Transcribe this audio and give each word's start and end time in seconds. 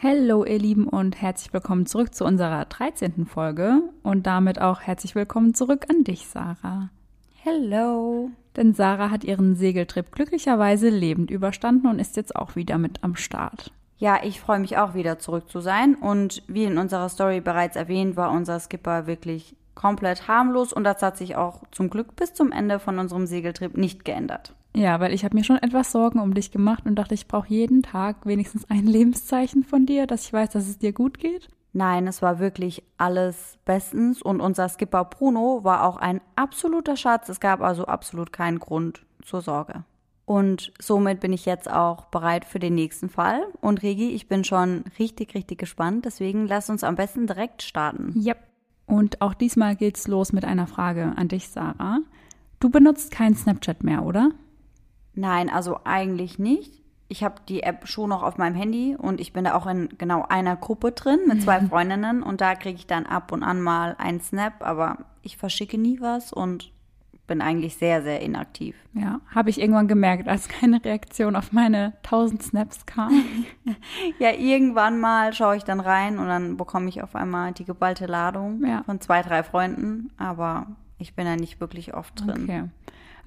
Hallo 0.00 0.44
ihr 0.44 0.60
Lieben 0.60 0.86
und 0.86 1.20
herzlich 1.20 1.52
willkommen 1.52 1.84
zurück 1.84 2.14
zu 2.14 2.24
unserer 2.24 2.64
13. 2.66 3.26
Folge 3.26 3.82
und 4.04 4.28
damit 4.28 4.60
auch 4.60 4.80
herzlich 4.80 5.16
willkommen 5.16 5.54
zurück 5.54 5.86
an 5.90 6.04
dich, 6.04 6.28
Sarah. 6.28 6.90
Hello. 7.42 8.30
Denn 8.54 8.74
Sarah 8.74 9.10
hat 9.10 9.24
ihren 9.24 9.56
Segeltrip 9.56 10.12
glücklicherweise 10.12 10.88
lebend 10.88 11.32
überstanden 11.32 11.88
und 11.88 11.98
ist 11.98 12.16
jetzt 12.16 12.36
auch 12.36 12.54
wieder 12.54 12.78
mit 12.78 13.02
am 13.02 13.16
Start. 13.16 13.72
Ja, 13.96 14.20
ich 14.22 14.40
freue 14.40 14.60
mich 14.60 14.78
auch 14.78 14.94
wieder 14.94 15.18
zurück 15.18 15.50
zu 15.50 15.58
sein 15.58 15.96
und 15.96 16.44
wie 16.46 16.62
in 16.62 16.78
unserer 16.78 17.08
Story 17.08 17.40
bereits 17.40 17.74
erwähnt, 17.74 18.14
war 18.14 18.30
unser 18.30 18.60
Skipper 18.60 19.08
wirklich 19.08 19.56
komplett 19.74 20.28
harmlos 20.28 20.72
und 20.72 20.84
das 20.84 21.02
hat 21.02 21.16
sich 21.16 21.34
auch 21.34 21.64
zum 21.72 21.90
Glück 21.90 22.14
bis 22.14 22.34
zum 22.34 22.52
Ende 22.52 22.78
von 22.78 23.00
unserem 23.00 23.26
Segeltrip 23.26 23.76
nicht 23.76 24.04
geändert. 24.04 24.54
Ja, 24.78 25.00
weil 25.00 25.12
ich 25.12 25.24
habe 25.24 25.36
mir 25.36 25.42
schon 25.42 25.56
etwas 25.58 25.90
Sorgen 25.90 26.20
um 26.20 26.34
dich 26.34 26.52
gemacht 26.52 26.86
und 26.86 26.94
dachte, 26.94 27.12
ich 27.12 27.26
brauche 27.26 27.48
jeden 27.48 27.82
Tag 27.82 28.24
wenigstens 28.26 28.70
ein 28.70 28.86
Lebenszeichen 28.86 29.64
von 29.64 29.86
dir, 29.86 30.06
dass 30.06 30.26
ich 30.26 30.32
weiß, 30.32 30.50
dass 30.50 30.68
es 30.68 30.78
dir 30.78 30.92
gut 30.92 31.18
geht. 31.18 31.48
Nein, 31.72 32.06
es 32.06 32.22
war 32.22 32.38
wirklich 32.38 32.84
alles 32.96 33.58
bestens 33.64 34.22
und 34.22 34.40
unser 34.40 34.68
Skipper 34.68 35.04
Bruno 35.04 35.64
war 35.64 35.84
auch 35.84 35.96
ein 35.96 36.20
absoluter 36.36 36.96
Schatz. 36.96 37.28
Es 37.28 37.40
gab 37.40 37.60
also 37.60 37.86
absolut 37.86 38.32
keinen 38.32 38.60
Grund 38.60 39.04
zur 39.22 39.42
Sorge. 39.42 39.82
Und 40.24 40.72
somit 40.78 41.18
bin 41.18 41.32
ich 41.32 41.44
jetzt 41.44 41.68
auch 41.68 42.04
bereit 42.06 42.44
für 42.44 42.60
den 42.60 42.76
nächsten 42.76 43.08
Fall. 43.08 43.46
Und 43.60 43.82
Regi, 43.82 44.10
ich 44.10 44.28
bin 44.28 44.44
schon 44.44 44.84
richtig, 44.98 45.34
richtig 45.34 45.58
gespannt. 45.58 46.04
Deswegen 46.04 46.46
lass 46.46 46.70
uns 46.70 46.84
am 46.84 46.94
besten 46.94 47.26
direkt 47.26 47.62
starten. 47.62 48.14
Yep. 48.14 48.38
Und 48.86 49.22
auch 49.22 49.34
diesmal 49.34 49.74
geht's 49.74 50.06
los 50.06 50.32
mit 50.32 50.44
einer 50.44 50.68
Frage 50.68 51.14
an 51.16 51.26
dich, 51.26 51.48
Sarah. 51.48 51.98
Du 52.60 52.70
benutzt 52.70 53.10
kein 53.10 53.34
Snapchat 53.34 53.82
mehr, 53.82 54.04
oder? 54.04 54.30
Nein, 55.18 55.50
also 55.50 55.80
eigentlich 55.82 56.38
nicht. 56.38 56.80
Ich 57.08 57.24
habe 57.24 57.36
die 57.48 57.64
App 57.64 57.88
schon 57.88 58.10
noch 58.10 58.22
auf 58.22 58.38
meinem 58.38 58.54
Handy 58.54 58.94
und 58.96 59.20
ich 59.20 59.32
bin 59.32 59.44
da 59.44 59.54
auch 59.54 59.66
in 59.66 59.88
genau 59.98 60.24
einer 60.28 60.54
Gruppe 60.54 60.92
drin 60.92 61.20
mit 61.26 61.42
zwei 61.42 61.60
Freundinnen 61.68 62.22
und 62.22 62.40
da 62.40 62.54
kriege 62.54 62.76
ich 62.76 62.86
dann 62.86 63.04
ab 63.04 63.32
und 63.32 63.42
an 63.42 63.60
mal 63.60 63.96
einen 63.98 64.20
Snap, 64.20 64.54
aber 64.60 64.98
ich 65.22 65.36
verschicke 65.36 65.76
nie 65.76 66.00
was 66.00 66.32
und 66.32 66.70
bin 67.26 67.42
eigentlich 67.42 67.76
sehr, 67.76 68.02
sehr 68.02 68.20
inaktiv. 68.20 68.76
Ja, 68.94 69.20
habe 69.34 69.50
ich 69.50 69.60
irgendwann 69.60 69.88
gemerkt, 69.88 70.28
als 70.28 70.48
keine 70.48 70.84
Reaktion 70.84 71.34
auf 71.34 71.52
meine 71.52 71.94
1000 72.04 72.42
Snaps 72.42 72.86
kam. 72.86 73.12
ja, 74.20 74.32
irgendwann 74.32 75.00
mal 75.00 75.32
schaue 75.32 75.56
ich 75.56 75.64
dann 75.64 75.80
rein 75.80 76.18
und 76.18 76.28
dann 76.28 76.56
bekomme 76.56 76.88
ich 76.88 77.02
auf 77.02 77.16
einmal 77.16 77.52
die 77.52 77.64
geballte 77.64 78.06
Ladung 78.06 78.64
ja. 78.64 78.84
von 78.84 79.00
zwei, 79.00 79.22
drei 79.22 79.42
Freunden, 79.42 80.10
aber 80.16 80.68
ich 80.98 81.14
bin 81.14 81.26
da 81.26 81.34
nicht 81.34 81.60
wirklich 81.60 81.94
oft 81.94 82.20
drin. 82.20 82.44
Okay. 82.44 82.64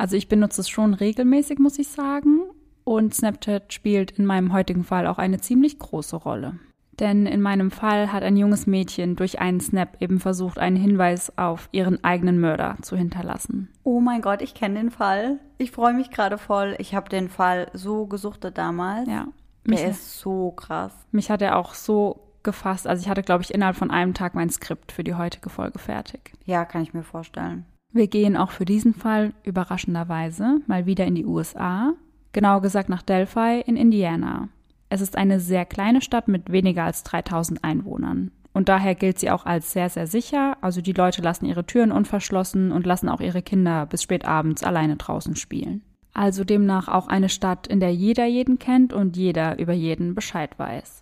Also 0.01 0.17
ich 0.17 0.27
benutze 0.27 0.61
es 0.61 0.67
schon 0.67 0.95
regelmäßig, 0.95 1.59
muss 1.59 1.77
ich 1.77 1.87
sagen. 1.87 2.39
Und 2.83 3.13
Snapchat 3.13 3.71
spielt 3.71 4.09
in 4.09 4.25
meinem 4.25 4.51
heutigen 4.51 4.83
Fall 4.83 5.05
auch 5.05 5.19
eine 5.19 5.39
ziemlich 5.39 5.77
große 5.77 6.15
Rolle. 6.15 6.55
Denn 6.99 7.27
in 7.27 7.39
meinem 7.39 7.69
Fall 7.69 8.11
hat 8.11 8.23
ein 8.23 8.35
junges 8.35 8.65
Mädchen 8.65 9.15
durch 9.15 9.39
einen 9.39 9.59
Snap 9.59 9.97
eben 9.99 10.19
versucht, 10.19 10.57
einen 10.57 10.75
Hinweis 10.75 11.37
auf 11.37 11.69
ihren 11.71 12.03
eigenen 12.03 12.39
Mörder 12.39 12.77
zu 12.81 12.97
hinterlassen. 12.97 13.69
Oh 13.83 13.99
mein 13.99 14.23
Gott, 14.23 14.41
ich 14.41 14.55
kenne 14.55 14.79
den 14.79 14.89
Fall. 14.89 15.37
Ich 15.59 15.69
freue 15.69 15.93
mich 15.93 16.09
gerade 16.09 16.39
voll. 16.39 16.73
Ich 16.79 16.95
habe 16.95 17.07
den 17.07 17.29
Fall 17.29 17.69
so 17.73 18.07
gesuchtet 18.07 18.57
damals. 18.57 19.07
Ja. 19.07 19.27
Der 19.65 19.89
ist 19.89 20.17
so 20.17 20.49
krass. 20.49 20.93
Mich 21.11 21.29
hat 21.29 21.43
er 21.43 21.57
auch 21.57 21.75
so 21.75 22.21
gefasst. 22.41 22.87
Also 22.87 23.03
ich 23.03 23.07
hatte, 23.07 23.21
glaube 23.21 23.43
ich, 23.43 23.53
innerhalb 23.53 23.75
von 23.75 23.91
einem 23.91 24.15
Tag 24.15 24.33
mein 24.33 24.49
Skript 24.49 24.91
für 24.91 25.03
die 25.03 25.13
heutige 25.13 25.51
Folge 25.51 25.77
fertig. 25.77 26.33
Ja, 26.43 26.65
kann 26.65 26.81
ich 26.81 26.95
mir 26.95 27.03
vorstellen. 27.03 27.65
Wir 27.93 28.07
gehen 28.07 28.37
auch 28.37 28.51
für 28.51 28.65
diesen 28.65 28.93
Fall 28.93 29.33
überraschenderweise 29.43 30.61
mal 30.67 30.85
wieder 30.85 31.05
in 31.05 31.15
die 31.15 31.25
USA, 31.25 31.93
genau 32.31 32.61
gesagt 32.61 32.87
nach 32.87 33.01
Delphi 33.01 33.61
in 33.65 33.75
Indiana. 33.75 34.47
Es 34.89 35.01
ist 35.01 35.17
eine 35.17 35.39
sehr 35.39 35.65
kleine 35.65 36.01
Stadt 36.01 36.27
mit 36.27 36.51
weniger 36.51 36.83
als 36.83 37.03
3000 37.03 37.63
Einwohnern. 37.63 38.31
Und 38.53 38.69
daher 38.69 38.95
gilt 38.95 39.19
sie 39.19 39.29
auch 39.29 39.45
als 39.45 39.71
sehr, 39.71 39.89
sehr 39.89 40.07
sicher. 40.07 40.57
Also 40.61 40.81
die 40.81 40.91
Leute 40.91 41.21
lassen 41.21 41.45
ihre 41.45 41.65
Türen 41.65 41.91
unverschlossen 41.91 42.71
und 42.71 42.85
lassen 42.85 43.09
auch 43.09 43.21
ihre 43.21 43.41
Kinder 43.41 43.85
bis 43.85 44.03
spät 44.03 44.25
abends 44.25 44.63
alleine 44.63 44.97
draußen 44.97 45.35
spielen. 45.35 45.81
Also 46.13 46.43
demnach 46.43 46.89
auch 46.89 47.07
eine 47.07 47.29
Stadt, 47.29 47.67
in 47.67 47.79
der 47.79 47.93
jeder 47.93 48.25
jeden 48.25 48.59
kennt 48.59 48.91
und 48.91 49.15
jeder 49.15 49.57
über 49.59 49.73
jeden 49.73 50.13
Bescheid 50.13 50.57
weiß. 50.57 51.01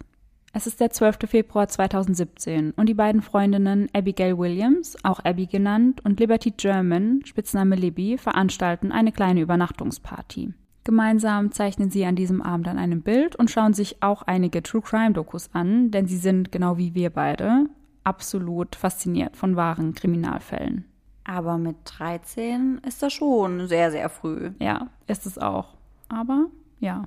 Es 0.51 0.65
ist 0.65 0.79
der 0.79 0.89
12. 0.89 1.19
Februar 1.27 1.67
2017 1.67 2.71
und 2.71 2.89
die 2.89 2.95
beiden 2.95 3.21
Freundinnen 3.21 3.87
Abigail 3.93 4.37
Williams, 4.37 4.97
auch 5.03 5.19
Abby 5.19 5.45
genannt, 5.45 6.03
und 6.03 6.19
Liberty 6.19 6.51
German, 6.51 7.21
Spitzname 7.23 7.75
Libby, 7.75 8.17
veranstalten 8.17 8.91
eine 8.91 9.11
kleine 9.11 9.41
Übernachtungsparty. 9.41 10.53
Gemeinsam 10.85 11.51
zeichnen 11.51 11.91
sie 11.91 12.03
an 12.05 12.15
diesem 12.15 12.41
Abend 12.41 12.67
an 12.67 12.79
einem 12.79 13.01
Bild 13.03 13.35
und 13.35 13.51
schauen 13.51 13.73
sich 13.73 14.01
auch 14.01 14.23
einige 14.23 14.63
True 14.63 14.81
Crime 14.81 15.11
Dokus 15.11 15.51
an, 15.53 15.91
denn 15.91 16.07
sie 16.07 16.17
sind, 16.17 16.51
genau 16.51 16.77
wie 16.77 16.95
wir 16.95 17.11
beide, 17.11 17.65
absolut 18.03 18.75
fasziniert 18.75 19.37
von 19.37 19.55
wahren 19.55 19.93
Kriminalfällen. 19.93 20.85
Aber 21.25 21.59
mit 21.59 21.75
13 21.85 22.81
ist 22.87 23.03
das 23.03 23.13
schon 23.13 23.67
sehr, 23.67 23.91
sehr 23.91 24.09
früh. 24.09 24.49
Ja, 24.57 24.87
ist 25.05 25.27
es 25.27 25.37
auch. 25.37 25.75
Aber 26.07 26.47
ja, 26.79 27.03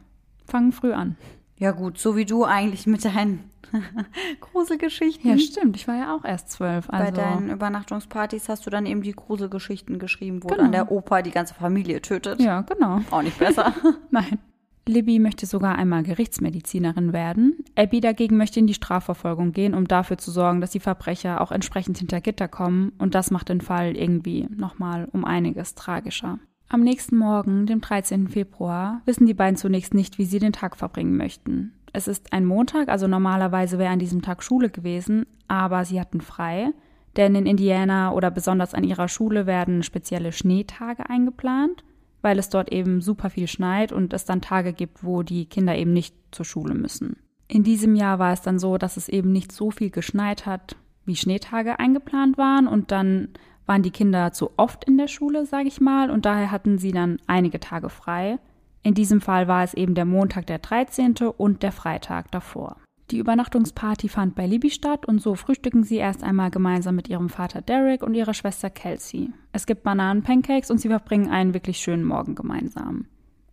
fangen 0.47 0.70
früh 0.70 0.92
an. 0.92 1.16
Ja 1.62 1.71
gut, 1.71 1.97
so 1.97 2.17
wie 2.17 2.25
du 2.25 2.45
eigentlich 2.45 2.89
mit 2.89 3.05
deinen 3.05 3.49
Gruselgeschichten. 4.41 5.31
Ja, 5.31 5.39
stimmt. 5.39 5.77
Ich 5.77 5.87
war 5.87 5.95
ja 5.95 6.17
auch 6.17 6.25
erst 6.25 6.50
zwölf. 6.50 6.91
Also. 6.91 7.05
Bei 7.05 7.11
deinen 7.12 7.50
Übernachtungspartys 7.50 8.49
hast 8.49 8.67
du 8.67 8.71
dann 8.71 8.84
eben 8.84 9.03
die 9.03 9.12
Gruselgeschichten 9.12 10.01
geschrieben, 10.01 10.43
wo 10.43 10.49
genau. 10.49 10.62
dann 10.62 10.72
der 10.72 10.91
Opa 10.91 11.22
die 11.22 11.31
ganze 11.31 11.55
Familie 11.55 12.03
tötet. 12.03 12.41
Ja, 12.41 12.62
genau. 12.62 13.03
Auch 13.12 13.22
nicht 13.22 13.39
besser. 13.39 13.72
Nein. 14.11 14.41
Libby 14.89 15.21
möchte 15.21 15.47
sogar 15.47 15.77
einmal 15.77 16.03
Gerichtsmedizinerin 16.03 17.12
werden. 17.12 17.59
Abby 17.77 18.01
dagegen 18.01 18.39
möchte 18.39 18.59
in 18.59 18.67
die 18.67 18.75
Strafverfolgung 18.75 19.53
gehen, 19.53 19.75
um 19.75 19.87
dafür 19.87 20.19
zu 20.19 20.33
sorgen, 20.33 20.61
dass 20.61 20.72
die 20.72 20.81
Verbrecher 20.81 21.41
auch 21.41 21.53
entsprechend 21.53 21.97
hinter 21.97 22.21
Gitter 22.21 22.49
kommen. 22.49 22.91
Und 22.99 23.15
das 23.15 23.31
macht 23.31 23.51
den 23.51 23.61
Fall 23.61 23.97
irgendwie 23.97 24.49
nochmal 24.51 25.06
um 25.12 25.25
einiges 25.25 25.77
tragischer. 25.77 26.41
Am 26.72 26.81
nächsten 26.81 27.19
Morgen, 27.19 27.66
dem 27.66 27.83
13. 27.83 28.28
Februar, 28.28 29.03
wissen 29.05 29.27
die 29.27 29.34
beiden 29.34 29.59
zunächst 29.59 29.93
nicht, 29.93 30.16
wie 30.16 30.25
sie 30.25 30.38
den 30.38 30.55
Tag 30.55 30.78
verbringen 30.78 31.19
möchten. 31.19 31.75
Es 31.93 32.09
ist 32.09 32.33
ein 32.33 32.47
Montag, 32.47 32.88
also 32.88 33.06
normalerweise 33.06 33.78
wäre 33.78 33.93
an 33.93 33.99
diesem 33.99 34.22
Tag 34.22 34.43
Schule 34.43 34.71
gewesen, 34.71 35.27
aber 35.49 35.84
sie 35.84 36.00
hatten 36.00 36.22
frei, 36.22 36.71
denn 37.19 37.34
in 37.34 37.44
Indiana 37.44 38.12
oder 38.12 38.31
besonders 38.31 38.72
an 38.72 38.84
ihrer 38.84 39.09
Schule 39.09 39.44
werden 39.44 39.83
spezielle 39.83 40.33
Schneetage 40.33 41.10
eingeplant, 41.10 41.84
weil 42.22 42.38
es 42.38 42.49
dort 42.49 42.72
eben 42.72 43.03
super 43.03 43.28
viel 43.28 43.49
schneit 43.49 43.93
und 43.93 44.15
es 44.15 44.25
dann 44.25 44.41
Tage 44.41 44.72
gibt, 44.72 45.04
wo 45.04 45.22
die 45.22 45.44
Kinder 45.44 45.77
eben 45.77 45.93
nicht 45.93 46.16
zur 46.31 46.47
Schule 46.47 46.72
müssen. 46.72 47.19
In 47.49 47.65
diesem 47.65 47.94
Jahr 47.97 48.19
war 48.19 48.33
es 48.33 48.41
dann 48.41 48.59
so, 48.59 48.78
dass 48.78 48.97
es 48.97 49.10
eben 49.10 49.31
nicht 49.31 49.53
so 49.53 49.71
viel 49.71 49.91
geschneit 49.91 50.47
hat, 50.47 50.77
wie 51.04 51.16
Schneetage 51.16 51.78
eingeplant 51.78 52.39
waren 52.39 52.66
und 52.66 52.93
dann 52.93 53.28
waren 53.67 53.83
die 53.83 53.91
Kinder 53.91 54.33
zu 54.33 54.50
oft 54.56 54.84
in 54.84 54.99
der 54.99 55.09
Schule, 55.09 55.47
sage 55.47 55.69
ich 55.69 55.81
mal, 55.81 56.11
und 56.11 56.25
daher 56.25 56.50
hatten 56.50 56.78
sie 56.78 56.93
dann 56.93 57.19
einige 57.27 57.61
Tage 57.61 57.89
frei. 57.89 58.39
In 58.83 58.95
diesem 58.95 59.21
Fall 59.21 59.47
war 59.47 59.62
es 59.62 59.75
eben 59.75 59.95
der 59.95 60.05
Montag 60.05 60.47
der 60.47 60.59
13. 60.59 61.15
und 61.37 61.62
der 61.62 61.72
Freitag 61.72 62.31
davor. 62.33 62.77
Die 63.11 63.19
Übernachtungsparty 63.19 64.09
fand 64.09 64.34
bei 64.34 64.47
Libby 64.47 64.71
statt 64.71 65.06
und 65.06 65.21
so 65.21 65.34
frühstücken 65.34 65.84
sie 65.84 65.97
erst 65.97 66.25
einmal 66.25 66.51
gemeinsam 66.51 66.97
mit 66.97 67.09
ihrem 67.09 67.28
Vater 67.28 67.61
Derek 67.61 68.03
und 68.03 68.15
ihrer 68.15 68.34
Schwester 68.34 68.71
Kelsey. 68.71 69.31
Es 69.53 69.67
gibt 69.67 69.83
Bananenpancakes 69.83 70.71
und 70.71 70.78
sie 70.78 70.89
verbringen 70.89 71.31
einen 71.31 71.55
wirklich 71.55 71.78
schönen 71.78 72.05
Morgen 72.05 72.34
gemeinsam. 72.34 73.06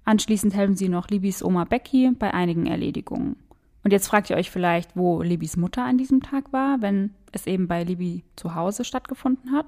Anschließend 0.06 0.56
helfen 0.56 0.76
sie 0.76 0.90
noch 0.90 1.10
Libbys 1.10 1.44
Oma 1.44 1.66
Becky 1.66 2.12
bei 2.18 2.34
einigen 2.34 2.68
Erledigungen. 2.68 3.36
Und 3.84 3.92
jetzt 3.92 4.08
fragt 4.08 4.30
ihr 4.30 4.38
euch 4.38 4.50
vielleicht, 4.50 4.96
wo 4.96 5.22
Libbys 5.22 5.58
Mutter 5.58 5.84
an 5.84 5.98
diesem 5.98 6.22
Tag 6.22 6.52
war, 6.52 6.82
wenn 6.82 7.14
es 7.32 7.46
eben 7.46 7.68
bei 7.68 7.84
Libby 7.84 8.24
zu 8.36 8.56
Hause 8.56 8.84
stattgefunden 8.84 9.52
hat 9.52 9.68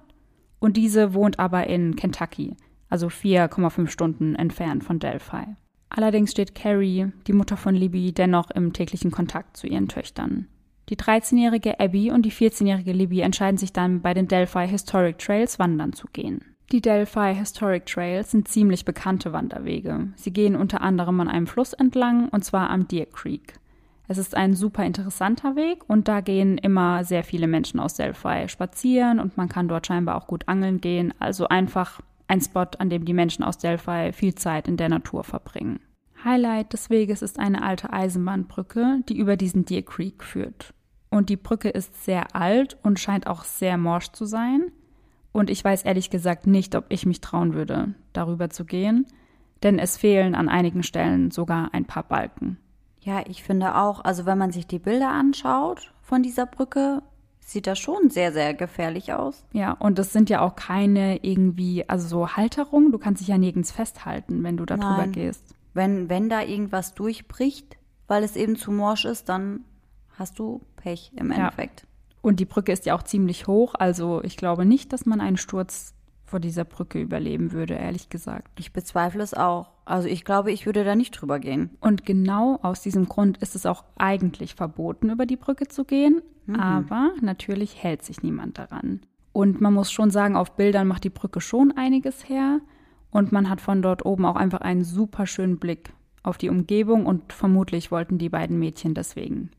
und 0.61 0.77
diese 0.77 1.13
wohnt 1.13 1.39
aber 1.39 1.67
in 1.67 1.97
Kentucky, 1.97 2.55
also 2.87 3.07
4,5 3.07 3.87
Stunden 3.87 4.35
entfernt 4.35 4.85
von 4.85 4.99
Delphi. 4.99 5.43
Allerdings 5.89 6.31
steht 6.31 6.55
Carrie, 6.55 7.07
die 7.27 7.33
Mutter 7.33 7.57
von 7.57 7.75
Libby, 7.75 8.13
dennoch 8.13 8.49
im 8.51 8.71
täglichen 8.71 9.11
Kontakt 9.11 9.57
zu 9.57 9.67
ihren 9.67 9.89
Töchtern. 9.89 10.47
Die 10.87 10.95
13-jährige 10.95 11.79
Abby 11.79 12.11
und 12.11 12.25
die 12.25 12.31
14-jährige 12.31 12.93
Libby 12.93 13.21
entscheiden 13.21 13.57
sich 13.57 13.73
dann, 13.73 14.01
bei 14.01 14.13
den 14.13 14.27
Delphi 14.27 14.67
Historic 14.67 15.17
Trails 15.17 15.59
wandern 15.59 15.93
zu 15.93 16.07
gehen. 16.13 16.45
Die 16.71 16.81
Delphi 16.81 17.35
Historic 17.35 17.85
Trails 17.85 18.31
sind 18.31 18.47
ziemlich 18.47 18.85
bekannte 18.85 19.33
Wanderwege. 19.33 20.13
Sie 20.15 20.31
gehen 20.31 20.55
unter 20.55 20.81
anderem 20.81 21.19
an 21.19 21.27
einem 21.27 21.47
Fluss 21.47 21.73
entlang, 21.73 22.29
und 22.29 22.45
zwar 22.45 22.69
am 22.69 22.87
Deer 22.87 23.07
Creek. 23.07 23.55
Es 24.11 24.17
ist 24.17 24.35
ein 24.35 24.55
super 24.55 24.83
interessanter 24.83 25.55
Weg 25.55 25.89
und 25.89 26.09
da 26.09 26.19
gehen 26.19 26.57
immer 26.57 27.05
sehr 27.05 27.23
viele 27.23 27.47
Menschen 27.47 27.79
aus 27.79 27.93
Delphi 27.93 28.49
spazieren 28.49 29.21
und 29.21 29.37
man 29.37 29.47
kann 29.47 29.69
dort 29.69 29.87
scheinbar 29.87 30.17
auch 30.17 30.27
gut 30.27 30.49
angeln 30.49 30.81
gehen. 30.81 31.13
Also 31.19 31.47
einfach 31.47 32.01
ein 32.27 32.41
Spot, 32.41 32.65
an 32.77 32.89
dem 32.89 33.05
die 33.05 33.13
Menschen 33.13 33.41
aus 33.45 33.57
Delphi 33.57 34.11
viel 34.11 34.35
Zeit 34.35 34.67
in 34.67 34.75
der 34.75 34.89
Natur 34.89 35.23
verbringen. 35.23 35.79
Highlight 36.25 36.73
des 36.73 36.89
Weges 36.89 37.21
ist 37.21 37.39
eine 37.39 37.63
alte 37.63 37.93
Eisenbahnbrücke, 37.93 38.99
die 39.07 39.17
über 39.17 39.37
diesen 39.37 39.63
Deer 39.63 39.83
Creek 39.83 40.25
führt. 40.25 40.73
Und 41.09 41.29
die 41.29 41.37
Brücke 41.37 41.69
ist 41.69 42.03
sehr 42.03 42.35
alt 42.35 42.75
und 42.83 42.99
scheint 42.99 43.27
auch 43.27 43.45
sehr 43.45 43.77
morsch 43.77 44.11
zu 44.11 44.25
sein. 44.25 44.73
Und 45.31 45.49
ich 45.49 45.63
weiß 45.63 45.83
ehrlich 45.83 46.09
gesagt 46.09 46.47
nicht, 46.47 46.75
ob 46.75 46.83
ich 46.89 47.05
mich 47.05 47.21
trauen 47.21 47.53
würde, 47.53 47.95
darüber 48.11 48.49
zu 48.49 48.65
gehen, 48.65 49.05
denn 49.63 49.79
es 49.79 49.95
fehlen 49.95 50.35
an 50.35 50.49
einigen 50.49 50.83
Stellen 50.83 51.31
sogar 51.31 51.73
ein 51.73 51.85
paar 51.85 52.03
Balken. 52.03 52.57
Ja, 53.01 53.23
ich 53.27 53.43
finde 53.43 53.75
auch, 53.75 54.03
also 54.03 54.25
wenn 54.25 54.37
man 54.37 54.51
sich 54.51 54.67
die 54.67 54.79
Bilder 54.79 55.09
anschaut 55.09 55.91
von 56.01 56.21
dieser 56.23 56.45
Brücke, 56.45 57.01
sieht 57.39 57.67
das 57.67 57.79
schon 57.79 58.09
sehr, 58.09 58.31
sehr 58.31 58.53
gefährlich 58.53 59.13
aus. 59.13 59.43
Ja, 59.51 59.73
und 59.73 59.97
es 59.99 60.13
sind 60.13 60.29
ja 60.29 60.41
auch 60.41 60.55
keine 60.55 61.23
irgendwie, 61.23 61.87
also 61.89 62.07
so 62.07 62.29
Halterungen. 62.29 62.91
Du 62.91 62.99
kannst 62.99 63.21
dich 63.21 63.27
ja 63.27 63.37
nirgends 63.37 63.71
festhalten, 63.71 64.43
wenn 64.43 64.57
du 64.57 64.65
da 64.65 64.75
drüber 64.77 64.97
Nein. 64.97 65.11
gehst. 65.11 65.43
Wenn, 65.73 66.09
wenn 66.09 66.29
da 66.29 66.41
irgendwas 66.43 66.93
durchbricht, 66.93 67.77
weil 68.07 68.23
es 68.23 68.35
eben 68.35 68.55
zu 68.55 68.71
morsch 68.71 69.05
ist, 69.05 69.29
dann 69.29 69.61
hast 70.17 70.37
du 70.37 70.61
Pech 70.75 71.11
im 71.15 71.31
Ja. 71.31 71.37
Endeffekt. 71.37 71.87
Und 72.21 72.39
die 72.39 72.45
Brücke 72.45 72.71
ist 72.71 72.85
ja 72.85 72.95
auch 72.95 73.03
ziemlich 73.03 73.47
hoch, 73.47 73.73
also 73.73 74.21
ich 74.23 74.37
glaube 74.37 74.63
nicht, 74.63 74.93
dass 74.93 75.07
man 75.07 75.21
einen 75.21 75.37
Sturz 75.37 75.95
vor 76.31 76.39
dieser 76.39 76.63
Brücke 76.63 76.99
überleben 76.99 77.51
würde, 77.51 77.75
ehrlich 77.75 78.09
gesagt. 78.09 78.59
Ich 78.59 78.73
bezweifle 78.73 79.21
es 79.21 79.33
auch. 79.33 79.71
Also 79.85 80.07
ich 80.07 80.23
glaube, 80.23 80.51
ich 80.51 80.65
würde 80.65 80.83
da 80.83 80.95
nicht 80.95 81.11
drüber 81.11 81.39
gehen. 81.39 81.71
Und 81.81 82.05
genau 82.05 82.57
aus 82.63 82.81
diesem 82.81 83.07
Grund 83.07 83.37
ist 83.39 83.53
es 83.53 83.65
auch 83.65 83.83
eigentlich 83.97 84.55
verboten, 84.55 85.09
über 85.09 85.25
die 85.25 85.35
Brücke 85.35 85.67
zu 85.67 85.83
gehen. 85.85 86.21
Aber 86.57 87.11
natürlich 87.21 87.83
hält 87.83 88.03
sich 88.03 88.23
niemand 88.23 88.57
daran. 88.57 89.01
Und 89.33 89.61
man 89.61 89.73
muss 89.73 89.91
schon 89.91 90.09
sagen, 90.09 90.35
auf 90.35 90.55
Bildern 90.55 90.87
macht 90.87 91.03
die 91.03 91.09
Brücke 91.09 91.41
schon 91.41 91.71
einiges 91.73 92.27
her. 92.27 92.59
Und 93.11 93.31
man 93.31 93.49
hat 93.49 93.61
von 93.61 93.81
dort 93.81 94.05
oben 94.05 94.25
auch 94.25 94.35
einfach 94.35 94.61
einen 94.61 94.83
super 94.83 95.27
schönen 95.27 95.59
Blick 95.59 95.93
auf 96.23 96.37
die 96.37 96.49
Umgebung. 96.49 97.05
Und 97.05 97.33
vermutlich 97.33 97.91
wollten 97.91 98.17
die 98.17 98.29
beiden 98.29 98.57
Mädchen 98.57 98.93
deswegen 98.93 99.51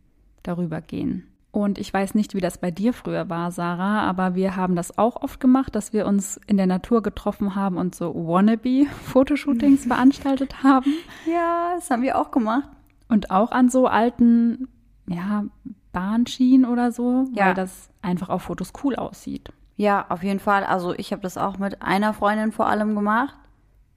darüber 0.42 0.80
gehen. 0.80 1.28
Und 1.52 1.76
ich 1.78 1.92
weiß 1.92 2.14
nicht, 2.14 2.34
wie 2.34 2.40
das 2.40 2.56
bei 2.58 2.70
dir 2.70 2.94
früher 2.94 3.28
war, 3.28 3.50
Sarah, 3.52 4.00
aber 4.08 4.34
wir 4.34 4.56
haben 4.56 4.74
das 4.74 4.96
auch 4.96 5.20
oft 5.22 5.38
gemacht, 5.38 5.74
dass 5.74 5.92
wir 5.92 6.06
uns 6.06 6.40
in 6.46 6.56
der 6.56 6.66
Natur 6.66 7.02
getroffen 7.02 7.54
haben 7.54 7.76
und 7.76 7.94
so 7.94 8.14
Wannabe-Fotoshootings 8.14 9.84
veranstaltet 9.86 10.62
haben. 10.62 10.86
Ja, 11.30 11.72
das 11.74 11.90
haben 11.90 12.02
wir 12.02 12.18
auch 12.18 12.30
gemacht. 12.30 12.68
Und 13.08 13.30
auch 13.30 13.52
an 13.52 13.68
so 13.68 13.86
alten, 13.86 14.66
ja, 15.06 15.44
Bahnschienen 15.92 16.64
oder 16.70 16.90
so, 16.90 17.26
Ja. 17.34 17.46
weil 17.48 17.54
das 17.54 17.90
einfach 18.00 18.30
auf 18.30 18.42
Fotos 18.42 18.72
cool 18.82 18.96
aussieht. 18.96 19.52
Ja, 19.76 20.06
auf 20.08 20.22
jeden 20.22 20.40
Fall. 20.40 20.64
Also 20.64 20.94
ich 20.94 21.12
habe 21.12 21.20
das 21.22 21.36
auch 21.36 21.58
mit 21.58 21.82
einer 21.82 22.14
Freundin 22.14 22.52
vor 22.52 22.66
allem 22.66 22.94
gemacht. 22.94 23.34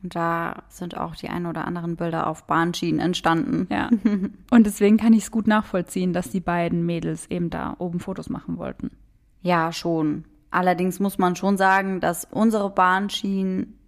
Und 0.06 0.14
da 0.14 0.62
sind 0.70 0.96
auch 0.98 1.16
die 1.16 1.30
ein 1.30 1.48
oder 1.48 1.66
anderen 1.66 1.96
Bilder 1.96 2.28
auf 2.28 2.44
Bahnschienen 2.46 3.00
entstanden. 3.00 3.66
Ja. 3.72 3.90
Und 4.52 4.68
deswegen 4.68 4.98
kann 4.98 5.14
ich 5.14 5.24
es 5.24 5.32
gut 5.32 5.48
nachvollziehen, 5.48 6.14
dass 6.14 6.30
die 6.30 6.42
beiden 6.42 6.86
Mädels 6.86 7.26
eben 7.32 7.50
da 7.50 7.76
oben 7.80 8.00
Fotos 8.00 8.30
machen 8.30 8.60
wollten. 8.60 8.92
Ja, 9.42 9.72
schon. 9.72 10.26
Allerdings 10.52 11.00
muss 11.00 11.18
man 11.18 11.36
schon 11.36 11.58
sagen, 11.58 12.02
dass 12.02 12.24
unsere 12.24 12.70
Bahnschienen 12.70 13.80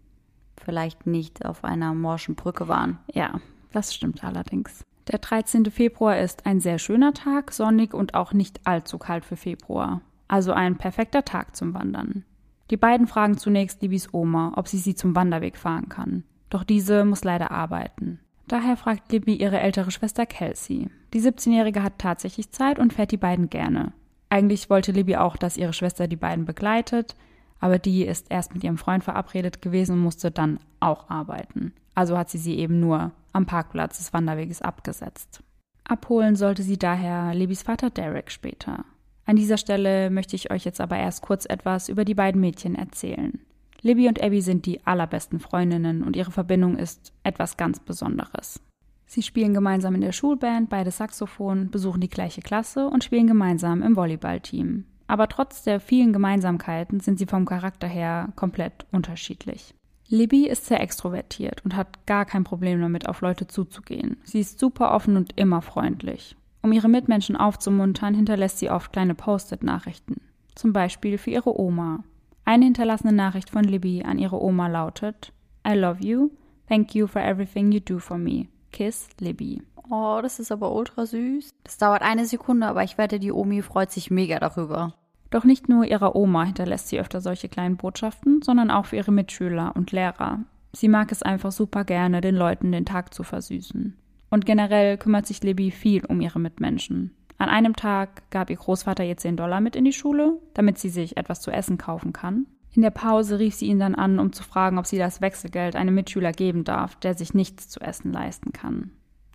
vielleicht 0.59 1.05
nicht 1.05 1.45
auf 1.45 1.63
einer 1.63 1.93
morschen 1.93 2.33
Brücke 2.33 2.67
waren. 2.67 2.97
Ja, 3.13 3.39
das 3.71 3.93
stimmt 3.93 4.23
allerdings. 4.23 4.83
Der 5.07 5.19
13. 5.19 5.69
Februar 5.69 6.17
ist 6.17 6.47
ein 6.47 6.61
sehr 6.61 6.79
schöner 6.79 7.13
Tag, 7.13 7.51
sonnig 7.51 7.93
und 7.93 8.15
auch 8.15 8.33
nicht 8.33 8.61
allzu 8.65 8.97
kalt 8.97 9.23
für 9.23 9.37
Februar. 9.37 10.01
Also 10.27 10.51
ein 10.51 10.77
perfekter 10.77 11.23
Tag 11.23 11.55
zum 11.55 11.75
Wandern. 11.75 12.25
Die 12.69 12.77
beiden 12.77 13.07
fragen 13.07 13.37
zunächst 13.37 13.81
Libis 13.81 14.13
Oma, 14.13 14.53
ob 14.55 14.67
sie 14.67 14.77
sie 14.77 14.95
zum 14.95 15.15
Wanderweg 15.15 15.57
fahren 15.57 15.89
kann. 15.89 16.23
Doch 16.49 16.63
diese 16.63 17.05
muss 17.05 17.23
leider 17.23 17.51
arbeiten. 17.51 18.19
Daher 18.47 18.77
fragt 18.77 19.11
Libby 19.11 19.35
ihre 19.35 19.59
ältere 19.59 19.91
Schwester 19.91 20.25
Kelsey. 20.25 20.89
Die 21.13 21.21
17-Jährige 21.21 21.83
hat 21.83 21.99
tatsächlich 21.99 22.51
Zeit 22.51 22.79
und 22.79 22.93
fährt 22.93 23.11
die 23.11 23.17
beiden 23.17 23.49
gerne. 23.49 23.91
Eigentlich 24.29 24.69
wollte 24.69 24.91
Libby 24.91 25.17
auch, 25.17 25.37
dass 25.37 25.57
ihre 25.57 25.73
Schwester 25.73 26.07
die 26.07 26.15
beiden 26.15 26.45
begleitet, 26.45 27.15
aber 27.59 27.79
die 27.79 28.05
ist 28.05 28.27
erst 28.29 28.53
mit 28.53 28.63
ihrem 28.63 28.77
Freund 28.77 29.03
verabredet 29.03 29.61
gewesen 29.61 29.93
und 29.93 29.99
musste 29.99 30.31
dann 30.31 30.59
auch 30.79 31.09
arbeiten. 31.09 31.73
Also 31.95 32.17
hat 32.17 32.29
sie 32.29 32.37
sie 32.37 32.57
eben 32.57 32.79
nur 32.79 33.11
am 33.33 33.45
Parkplatz 33.45 33.97
des 33.97 34.13
Wanderweges 34.13 34.61
abgesetzt. 34.61 35.41
Abholen 35.83 36.35
sollte 36.35 36.63
sie 36.63 36.77
daher 36.77 37.33
Libbys 37.33 37.63
Vater 37.63 37.89
Derek 37.89 38.31
später. 38.31 38.85
An 39.27 39.35
dieser 39.35 39.57
Stelle 39.57 40.09
möchte 40.09 40.37
ich 40.37 40.51
euch 40.51 40.63
jetzt 40.63 40.79
aber 40.79 40.97
erst 40.97 41.21
kurz 41.21 41.45
etwas 41.45 41.89
über 41.89 42.05
die 42.05 42.15
beiden 42.15 42.39
Mädchen 42.39 42.75
erzählen. 42.75 43.41
Libby 43.81 44.07
und 44.07 44.23
Abby 44.23 44.41
sind 44.41 44.65
die 44.65 44.87
allerbesten 44.87 45.41
Freundinnen 45.41 46.01
und 46.01 46.15
ihre 46.15 46.31
Verbindung 46.31 46.77
ist 46.77 47.11
etwas 47.23 47.57
ganz 47.57 47.81
Besonderes. 47.81 48.61
Sie 49.05 49.21
spielen 49.21 49.53
gemeinsam 49.53 49.95
in 49.95 50.01
der 50.01 50.13
Schulband, 50.13 50.69
beide 50.69 50.91
Saxophon, 50.91 51.69
besuchen 51.69 51.99
die 51.99 52.09
gleiche 52.09 52.41
Klasse 52.41 52.87
und 52.87 53.03
spielen 53.03 53.27
gemeinsam 53.27 53.83
im 53.83 53.97
Volleyballteam. 53.97 54.85
Aber 55.07 55.27
trotz 55.27 55.61
der 55.63 55.81
vielen 55.81 56.13
Gemeinsamkeiten 56.13 57.01
sind 57.01 57.19
sie 57.19 57.25
vom 57.25 57.45
Charakter 57.45 57.87
her 57.87 58.29
komplett 58.37 58.85
unterschiedlich. 58.93 59.73
Libby 60.07 60.47
ist 60.47 60.65
sehr 60.67 60.79
extrovertiert 60.79 61.65
und 61.65 61.75
hat 61.75 62.05
gar 62.05 62.23
kein 62.23 62.45
Problem 62.45 62.79
damit, 62.79 63.09
auf 63.09 63.19
Leute 63.19 63.45
zuzugehen. 63.47 64.21
Sie 64.23 64.39
ist 64.39 64.57
super 64.57 64.93
offen 64.93 65.17
und 65.17 65.37
immer 65.37 65.61
freundlich. 65.61 66.37
Um 66.67 66.73
ihre 66.73 66.89
Mitmenschen 66.89 67.37
aufzumuntern, 67.37 68.13
hinterlässt 68.13 68.59
sie 68.59 68.69
oft 68.69 68.91
kleine 68.91 69.15
Post-it-Nachrichten. 69.15 70.19
Zum 70.53 70.73
Beispiel 70.73 71.17
für 71.17 71.29
ihre 71.29 71.57
Oma. 71.57 72.03
Eine 72.43 72.65
hinterlassene 72.65 73.13
Nachricht 73.13 73.49
von 73.51 73.63
Libby 73.63 74.03
an 74.03 74.19
ihre 74.19 74.43
Oma 74.43 74.67
lautet: 74.67 75.31
I 75.65 75.75
love 75.75 76.05
you. 76.05 76.29
Thank 76.67 76.93
you 76.93 77.07
for 77.07 77.21
everything 77.21 77.71
you 77.71 77.79
do 77.79 77.99
for 77.99 78.17
me. 78.17 78.47
Kiss 78.73 79.07
Libby. 79.21 79.61
Oh, 79.89 80.19
das 80.21 80.41
ist 80.41 80.51
aber 80.51 80.75
ultra 80.75 81.05
süß. 81.05 81.51
Das 81.63 81.77
dauert 81.77 82.01
eine 82.01 82.25
Sekunde, 82.25 82.67
aber 82.67 82.83
ich 82.83 82.97
wette, 82.97 83.17
die 83.17 83.31
Omi 83.31 83.61
freut 83.61 83.91
sich 83.93 84.11
mega 84.11 84.37
darüber. 84.37 84.93
Doch 85.29 85.45
nicht 85.45 85.69
nur 85.69 85.85
ihrer 85.85 86.17
Oma 86.17 86.43
hinterlässt 86.43 86.89
sie 86.89 86.99
öfter 86.99 87.21
solche 87.21 87.47
kleinen 87.47 87.77
Botschaften, 87.77 88.41
sondern 88.41 88.71
auch 88.71 88.87
für 88.87 88.97
ihre 88.97 89.13
Mitschüler 89.13 89.71
und 89.73 89.93
Lehrer. 89.93 90.39
Sie 90.73 90.89
mag 90.89 91.13
es 91.13 91.23
einfach 91.23 91.53
super 91.53 91.85
gerne, 91.85 92.19
den 92.19 92.35
Leuten 92.35 92.73
den 92.73 92.85
Tag 92.85 93.13
zu 93.13 93.23
versüßen. 93.23 93.95
Und 94.29 94.45
generell 94.45 94.97
kümmert 94.97 95.25
sich 95.25 95.41
Libby 95.43 95.71
viel 95.71 96.05
um 96.05 96.21
ihre 96.21 96.39
Mitmenschen. 96.39 97.11
An 97.37 97.49
einem 97.49 97.75
Tag 97.75 98.29
gab 98.31 98.49
ihr 98.49 98.55
Großvater 98.55 99.03
ihr 99.03 99.17
10 99.17 99.37
Dollar 99.37 99.61
mit 99.61 99.75
in 99.75 99.85
die 99.85 99.93
Schule, 99.93 100.39
damit 100.53 100.79
sie 100.79 100.89
sich 100.89 101.17
etwas 101.17 101.41
zu 101.41 101.51
essen 101.51 101.77
kaufen 101.77 102.13
kann. 102.13 102.47
In 102.73 102.81
der 102.81 102.91
Pause 102.91 103.39
rief 103.39 103.55
sie 103.55 103.67
ihn 103.67 103.79
dann 103.79 103.95
an, 103.95 104.19
um 104.19 104.33
zu 104.33 104.43
fragen, 104.43 104.77
ob 104.77 104.85
sie 104.85 104.97
das 104.97 105.21
Wechselgeld 105.21 105.75
einem 105.75 105.95
Mitschüler 105.95 106.31
geben 106.31 106.63
darf, 106.63 106.95
der 106.95 107.15
sich 107.15 107.33
nichts 107.33 107.69
zu 107.69 107.79
essen 107.79 108.11
leisten 108.11 108.53
kann. 108.53 108.91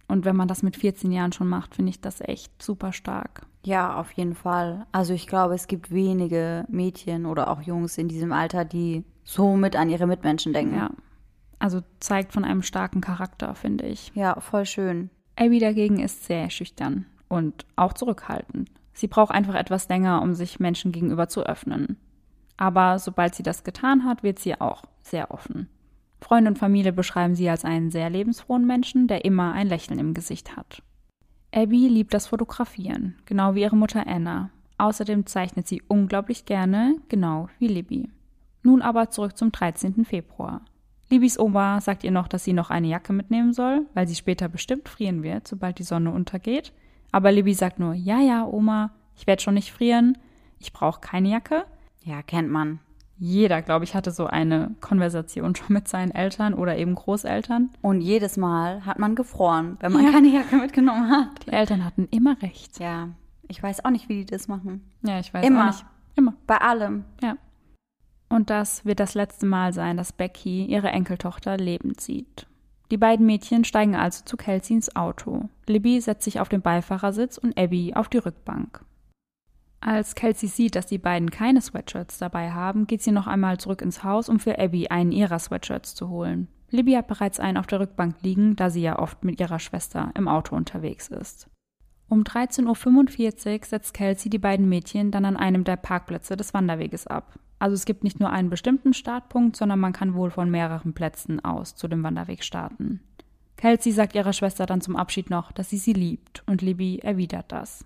Und 0.09 0.25
wenn 0.25 0.37
man 0.37 0.49
das 0.49 0.63
mit 0.63 0.77
14 0.77 1.11
Jahren 1.11 1.33
schon 1.33 1.49
macht, 1.49 1.75
finde 1.75 1.91
ich 1.91 2.01
das 2.01 2.21
echt 2.21 2.63
super 2.63 2.93
stark. 2.93 3.47
Ja, 3.65 3.99
auf 3.99 4.13
jeden 4.13 4.35
Fall. 4.35 4.87
Also 4.93 5.15
ich 5.15 5.27
glaube, 5.27 5.55
es 5.55 5.69
gibt 5.69 5.91
wenige 5.91 6.67
Mädchen 6.69 7.25
oder 7.25 7.49
auch 7.49 7.63
Jungs 7.63 7.97
in 7.99 8.09
diesem 8.09 8.33
Alter, 8.33 8.65
die 8.65 9.05
so 9.25 9.57
mit 9.57 9.75
an 9.75 9.89
ihre 9.89 10.07
Mitmenschen 10.07 10.53
denken. 10.53 10.77
Ja. 10.77 10.91
Also 11.63 11.81
zeigt 12.01 12.33
von 12.33 12.45
einem 12.45 12.63
starken 12.63 13.01
Charakter, 13.01 13.55
finde 13.55 13.87
ich. 13.87 14.11
Ja, 14.17 14.41
voll 14.41 14.67
schön. 14.67 15.11
Abby 15.37 15.61
dagegen 15.61 16.01
ist 16.01 16.25
sehr 16.25 16.51
schüchtern 16.51 17.07
und 17.29 17.67
auch 17.77 17.93
zurückhaltend. 17.93 18.69
Sie 18.93 19.07
braucht 19.07 19.31
einfach 19.31 19.55
etwas 19.55 19.89
länger, 19.89 20.23
um 20.23 20.35
sich 20.35 20.59
Menschen 20.59 20.91
gegenüber 20.91 21.29
zu 21.29 21.47
öffnen. 21.47 21.99
Aber 22.57 22.99
sobald 22.99 23.37
sie 23.37 23.45
das 23.45 23.63
getan 23.63 24.05
hat, 24.05 24.25
wird 24.25 24.41
sie 24.41 24.61
auch 24.61 24.83
sehr 25.03 25.31
offen. 25.31 25.69
Freunde 26.21 26.51
und 26.51 26.59
Familie 26.59 26.93
beschreiben 26.93 27.37
sie 27.37 27.49
als 27.49 27.65
einen 27.65 27.93
sehr 27.93 28.11
lebensfrohen 28.11 28.67
Menschen, 28.67 29.07
der 29.07 29.25
immer 29.25 29.53
ein 29.53 29.69
Lächeln 29.69 30.01
im 30.01 30.15
Gesicht 30.15 30.57
hat. 30.57 30.83
Abby 31.55 31.87
liebt 31.87 32.13
das 32.13 32.27
Fotografieren, 32.27 33.15
genau 33.25 33.55
wie 33.55 33.63
ihre 33.63 33.77
Mutter 33.77 34.05
Anna. 34.09 34.51
Außerdem 34.79 35.27
zeichnet 35.27 35.69
sie 35.69 35.81
unglaublich 35.87 36.45
gerne, 36.45 36.97
genau 37.09 37.49
wie 37.61 37.69
Libby. 37.69 38.11
Nun 38.65 38.83
aber 38.83 39.11
zurück 39.11 39.39
zum 39.39 39.53
13. 39.53 40.05
Februar. 40.05 40.63
Libbys 41.13 41.39
Oma 41.39 41.81
sagt 41.83 42.05
ihr 42.05 42.11
noch, 42.11 42.27
dass 42.27 42.43
sie 42.45 42.55
noch 42.55 42.71
eine 42.71 42.87
Jacke 42.87 43.13
mitnehmen 43.13 43.53
soll, 43.53 43.87
weil 43.93 44.09
sie 44.09 44.15
später 44.15 44.49
bestimmt 44.49 44.89
frieren 44.89 45.23
wird, 45.23 45.47
sobald 45.47 45.79
die 45.79 45.83
Sonne 45.83 46.11
untergeht. 46.11 46.73
Aber 47.13 47.31
Libby 47.31 47.53
sagt 47.53 47.79
nur, 47.79 47.93
ja, 47.93 48.19
ja, 48.19 48.47
Oma, 48.47 48.93
ich 49.15 49.27
werde 49.27 49.43
schon 49.43 49.53
nicht 49.55 49.73
frieren, 49.73 50.17
ich 50.59 50.73
brauche 50.73 51.01
keine 51.03 51.29
Jacke. 51.29 51.67
Ja, 52.03 52.23
kennt 52.23 52.49
man. 52.51 52.79
Jeder, 53.19 53.61
glaube 53.61 53.85
ich, 53.85 53.95
hatte 53.95 54.11
so 54.11 54.27
eine 54.27 54.75
Konversation 54.81 55.55
schon 55.55 55.75
mit 55.75 55.87
seinen 55.87 56.13
Eltern 56.13 56.55
oder 56.55 56.79
eben 56.79 56.95
Großeltern. 56.95 57.69
Und 57.83 58.01
jedes 58.01 58.39
Mal 58.39 58.87
hat 58.87 58.99
man 58.99 59.15
gefroren, 59.15 59.77
wenn 59.81 59.93
man 59.93 60.07
Ja. 60.07 60.13
keine 60.13 60.29
Jacke 60.29 60.57
mitgenommen 60.57 61.11
hat. 61.11 61.29
Die 61.47 61.53
Eltern 61.53 61.85
hatten 61.85 62.09
immer 62.11 62.41
recht. 62.41 62.81
Ja, 62.81 63.11
ich 63.49 63.63
weiß 63.63 63.85
auch 63.85 63.91
nicht, 63.91 64.09
wie 64.09 64.25
die 64.25 64.27
das 64.27 64.49
machen. 64.49 64.83
Ja, 65.03 65.21
ich 65.21 65.33
weiß 65.35 65.47
Immer. 65.47 65.61
auch 65.65 65.67
nicht. 65.67 65.85
Immer. 66.17 66.33
Bei 66.47 66.57
allem. 66.57 67.05
Ja. 67.23 67.37
Und 68.33 68.49
das 68.49 68.87
wird 68.87 68.99
das 68.99 69.13
letzte 69.13 69.45
Mal 69.45 69.75
sein, 69.75 69.99
dass 69.99 70.15
Becky 70.15 70.65
ihre 70.65 70.89
Enkeltochter 70.89 71.59
lebend 71.59 72.01
sieht. 72.01 72.47
Die 72.91 72.97
beiden 72.97 73.27
Mädchen 73.27 73.63
steigen 73.63 73.95
also 73.95 74.25
zu 74.25 74.39
Kelsey 74.39 74.77
ins 74.77 74.97
Auto. 74.97 75.51
Libby 75.67 76.01
setzt 76.01 76.25
sich 76.25 76.41
auf 76.41 76.49
den 76.49 76.63
Beifahrersitz 76.63 77.37
und 77.37 77.59
Abby 77.59 77.93
auf 77.95 78.09
die 78.09 78.17
Rückbank. 78.17 78.87
Als 79.81 80.15
Kelsey 80.15 80.49
sieht, 80.49 80.77
dass 80.77 80.87
die 80.87 80.97
beiden 80.97 81.31
keine 81.31 81.61
Sweatshirts 81.61 82.17
dabei 82.17 82.53
haben, 82.53 82.87
geht 82.87 83.03
sie 83.03 83.13
noch 83.13 83.27
einmal 83.27 83.59
zurück 83.59 83.83
ins 83.83 84.03
Haus, 84.03 84.31
um 84.31 84.39
für 84.39 84.59
Abby 84.59 84.89
einen 84.89 85.13
ihrer 85.13 85.39
Sweatshirts 85.39 85.95
zu 85.95 86.09
holen. 86.09 86.49
Libby 86.71 86.93
hat 86.93 87.09
bereits 87.09 87.39
einen 87.39 87.59
auf 87.59 87.67
der 87.67 87.81
Rückbank 87.81 88.23
liegen, 88.23 88.57
da 88.57 88.71
sie 88.71 88.81
ja 88.81 88.99
oft 88.99 89.25
mit 89.25 89.41
ihrer 89.41 89.59
Schwester 89.59 90.11
im 90.15 90.27
Auto 90.27 90.57
unterwegs 90.57 91.09
ist. 91.09 91.51
Um 92.09 92.23
13.45 92.23 93.59
Uhr 93.59 93.67
setzt 93.67 93.93
Kelsey 93.93 94.31
die 94.31 94.39
beiden 94.39 94.71
Mädchen 94.71 95.11
dann 95.11 95.27
an 95.27 95.37
einem 95.37 95.65
der 95.65 95.77
Parkplätze 95.77 96.35
des 96.35 96.55
Wanderweges 96.55 97.07
ab. 97.07 97.39
Also 97.63 97.75
es 97.75 97.85
gibt 97.85 98.03
nicht 98.03 98.19
nur 98.19 98.31
einen 98.31 98.51
bestimmten 98.51 98.93
Startpunkt, 98.93 99.55
sondern 99.55 99.79
man 99.79 99.93
kann 99.93 100.15
wohl 100.15 100.31
von 100.33 100.51
mehreren 100.51 100.95
Plätzen 100.95 101.45
aus 101.45 101.77
zu 101.77 101.87
dem 101.87 102.03
Wanderweg 102.03 102.43
starten. 102.43 102.99
Kelsey 103.57 103.93
sagt 103.93 104.17
ihrer 104.17 104.33
Schwester 104.33 104.67
dann 104.67 104.81
zum 104.81 104.97
Abschied 104.97 105.31
noch, 105.31 105.53
dass 105.53 105.71
sie 105.71 105.77
sie 105.77 105.93
liebt, 105.93 106.43
und 106.49 106.61
Libby 106.61 106.99
erwidert 106.99 107.53
das. 107.53 107.85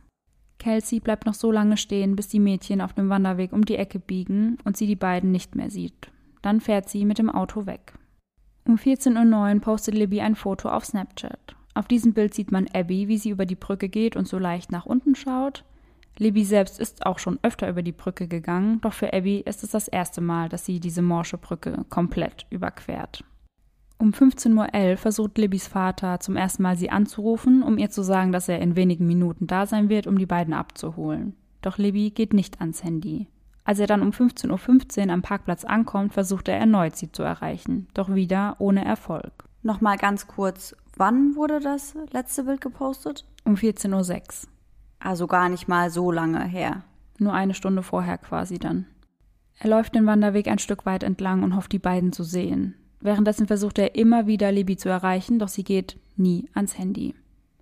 Kelsey 0.59 0.99
bleibt 0.99 1.26
noch 1.26 1.35
so 1.35 1.52
lange 1.52 1.76
stehen, 1.76 2.16
bis 2.16 2.28
die 2.28 2.40
Mädchen 2.40 2.80
auf 2.80 2.95
dem 2.95 3.11
Wanderweg 3.11 3.52
um 3.52 3.66
die 3.66 3.76
Ecke 3.76 3.99
biegen 3.99 4.56
und 4.64 4.78
sie 4.78 4.87
die 4.87 4.97
beiden 4.97 5.30
nicht 5.30 5.56
mehr 5.56 5.68
sieht. 5.68 6.11
Dann 6.40 6.62
fährt 6.62 6.88
sie 6.88 7.04
mit 7.04 7.18
dem 7.18 7.28
Auto 7.28 7.66
weg. 7.66 7.92
Um 8.66 8.76
14.09 8.76 9.56
Uhr 9.56 9.61
postet 9.61 9.95
Libby 9.95 10.23
ein 10.23 10.37
Foto 10.37 10.71
auf 10.71 10.87
Snapchat. 10.87 11.54
Auf 11.75 11.87
diesem 11.87 12.14
Bild 12.14 12.33
sieht 12.33 12.50
man 12.50 12.66
Abby, 12.73 13.09
wie 13.09 13.18
sie 13.18 13.28
über 13.28 13.45
die 13.45 13.56
Brücke 13.56 13.90
geht 13.90 14.16
und 14.16 14.26
so 14.26 14.38
leicht 14.38 14.73
nach 14.73 14.87
unten 14.87 15.14
schaut. 15.14 15.64
Libby 16.18 16.44
selbst 16.44 16.80
ist 16.80 17.04
auch 17.04 17.18
schon 17.18 17.38
öfter 17.42 17.68
über 17.68 17.82
die 17.82 17.92
Brücke 17.92 18.26
gegangen, 18.26 18.80
doch 18.80 18.92
für 18.92 19.12
Abby 19.12 19.40
ist 19.40 19.62
es 19.62 19.70
das 19.70 19.88
erste 19.88 20.20
Mal, 20.20 20.49
dass 20.49 20.64
sie 20.64 20.80
diese 20.80 21.02
morsche 21.02 21.38
Brücke 21.38 21.85
komplett 21.90 22.46
überquert. 22.50 23.23
Um 23.99 24.11
15.11 24.11 24.90
Uhr 24.90 24.96
versucht 24.96 25.38
Libbys 25.38 25.68
Vater 25.68 26.20
zum 26.20 26.37
ersten 26.37 26.62
Mal 26.62 26.76
sie 26.76 26.90
anzurufen, 26.90 27.62
um 27.62 27.78
ihr 27.78 27.90
zu 27.90 28.02
sagen, 28.02 28.32
dass 28.32 28.49
er 28.49 28.61
in 28.61 28.76
wenigen 28.76 29.06
Minuten 29.06 29.46
da 29.46 29.66
sein 29.66 29.88
wird, 29.88 30.06
um 30.06 30.18
die 30.18 30.26
beiden 30.26 30.52
abzuholen. 30.52 31.35
Doch 31.62 31.78
Libby 31.78 32.11
geht 32.11 32.35
nicht 32.35 32.61
ans 32.61 32.85
Handy. 32.85 33.28
Als 33.64 33.80
er 33.80 33.87
dann 33.87 34.02
um 34.02 34.11
15.15 34.11 35.06
Uhr 35.06 35.12
am 35.12 35.23
Parkplatz 35.23 35.64
ankommt, 35.64 36.12
versucht 36.12 36.49
er 36.49 36.58
erneut, 36.58 36.96
sie 36.96 37.11
zu 37.11 37.23
erreichen, 37.23 37.88
doch 37.94 38.14
wieder 38.14 38.56
ohne 38.58 38.85
Erfolg. 38.85 39.44
Nochmal 39.62 39.96
ganz 39.96 40.28
kurz, 40.28 40.76
wann 40.96 41.35
wurde 41.35 41.58
das 41.58 41.96
letzte 42.12 42.44
Bild 42.44 42.61
gepostet? 42.61 43.25
Um 43.44 43.54
14.06 43.54 44.44
Uhr. 44.44 44.50
Also 44.99 45.26
gar 45.26 45.49
nicht 45.49 45.69
mal 45.69 45.91
so 45.91 46.11
lange 46.11 46.45
her. 46.45 46.83
Nur 47.19 47.33
eine 47.33 47.55
Stunde 47.55 47.83
vorher 47.83 48.19
quasi 48.19 48.59
dann. 48.59 48.87
Er 49.59 49.71
läuft 49.71 49.95
den 49.95 50.07
Wanderweg 50.07 50.49
ein 50.49 50.59
Stück 50.59 50.85
weit 50.85 51.03
entlang 51.03 51.43
und 51.43 51.57
hofft, 51.57 51.73
die 51.73 51.79
beiden 51.79 52.12
zu 52.12 52.25
sehen. 52.25 52.75
Währenddessen 53.00 53.47
versucht 53.47 53.79
er 53.79 53.95
immer 53.95 54.26
wieder 54.26 54.53
Libby 54.53 54.76
zu 54.76 54.88
erreichen, 54.88 55.38
doch 55.38 55.49
sie 55.49 55.65
geht 55.65 55.99
nie 56.17 56.49
ans 56.55 56.79
Handy. 56.79 57.15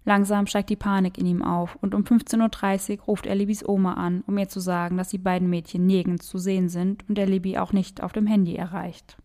Langsam 0.04 0.46
steigt 0.46 0.70
die 0.70 0.76
Panik 0.76 1.16
in 1.18 1.26
ihm 1.26 1.42
auf 1.42 1.78
und 1.80 1.94
um 1.94 2.02
15.30 2.02 2.98
Uhr 2.98 3.04
ruft 3.04 3.26
er 3.26 3.34
Libbys 3.34 3.66
Oma 3.66 3.94
an, 3.94 4.22
um 4.26 4.36
ihr 4.36 4.48
zu 4.48 4.60
sagen, 4.60 4.96
dass 4.96 5.08
die 5.08 5.18
beiden 5.18 5.48
Mädchen 5.48 5.86
nirgends 5.86 6.26
zu 6.28 6.38
sehen 6.38 6.68
sind 6.68 7.08
und 7.08 7.18
er 7.18 7.26
Libby 7.26 7.56
auch 7.56 7.72
nicht 7.72 8.02
auf 8.02 8.12
dem 8.12 8.26
Handy 8.26 8.54
erreicht. 8.54 9.16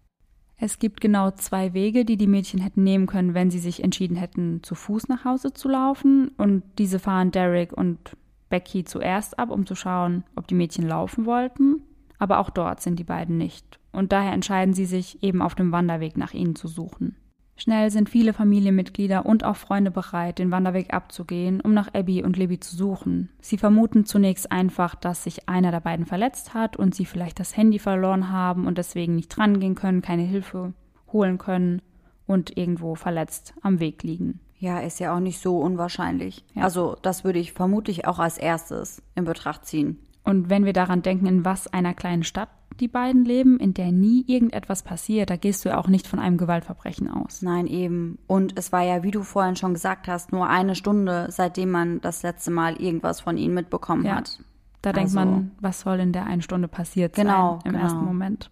Es 0.62 0.78
gibt 0.78 1.00
genau 1.00 1.32
zwei 1.32 1.74
Wege, 1.74 2.04
die 2.04 2.18
die 2.18 2.28
Mädchen 2.28 2.60
hätten 2.60 2.84
nehmen 2.84 3.08
können, 3.08 3.34
wenn 3.34 3.50
sie 3.50 3.60
sich 3.60 3.84
entschieden 3.84 4.18
hätten, 4.18 4.62
zu 4.62 4.75
Fuß 4.75 5.08
nach 5.08 5.24
Hause 5.24 5.54
zu 5.54 5.70
laufen. 5.70 6.32
Und 6.38 6.63
diese 6.78 7.00
fahren 7.00 7.32
Derek 7.32 7.72
und 7.72 8.18
Becky 8.50 8.84
zuerst 8.84 9.39
ab, 9.39 9.51
um 9.51 9.66
zu 9.66 9.75
schauen, 9.75 10.25
ob 10.36 10.48
die 10.48 10.56
Mädchen 10.56 10.88
laufen 10.88 11.25
wollten. 11.25 11.82
Aber 12.18 12.39
auch 12.39 12.50
dort 12.50 12.82
sind 12.82 13.00
die 13.00 13.06
beiden 13.06 13.38
nicht 13.38 13.80
und 13.92 14.12
daher 14.12 14.34
entscheiden 14.34 14.74
sie 14.74 14.86
sich, 14.86 15.24
eben 15.24 15.42
auf 15.42 15.56
dem 15.56 15.72
Wanderweg 15.72 16.18
nach 16.18 16.34
ihnen 16.34 16.56
zu 16.56 16.68
suchen. 16.68 17.16
Schnell 17.60 17.92
sind 17.92 18.10
viele 18.10 18.32
Familienmitglieder 18.32 19.25
und 19.25 19.44
auch 19.44 19.58
Freunde 19.58 19.92
bereit, 19.92 20.39
den 20.39 20.50
Wanderweg 20.50 20.94
abzugehen, 20.94 21.60
um 21.60 21.74
nach 21.74 21.94
Abby 21.94 22.24
und 22.24 22.38
Libby 22.38 22.62
zu 22.62 22.74
suchen. 22.74 23.28
Sie 23.42 23.58
vermuten 23.58 24.06
zunächst 24.06 24.50
einfach, 24.50 24.96
dass 24.96 25.25
sich 25.25 25.50
einer 25.50 25.70
der 25.72 25.82
beiden 25.82 26.06
verletzt 26.06 26.54
hat 26.54 26.78
und 26.78 26.96
sie 26.96 27.04
vielleicht 27.04 27.38
das 27.38 27.58
Handy 27.58 27.78
verloren 27.78 28.32
haben 28.32 28.66
und 28.66 28.78
deswegen 28.78 29.18
nicht 29.18 29.36
drangehen 29.36 29.75
können, 29.75 30.01
keine 30.01 30.24
Hilfe 30.24 30.74
holen 31.12 31.38
können 31.38 31.82
und 32.25 32.58
irgendwo 32.58 32.96
verletzt 32.96 33.54
am 33.62 33.82
Weg 33.82 34.04
liegen. 34.04 34.39
Ja, 34.58 34.80
ist 34.80 35.01
ja 35.01 35.13
auch 35.13 35.20
nicht 35.20 35.42
so 35.42 35.60
unwahrscheinlich. 35.60 36.46
Ja. 36.56 36.63
Also 36.63 36.96
das 37.01 37.25
würde 37.25 37.39
ich 37.39 37.51
vermutlich 37.51 38.08
auch 38.08 38.20
als 38.20 38.38
erstes 38.38 39.01
in 39.16 39.25
Betracht 39.25 39.66
ziehen. 39.66 40.00
Und 40.24 40.50
wenn 40.50 40.63
wir 40.63 40.74
daran 40.74 41.01
denken, 41.01 41.25
in 41.25 41.44
was 41.44 41.68
einer 41.68 41.94
kleinen 41.94 42.24
Stadt 42.24 42.50
die 42.79 42.88
beiden 42.88 43.25
leben, 43.25 43.59
in 43.59 43.74
der 43.74 43.91
nie 43.91 44.24
irgendetwas 44.27 44.83
passiert, 44.83 45.29
da 45.29 45.36
gehst 45.36 45.63
du 45.63 45.69
ja 45.69 45.77
auch 45.77 45.88
nicht 45.88 46.07
von 46.07 46.19
einem 46.19 46.38
Gewaltverbrechen 46.38 47.09
aus. 47.09 47.41
Nein, 47.41 47.67
eben. 47.67 48.17
Und 48.27 48.57
es 48.57 48.71
war 48.71 48.83
ja, 48.83 49.03
wie 49.03 49.12
du 49.12 49.24
vorhin 49.24 49.55
schon 49.55 49.74
gesagt 49.74 50.07
hast, 50.07 50.31
nur 50.31 50.48
eine 50.48 50.75
Stunde, 50.75 51.27
seitdem 51.29 51.71
man 51.71 52.01
das 52.01 52.24
letzte 52.24 52.51
Mal 52.51 52.81
irgendwas 52.81 53.21
von 53.21 53.38
ihnen 53.38 53.53
mitbekommen 53.53 54.05
ja. 54.05 54.15
hat. 54.15 54.39
Da 54.81 54.93
denkt 54.93 55.15
also, 55.15 55.19
man, 55.19 55.51
was 55.59 55.81
soll 55.81 56.00
in 56.00 56.13
der 56.13 56.25
einen 56.25 56.41
Stunde 56.41 56.67
passiert 56.67 57.15
genau, 57.15 57.59
sein 57.62 57.62
im 57.65 57.71
genau. 57.74 57.83
ersten 57.83 58.05
Moment. 58.05 58.51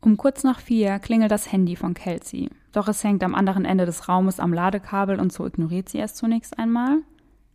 Um 0.00 0.16
kurz 0.16 0.42
nach 0.42 0.58
vier 0.58 0.98
klingelt 0.98 1.30
das 1.30 1.52
Handy 1.52 1.76
von 1.76 1.94
Kelsey. 1.94 2.50
Doch 2.72 2.88
es 2.88 3.04
hängt 3.04 3.22
am 3.22 3.36
anderen 3.36 3.64
Ende 3.64 3.86
des 3.86 4.08
Raumes 4.08 4.40
am 4.40 4.52
Ladekabel 4.52 5.20
und 5.20 5.32
so 5.32 5.46
ignoriert 5.46 5.88
sie 5.88 6.00
es 6.00 6.14
zunächst 6.14 6.58
einmal. 6.58 6.98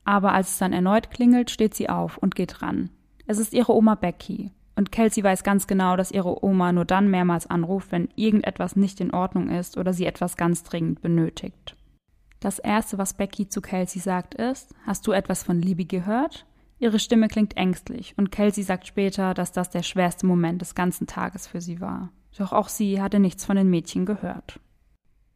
Aber 0.05 0.31
als 0.31 0.51
es 0.51 0.57
dann 0.57 0.71
erneut 0.71 1.11
klingelt, 1.11 1.51
steht 1.51 1.73
sie 1.73 1.89
auf 1.89 2.17
und 2.17 2.35
geht 2.35 2.61
ran. 2.61 2.89
Es 3.25 3.39
ist 3.39 3.53
ihre 3.53 3.75
Oma 3.75 3.95
Becky. 3.95 4.51
Und 4.77 4.91
Kelsey 4.91 5.23
weiß 5.23 5.43
ganz 5.43 5.65
genau, 5.65 5.97
dass 5.97 6.11
ihre 6.11 6.45
Oma 6.45 6.71
nur 6.71 6.85
dann 6.85 7.09
mehrmals 7.09 7.47
anruft, 7.47 7.91
wenn 7.91 8.09
irgendetwas 8.15 8.75
nicht 8.75 9.01
in 9.01 9.11
Ordnung 9.11 9.49
ist 9.49 9.75
oder 9.75 9.91
sie 9.91 10.05
etwas 10.05 10.37
ganz 10.37 10.61
dringend 10.61 11.01
benötigt. 11.01 11.75
Das 12.39 12.59
erste, 12.59 12.99
was 12.99 13.15
Becky 13.15 13.49
zu 13.49 13.59
Kelsey 13.59 13.99
sagt, 13.99 14.35
ist: 14.35 14.75
Hast 14.85 15.07
du 15.07 15.13
etwas 15.13 15.41
von 15.41 15.59
Libby 15.59 15.85
gehört? 15.85 16.45
Ihre 16.77 16.99
Stimme 16.99 17.27
klingt 17.27 17.57
ängstlich 17.57 18.13
und 18.17 18.31
Kelsey 18.31 18.63
sagt 18.63 18.85
später, 18.85 19.33
dass 19.33 19.51
das 19.51 19.71
der 19.71 19.81
schwerste 19.81 20.27
Moment 20.27 20.61
des 20.61 20.75
ganzen 20.75 21.07
Tages 21.07 21.47
für 21.47 21.59
sie 21.59 21.81
war. 21.81 22.11
Doch 22.37 22.53
auch 22.53 22.69
sie 22.69 23.01
hatte 23.01 23.17
nichts 23.17 23.45
von 23.45 23.55
den 23.55 23.71
Mädchen 23.71 24.05
gehört. 24.05 24.59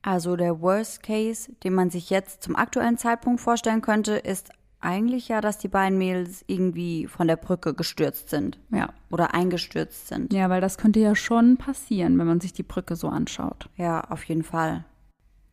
Also 0.03 0.35
der 0.35 0.61
Worst 0.61 1.01
Case, 1.01 1.51
den 1.63 1.73
man 1.73 1.89
sich 1.89 2.11
jetzt 2.11 2.43
zum 2.43 2.55
aktuellen 2.55 2.99
Zeitpunkt 2.99 3.41
vorstellen 3.41 3.81
könnte, 3.81 4.13
ist 4.13 4.51
eigentlich 4.81 5.27
ja, 5.27 5.41
dass 5.41 5.57
die 5.57 5.67
beiden 5.67 5.97
Mädels 5.97 6.43
irgendwie 6.47 7.07
von 7.07 7.27
der 7.27 7.37
Brücke 7.37 7.73
gestürzt 7.73 8.29
sind. 8.29 8.59
Ja. 8.71 8.89
Oder 9.09 9.33
eingestürzt 9.33 10.07
sind. 10.07 10.33
Ja, 10.33 10.49
weil 10.49 10.61
das 10.61 10.77
könnte 10.77 10.99
ja 10.99 11.15
schon 11.15 11.57
passieren, 11.57 12.17
wenn 12.17 12.27
man 12.27 12.39
sich 12.41 12.53
die 12.53 12.63
Brücke 12.63 12.95
so 12.95 13.07
anschaut. 13.07 13.69
Ja, 13.77 14.01
auf 14.01 14.23
jeden 14.23 14.43
Fall. 14.43 14.85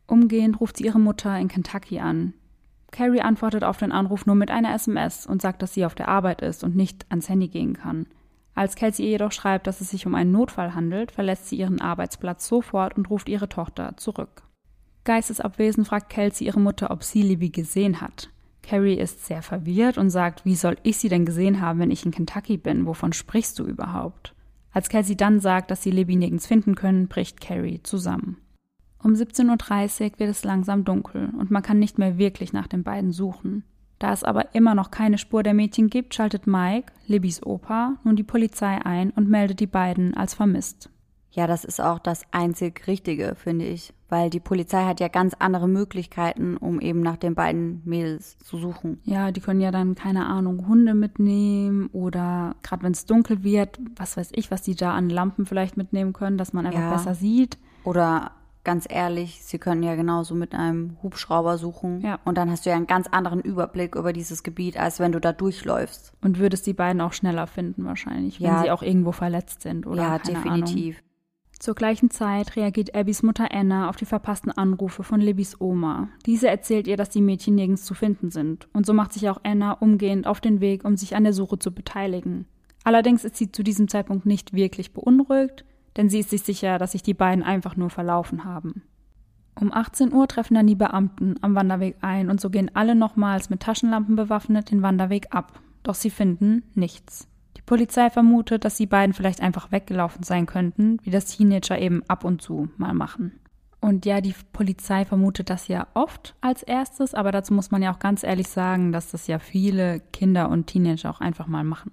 Umgehend 0.07 0.59
ruft 0.59 0.77
sie 0.77 0.85
ihre 0.85 0.99
Mutter 0.99 1.37
in 1.37 1.47
Kentucky 1.47 1.99
an. 1.99 2.33
Carrie 2.91 3.21
antwortet 3.21 3.63
auf 3.63 3.77
den 3.77 3.91
Anruf 3.91 4.25
nur 4.25 4.35
mit 4.35 4.49
einer 4.49 4.73
SMS 4.73 5.27
und 5.27 5.41
sagt, 5.41 5.61
dass 5.61 5.73
sie 5.73 5.85
auf 5.85 5.93
der 5.93 6.07
Arbeit 6.07 6.41
ist 6.41 6.63
und 6.63 6.75
nicht 6.75 7.05
ans 7.09 7.29
Handy 7.29 7.47
gehen 7.47 7.73
kann. 7.73 8.07
Als 8.55 8.75
Kelsey 8.75 9.05
ihr 9.05 9.11
jedoch 9.11 9.31
schreibt, 9.31 9.67
dass 9.67 9.79
es 9.79 9.91
sich 9.91 10.05
um 10.05 10.15
einen 10.15 10.31
Notfall 10.31 10.73
handelt, 10.73 11.11
verlässt 11.11 11.47
sie 11.47 11.55
ihren 11.55 11.79
Arbeitsplatz 11.79 12.47
sofort 12.47 12.97
und 12.97 13.09
ruft 13.09 13.29
ihre 13.29 13.47
Tochter 13.47 13.95
zurück. 13.97 14.43
Geistesabwesend 15.05 15.87
fragt 15.87 16.09
Kelsey 16.09 16.47
ihre 16.47 16.59
Mutter, 16.59 16.91
ob 16.91 17.03
sie 17.03 17.21
Libby 17.21 17.49
gesehen 17.49 18.01
hat. 18.01 18.29
Carrie 18.69 18.99
ist 18.99 19.25
sehr 19.25 19.41
verwirrt 19.41 19.97
und 19.97 20.11
sagt, 20.11 20.45
wie 20.45 20.53
soll 20.53 20.77
ich 20.83 20.97
sie 20.97 21.09
denn 21.09 21.25
gesehen 21.25 21.59
haben, 21.59 21.79
wenn 21.79 21.89
ich 21.89 22.05
in 22.05 22.11
Kentucky 22.11 22.55
bin? 22.55 22.85
Wovon 22.85 23.13
sprichst 23.13 23.57
du 23.57 23.65
überhaupt? 23.65 24.35
Als 24.71 24.89
Kelsey 24.89 25.17
dann 25.17 25.39
sagt, 25.39 25.71
dass 25.71 25.81
sie 25.81 25.89
Libby 25.89 26.15
nirgends 26.15 26.45
finden 26.45 26.75
können, 26.75 27.07
bricht 27.07 27.41
Carrie 27.41 27.81
zusammen. 27.81 28.37
Um 29.01 29.13
17.30 29.13 30.11
Uhr 30.11 30.19
wird 30.19 30.29
es 30.29 30.43
langsam 30.43 30.85
dunkel 30.85 31.31
und 31.39 31.49
man 31.49 31.63
kann 31.63 31.79
nicht 31.79 31.97
mehr 31.97 32.19
wirklich 32.19 32.53
nach 32.53 32.67
den 32.67 32.83
beiden 32.83 33.11
suchen. 33.11 33.63
Da 33.97 34.13
es 34.13 34.23
aber 34.23 34.53
immer 34.53 34.75
noch 34.75 34.91
keine 34.91 35.17
Spur 35.17 35.41
der 35.41 35.55
Mädchen 35.55 35.89
gibt, 35.89 36.13
schaltet 36.13 36.45
Mike, 36.45 36.93
Libbys 37.07 37.41
Opa, 37.41 37.95
nun 38.03 38.17
die 38.17 38.23
Polizei 38.23 38.77
ein 38.85 39.09
und 39.09 39.27
meldet 39.27 39.61
die 39.61 39.67
beiden 39.67 40.13
als 40.13 40.35
vermisst. 40.35 40.91
Ja, 41.31 41.47
das 41.47 41.65
ist 41.65 41.81
auch 41.81 41.97
das 41.97 42.21
einzig 42.29 42.85
Richtige, 42.85 43.33
finde 43.35 43.65
ich. 43.65 43.93
Weil 44.09 44.29
die 44.29 44.39
Polizei 44.39 44.85
hat 44.85 44.99
ja 44.99 45.07
ganz 45.07 45.35
andere 45.37 45.67
Möglichkeiten, 45.67 46.57
um 46.57 46.81
eben 46.81 47.01
nach 47.01 47.17
den 47.17 47.35
beiden 47.35 47.81
Mädels 47.85 48.37
zu 48.39 48.57
suchen. 48.57 48.99
Ja, 49.03 49.31
die 49.31 49.39
können 49.39 49.61
ja 49.61 49.71
dann, 49.71 49.95
keine 49.95 50.25
Ahnung, 50.25 50.67
Hunde 50.67 50.95
mitnehmen 50.95 51.89
oder 51.93 52.55
gerade 52.63 52.83
wenn 52.83 52.91
es 52.91 53.05
dunkel 53.05 53.43
wird, 53.43 53.79
was 53.95 54.17
weiß 54.17 54.31
ich, 54.33 54.51
was 54.51 54.63
die 54.63 54.75
da 54.75 54.93
an 54.93 55.09
Lampen 55.09 55.45
vielleicht 55.45 55.77
mitnehmen 55.77 56.13
können, 56.13 56.37
dass 56.37 56.53
man 56.53 56.65
einfach 56.65 56.79
ja. 56.79 56.91
besser 56.91 57.13
sieht. 57.15 57.57
Oder 57.83 58.31
ganz 58.63 58.85
ehrlich, 58.89 59.43
sie 59.43 59.57
können 59.57 59.83
ja 59.83 59.95
genauso 59.95 60.35
mit 60.35 60.53
einem 60.53 60.97
Hubschrauber 61.01 61.57
suchen. 61.57 62.01
Ja. 62.01 62.19
Und 62.25 62.37
dann 62.37 62.51
hast 62.51 62.65
du 62.65 62.69
ja 62.69 62.75
einen 62.75 62.87
ganz 62.87 63.07
anderen 63.07 63.41
Überblick 63.41 63.95
über 63.95 64.13
dieses 64.13 64.43
Gebiet, 64.43 64.77
als 64.77 64.99
wenn 64.99 65.11
du 65.11 65.19
da 65.19 65.33
durchläufst. 65.33 66.13
Und 66.21 66.39
würdest 66.39 66.67
die 66.67 66.73
beiden 66.73 67.01
auch 67.01 67.13
schneller 67.13 67.47
finden 67.47 67.85
wahrscheinlich, 67.85 68.39
wenn 68.39 68.47
ja. 68.47 68.61
sie 68.61 68.71
auch 68.71 68.83
irgendwo 68.83 69.11
verletzt 69.11 69.61
sind 69.61 69.87
oder 69.87 70.03
Ja, 70.03 70.19
definitiv. 70.19 70.97
Ahnung. 70.97 71.08
Zur 71.59 71.75
gleichen 71.75 72.09
Zeit 72.09 72.55
reagiert 72.55 72.95
Abbys 72.95 73.21
Mutter 73.21 73.49
Anna 73.51 73.89
auf 73.89 73.97
die 73.97 74.05
verpassten 74.05 74.49
Anrufe 74.49 75.03
von 75.03 75.19
Libbys 75.19 75.59
Oma. 75.59 76.07
Diese 76.25 76.47
erzählt 76.47 76.87
ihr, 76.87 76.95
dass 76.95 77.09
die 77.09 77.21
Mädchen 77.21 77.55
nirgends 77.55 77.83
zu 77.83 77.93
finden 77.93 78.31
sind, 78.31 78.69
und 78.71 78.85
so 78.85 78.93
macht 78.93 79.11
sich 79.11 79.29
auch 79.29 79.41
Anna 79.43 79.73
umgehend 79.73 80.25
auf 80.25 80.39
den 80.39 80.61
Weg, 80.61 80.85
um 80.85 80.95
sich 80.95 81.17
an 81.17 81.25
der 81.25 81.33
Suche 81.33 81.59
zu 81.59 81.73
beteiligen. 81.73 82.45
Allerdings 82.85 83.25
ist 83.25 83.35
sie 83.35 83.51
zu 83.51 83.61
diesem 83.61 83.89
Zeitpunkt 83.89 84.25
nicht 84.25 84.53
wirklich 84.53 84.93
beunruhigt, 84.93 85.65
denn 85.97 86.07
sie 86.07 86.19
ist 86.19 86.29
sich 86.29 86.43
sicher, 86.43 86.77
dass 86.77 86.93
sich 86.93 87.03
die 87.03 87.13
beiden 87.13 87.43
einfach 87.43 87.75
nur 87.75 87.89
verlaufen 87.89 88.45
haben. 88.45 88.83
Um 89.59 89.73
18 89.73 90.13
Uhr 90.13 90.29
treffen 90.29 90.53
dann 90.53 90.67
die 90.67 90.75
Beamten 90.75 91.35
am 91.41 91.55
Wanderweg 91.55 91.97
ein 91.99 92.29
und 92.29 92.39
so 92.39 92.49
gehen 92.49 92.71
alle 92.73 92.95
nochmals 92.95 93.49
mit 93.49 93.59
Taschenlampen 93.59 94.15
bewaffnet 94.15 94.71
den 94.71 94.81
Wanderweg 94.81 95.35
ab. 95.35 95.59
Doch 95.83 95.95
sie 95.95 96.09
finden 96.09 96.63
nichts. 96.73 97.27
Polizei 97.69 98.09
vermutet, 98.09 98.65
dass 98.65 98.77
die 98.77 98.87
beiden 98.87 99.13
vielleicht 99.13 99.41
einfach 99.41 99.71
weggelaufen 99.71 100.23
sein 100.23 100.47
könnten, 100.47 100.97
wie 101.03 101.11
das 101.11 101.25
Teenager 101.25 101.77
eben 101.77 102.01
ab 102.07 102.23
und 102.23 102.41
zu 102.41 102.67
mal 102.77 102.95
machen. 102.95 103.39
Und 103.79 104.07
ja, 104.07 104.21
die 104.21 104.33
Polizei 104.53 105.05
vermutet 105.05 105.51
das 105.51 105.67
ja 105.67 105.85
oft 105.93 106.33
als 106.41 106.63
erstes, 106.63 107.13
aber 107.13 107.31
dazu 107.31 107.53
muss 107.53 107.69
man 107.69 107.83
ja 107.83 107.93
auch 107.93 107.99
ganz 107.99 108.23
ehrlich 108.23 108.47
sagen, 108.47 108.91
dass 108.91 109.11
das 109.11 109.27
ja 109.27 109.37
viele 109.37 109.99
Kinder 110.11 110.49
und 110.49 110.65
Teenager 110.65 111.11
auch 111.11 111.21
einfach 111.21 111.45
mal 111.45 111.63
machen. 111.63 111.91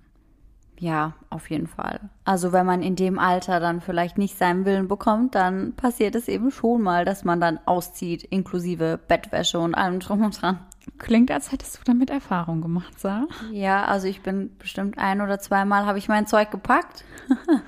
Ja, 0.79 1.13
auf 1.29 1.51
jeden 1.51 1.67
Fall. 1.67 2.01
Also 2.25 2.55
wenn 2.55 2.65
man 2.65 2.83
in 2.83 2.97
dem 2.97 3.19
Alter 3.19 3.61
dann 3.61 3.83
vielleicht 3.83 4.17
nicht 4.17 4.39
seinen 4.39 4.65
Willen 4.65 4.89
bekommt, 4.89 5.35
dann 5.35 5.75
passiert 5.75 6.15
es 6.15 6.27
eben 6.27 6.51
schon 6.51 6.81
mal, 6.81 7.05
dass 7.05 7.23
man 7.23 7.39
dann 7.39 7.61
auszieht, 7.67 8.25
inklusive 8.25 8.99
Bettwäsche 9.09 9.59
und 9.59 9.75
allem 9.75 10.01
drum 10.01 10.25
und 10.25 10.41
dran. 10.41 10.59
Klingt, 10.99 11.31
als 11.31 11.53
hättest 11.53 11.77
du 11.79 11.83
damit 11.85 12.11
Erfahrung 12.11 12.61
gemacht, 12.63 12.99
Sarah. 12.99 13.27
Ja, 13.53 13.85
also 13.85 14.07
ich 14.09 14.23
bin 14.23 14.57
bestimmt 14.59 14.97
ein 14.99 15.21
oder 15.21 15.39
zweimal 15.39 15.85
habe 15.87 15.99
ich 15.99 16.09
mein 16.09 16.27
Zeug 16.27 16.51
gepackt. 16.51 17.05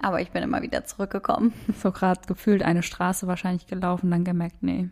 Aber 0.00 0.20
ich 0.20 0.30
bin 0.30 0.42
immer 0.44 0.62
wieder 0.62 0.84
zurückgekommen. 0.84 1.52
So 1.82 1.90
gerade 1.90 2.20
gefühlt 2.26 2.62
eine 2.62 2.82
Straße 2.82 3.26
wahrscheinlich 3.26 3.66
gelaufen, 3.66 4.10
dann 4.10 4.24
gemerkt, 4.24 4.62
nee, 4.62 4.88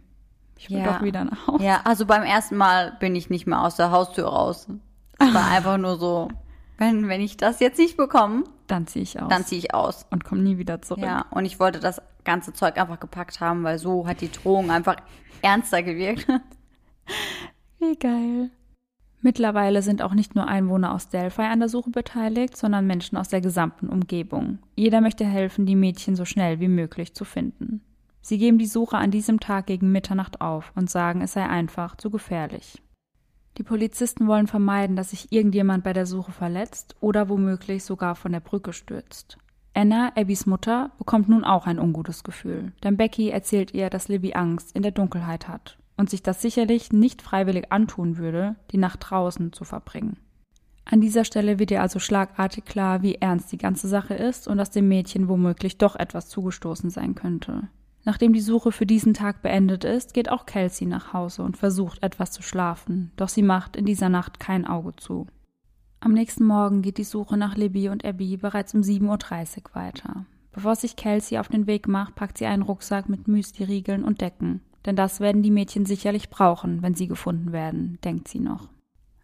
ich 0.58 0.68
will 0.70 0.78
Ja. 0.80 0.92
doch 0.94 1.02
wieder 1.02 1.24
nach 1.24 1.46
Hause. 1.46 1.64
Ja, 1.64 1.80
also 1.84 2.06
beim 2.06 2.22
ersten 2.24 2.56
Mal 2.56 2.96
bin 2.98 3.14
ich 3.14 3.30
nicht 3.30 3.46
mehr 3.46 3.62
aus 3.62 3.76
der 3.76 3.90
Haustür 3.92 4.26
raus. 4.26 4.66
Es 5.18 5.32
war 5.34 5.46
einfach 5.50 5.78
nur 5.78 5.96
so, 5.96 6.28
wenn, 6.78 7.08
wenn 7.08 7.20
ich 7.20 7.36
das 7.36 7.60
jetzt 7.60 7.78
nicht 7.78 7.96
bekomme, 7.96 8.44
Dann 8.66 8.86
ziehe 8.86 9.02
ich 9.04 9.20
aus 9.22 9.28
dann 9.28 9.44
ziehe 9.44 9.60
ich 9.60 9.72
aus. 9.74 10.04
und 10.10 10.24
komme 10.24 10.42
nie 10.42 10.58
wieder 10.58 10.82
zurück. 10.82 11.04
Ja, 11.04 11.24
und 11.30 11.44
ich 11.44 11.60
wollte 11.60 11.78
das 11.78 12.02
ganze 12.24 12.52
Zeug 12.52 12.76
einfach 12.76 12.98
gepackt 12.98 13.40
haben, 13.40 13.62
weil 13.62 13.78
so 13.78 14.06
hat 14.08 14.20
die 14.20 14.30
Drohung 14.32 14.70
einfach 14.72 14.96
ernster 15.40 15.82
gewirkt. 15.84 16.26
Wie 17.78 17.96
geil. 17.96 18.50
Mittlerweile 19.26 19.82
sind 19.82 20.02
auch 20.02 20.14
nicht 20.14 20.34
nur 20.34 20.46
Einwohner 20.46 20.94
aus 20.94 21.08
Delphi 21.08 21.42
an 21.42 21.58
der 21.58 21.68
Suche 21.68 21.90
beteiligt, 21.90 22.56
sondern 22.56 22.86
Menschen 22.86 23.16
aus 23.16 23.28
der 23.28 23.40
gesamten 23.40 23.88
Umgebung. 23.88 24.58
Jeder 24.76 25.00
möchte 25.00 25.25
helfen, 25.25 25.66
die 25.66 25.75
Mädchen 25.75 26.14
so 26.16 26.25
schnell 26.25 26.60
wie 26.60 26.68
möglich 26.68 27.14
zu 27.14 27.25
finden. 27.25 27.80
Sie 28.20 28.38
geben 28.38 28.58
die 28.58 28.66
Suche 28.66 28.98
an 28.98 29.10
diesem 29.10 29.40
Tag 29.40 29.66
gegen 29.66 29.90
Mitternacht 29.90 30.40
auf 30.40 30.72
und 30.75 30.90
sagen, 30.90 31.22
es 31.22 31.32
sei 31.32 31.44
einfach 31.44 31.96
zu 31.96 32.10
gefährlich. 32.10 32.82
Die 33.58 33.62
Polizisten 33.62 34.26
wollen 34.26 34.46
vermeiden, 34.46 34.96
dass 34.96 35.10
sich 35.10 35.32
irgendjemand 35.32 35.82
bei 35.82 35.92
der 35.92 36.06
Suche 36.06 36.32
verletzt 36.32 36.94
oder 37.00 37.28
womöglich 37.28 37.84
sogar 37.84 38.14
von 38.14 38.32
der 38.32 38.40
Brücke 38.40 38.72
stürzt. 38.72 39.38
Anna, 39.75 40.12
Abbys 40.14 40.46
Mutter, 40.46 40.90
bekommt 40.98 41.28
nun 41.28 41.44
auch 41.44 41.66
ein 41.66 41.78
ungutes 41.78 42.22
Gefühl, 42.22 42.72
denn 42.82 42.96
Becky 42.96 43.30
erzählt 43.30 43.75
ihr, 43.75 43.90
dass 43.90 44.08
Libby 44.08 44.34
Angst 44.34 44.75
in 44.76 44.82
der 44.82 44.92
Dunkelheit 44.92 45.48
hat 45.48 45.78
und 45.96 46.10
sich 46.10 46.22
das 46.22 46.42
sicherlich 46.42 46.92
nicht 46.92 47.22
freiwillig 47.22 47.72
antun 47.72 48.18
würde, 48.18 48.56
die 48.70 48.78
Nacht 48.78 49.00
draußen 49.00 49.52
zu 49.52 49.64
verbringen. 49.64 50.18
An 50.84 51.00
dieser 51.00 51.24
Stelle 51.24 51.58
wird 51.58 51.72
ihr 51.72 51.82
also 51.82 51.98
schlagartig 51.98 52.64
klar, 52.64 53.02
wie 53.02 53.16
ernst 53.16 53.50
die 53.50 53.58
ganze 53.58 53.88
Sache 53.88 54.14
ist 54.14 54.46
und 54.46 54.56
dass 54.58 54.70
dem 54.70 54.86
Mädchen 54.86 55.28
womöglich 55.28 55.78
doch 55.78 55.96
etwas 55.96 56.28
zugestoßen 56.28 56.90
sein 56.90 57.16
könnte. 57.16 57.68
Nachdem 58.04 58.32
die 58.32 58.40
Suche 58.40 58.70
für 58.70 58.86
diesen 58.86 59.14
Tag 59.14 59.42
beendet 59.42 59.82
ist, 59.82 60.14
geht 60.14 60.30
auch 60.30 60.46
Kelsey 60.46 60.86
nach 60.86 61.12
Hause 61.12 61.42
und 61.42 61.56
versucht 61.56 62.04
etwas 62.04 62.30
zu 62.30 62.40
schlafen, 62.40 63.10
doch 63.16 63.28
sie 63.28 63.42
macht 63.42 63.74
in 63.74 63.84
dieser 63.84 64.08
Nacht 64.08 64.38
kein 64.38 64.64
Auge 64.64 64.94
zu. 64.94 65.26
Am 65.98 66.12
nächsten 66.12 66.44
Morgen 66.44 66.82
geht 66.82 66.98
die 66.98 67.04
Suche 67.04 67.36
nach 67.36 67.56
Libby 67.56 67.88
und 67.88 68.04
Abby 68.04 68.36
bereits 68.36 68.74
um 68.74 68.82
7.30 68.82 69.56
Uhr 69.56 69.74
weiter. 69.74 70.24
Bevor 70.52 70.76
sich 70.76 70.94
Kelsey 70.94 71.38
auf 71.38 71.48
den 71.48 71.66
Weg 71.66 71.88
macht, 71.88 72.14
packt 72.14 72.38
sie 72.38 72.46
einen 72.46 72.62
Rucksack 72.62 73.08
mit 73.08 73.26
Müsli-Riegeln 73.26 74.04
und 74.04 74.20
Decken, 74.20 74.60
denn 74.86 74.96
das 74.96 75.20
werden 75.20 75.42
die 75.42 75.50
Mädchen 75.50 75.84
sicherlich 75.84 76.30
brauchen, 76.30 76.82
wenn 76.82 76.94
sie 76.94 77.08
gefunden 77.08 77.52
werden, 77.52 77.98
denkt 78.04 78.28
sie 78.28 78.40
noch. 78.40 78.68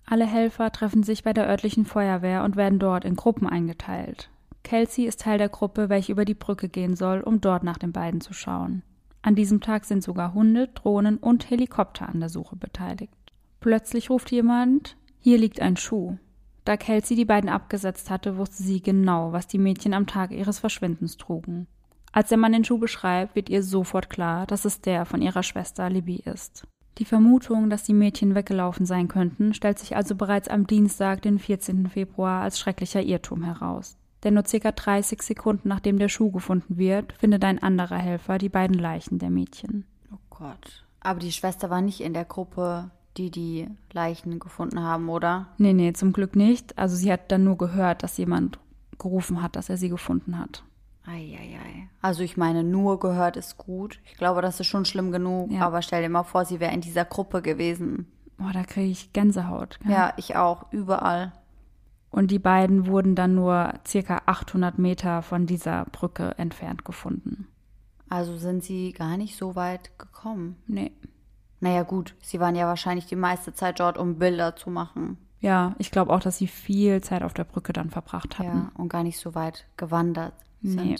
Alle 0.05 0.27
Helfer 0.27 0.73
treffen 0.73 1.03
sich 1.05 1.23
bei 1.23 1.33
der 1.33 1.49
örtlichen 1.49 1.87
Feuerwehr 1.87 2.45
und 2.45 2.57
werden 2.57 2.79
dort 2.79 3.05
in 3.05 3.17
Gruppen 3.17 3.47
eingeteilt. 3.47 4.29
Kelsey 4.65 5.07
ist 5.07 5.21
Teil 5.21 5.39
der 5.39 5.49
Gruppe, 5.49 5.89
welche 5.89 6.13
über 6.13 6.25
die 6.25 6.35
Brücke 6.35 6.69
gehen 6.69 6.97
soll, 6.97 7.21
um 7.21 7.41
dort 7.41 7.63
nach 7.63 7.79
den 7.79 7.93
beiden 7.93 8.21
zu 8.21 8.33
schauen. 8.33 8.83
An 9.23 9.35
diesem 9.35 9.61
Tag 9.61 9.85
sind 9.85 10.03
sogar 10.03 10.35
Hunde, 10.35 10.69
Drohnen 10.69 11.17
und 11.17 11.49
Helikopter 11.49 12.09
an 12.09 12.21
der 12.21 12.29
Suche 12.29 12.57
beteiligt. 12.57 13.13
Plötzlich 13.61 14.11
ruft 14.11 14.33
jemand, 14.33 14.97
hier 15.21 15.39
liegt 15.39 15.61
ein 15.61 15.77
Schuh. 15.77 16.17
Da 16.65 16.77
Kelsey 16.77 17.17
die 17.17 17.25
beiden 17.25 17.49
abgesetzt 17.49 18.11
hatte, 18.11 18.37
wusste 18.37 18.63
sie 18.63 18.83
genau, 18.83 19.33
was 19.33 19.47
die 19.47 19.59
Mädchen 19.59 19.95
am 19.95 20.07
Tag 20.07 20.33
ihres 20.33 20.59
Verschwindens 20.59 21.17
trugen. 21.17 21.67
Als 22.13 22.29
der 22.29 22.39
Mann 22.39 22.53
den 22.53 22.65
Schuh 22.65 22.79
beschreibt, 22.79 23.35
wird 23.35 23.49
ihr 23.49 23.63
sofort 23.63 24.11
klar, 24.11 24.47
dass 24.47 24.67
es 24.67 24.83
der 24.83 25.07
von 25.07 25.23
ihrer 25.23 25.43
Schwester 25.43 25.89
Libby 25.89 26.17
ist. 26.17 26.67
Die 26.99 27.07
Vermutung, 27.07 27.71
dass 27.71 27.85
die 27.85 27.95
Mädchen 27.95 28.35
weggelaufen 28.35 28.85
sein 28.85 29.09
könnten, 29.09 29.55
stellt 29.55 29.79
sich 29.79 29.97
also 29.97 30.15
bereits 30.15 30.49
am 30.49 30.67
Dienstag, 30.67 31.23
den 31.23 31.39
14. 31.39 31.89
Februar, 31.89 32.43
als 32.43 32.59
schrecklicher 32.59 33.03
Irrtum 33.03 33.43
heraus. 33.43 33.97
Denn 34.25 34.35
nur 34.35 34.47
circa 34.47 34.73
30 34.73 35.23
Sekunden 35.23 35.69
nachdem 35.69 35.99
der 35.99 36.11
Schuh 36.11 36.31
gefunden 36.31 36.77
wird, 36.77 37.15
findet 37.15 37.45
ein 37.45 37.63
anderer 37.63 37.97
Helfer 37.97 38.37
die 38.37 38.51
beiden 38.51 38.79
Leichen 38.79 39.19
der 39.19 39.31
Mädchen. 39.31 39.87
Oh 40.13 40.19
Gott. 40.29 40.85
Aber 41.01 41.19
die 41.19 41.33
Schwester 41.33 41.71
war 41.71 41.81
nicht 41.81 42.01
in 42.01 42.13
der 42.13 42.27
Gruppe, 42.27 42.91
die 43.17 43.31
die 43.31 43.69
Leichen 43.93 44.39
gefunden 44.39 44.81
haben, 44.81 45.09
oder? 45.09 45.49
Nee, 45.59 45.73
nee, 45.73 45.93
zum 45.95 46.13
Glück 46.13 46.37
nicht. 46.37 46.79
Also 46.79 46.95
sie 46.95 47.11
hat 47.11 47.33
dann 47.33 47.45
nur 47.45 47.57
gehört, 47.57 48.03
dass 48.03 48.19
jemand 48.19 48.59
gerufen 48.99 49.43
hat, 49.43 49.57
dass 49.57 49.71
er 49.71 49.79
sie 49.79 49.89
gefunden 49.89 50.39
hat. 50.39 50.63
Eieiei. 51.05 51.89
Also 52.01 52.23
ich 52.23 52.37
meine, 52.37 52.63
nur 52.65 53.01
gehört 53.01 53.37
ist 53.37 53.59
gut. 53.59 54.01
Ich 54.05 54.17
glaube, 54.17 54.43
das 54.43 54.61
ist 54.61 54.67
schon 54.67 54.85
schlimm 54.85 55.11
genug. 55.11 55.51
Ja. 55.51 55.67
Aber 55.67 55.83
stell 55.83 56.03
dir 56.03 56.09
mal 56.09 56.23
vor, 56.23 56.45
sie 56.45 56.61
wäre 56.61 56.73
in 56.73 56.81
dieser 56.81 57.05
Gruppe 57.05 57.43
gewesen. 57.43 58.07
Boah, 58.39 58.53
da 58.53 58.63
kriege 58.65 58.91
ich 58.91 59.13
Gänsehaut. 59.13 59.79
gell? 59.81 59.93
Ja, 59.93 60.13
ich 60.17 60.37
auch. 60.37 60.73
Überall. 60.73 61.33
Und 62.11 62.31
die 62.31 62.39
beiden 62.39 62.87
wurden 62.87 63.15
dann 63.15 63.35
nur 63.35 63.75
circa 63.87 64.23
800 64.27 64.79
Meter 64.79 65.23
von 65.23 65.47
dieser 65.47 65.87
Brücke 65.87 66.35
entfernt 66.39 66.85
gefunden. 66.85 67.49
Also 68.09 68.37
sind 68.37 68.63
sie 68.63 68.93
gar 68.93 69.17
nicht 69.17 69.37
so 69.37 69.57
weit 69.57 69.99
gekommen. 69.99 70.57
Nee. 70.67 70.93
Naja, 71.61 71.83
gut. 71.85 72.15
Sie 72.21 72.39
waren 72.39 72.55
ja 72.55 72.67
wahrscheinlich 72.67 73.07
die 73.07 73.17
meiste 73.17 73.55
Zeit 73.55 73.81
dort, 73.81 73.97
um 73.97 74.19
Bilder 74.19 74.57
zu 74.57 74.69
machen. 74.69 75.17
Ja, 75.41 75.75
ich 75.79 75.91
glaube 75.91 76.13
auch, 76.13 76.21
dass 76.21 76.39
sie 76.39 76.47
viel 76.47 77.01
Zeit 77.01 77.23
auf 77.23 77.35
der 77.35 77.45
Brücke 77.45 77.73
dann 77.73 77.91
verbracht 77.91 78.39
hatten. 78.39 78.59
Ja. 78.59 78.73
Und 78.75 78.89
gar 78.89 79.03
nicht 79.03 79.19
so 79.19 79.35
weit 79.35 79.67
gewandert 79.77 80.35
sind. 80.63 80.85
Nee. 80.85 80.97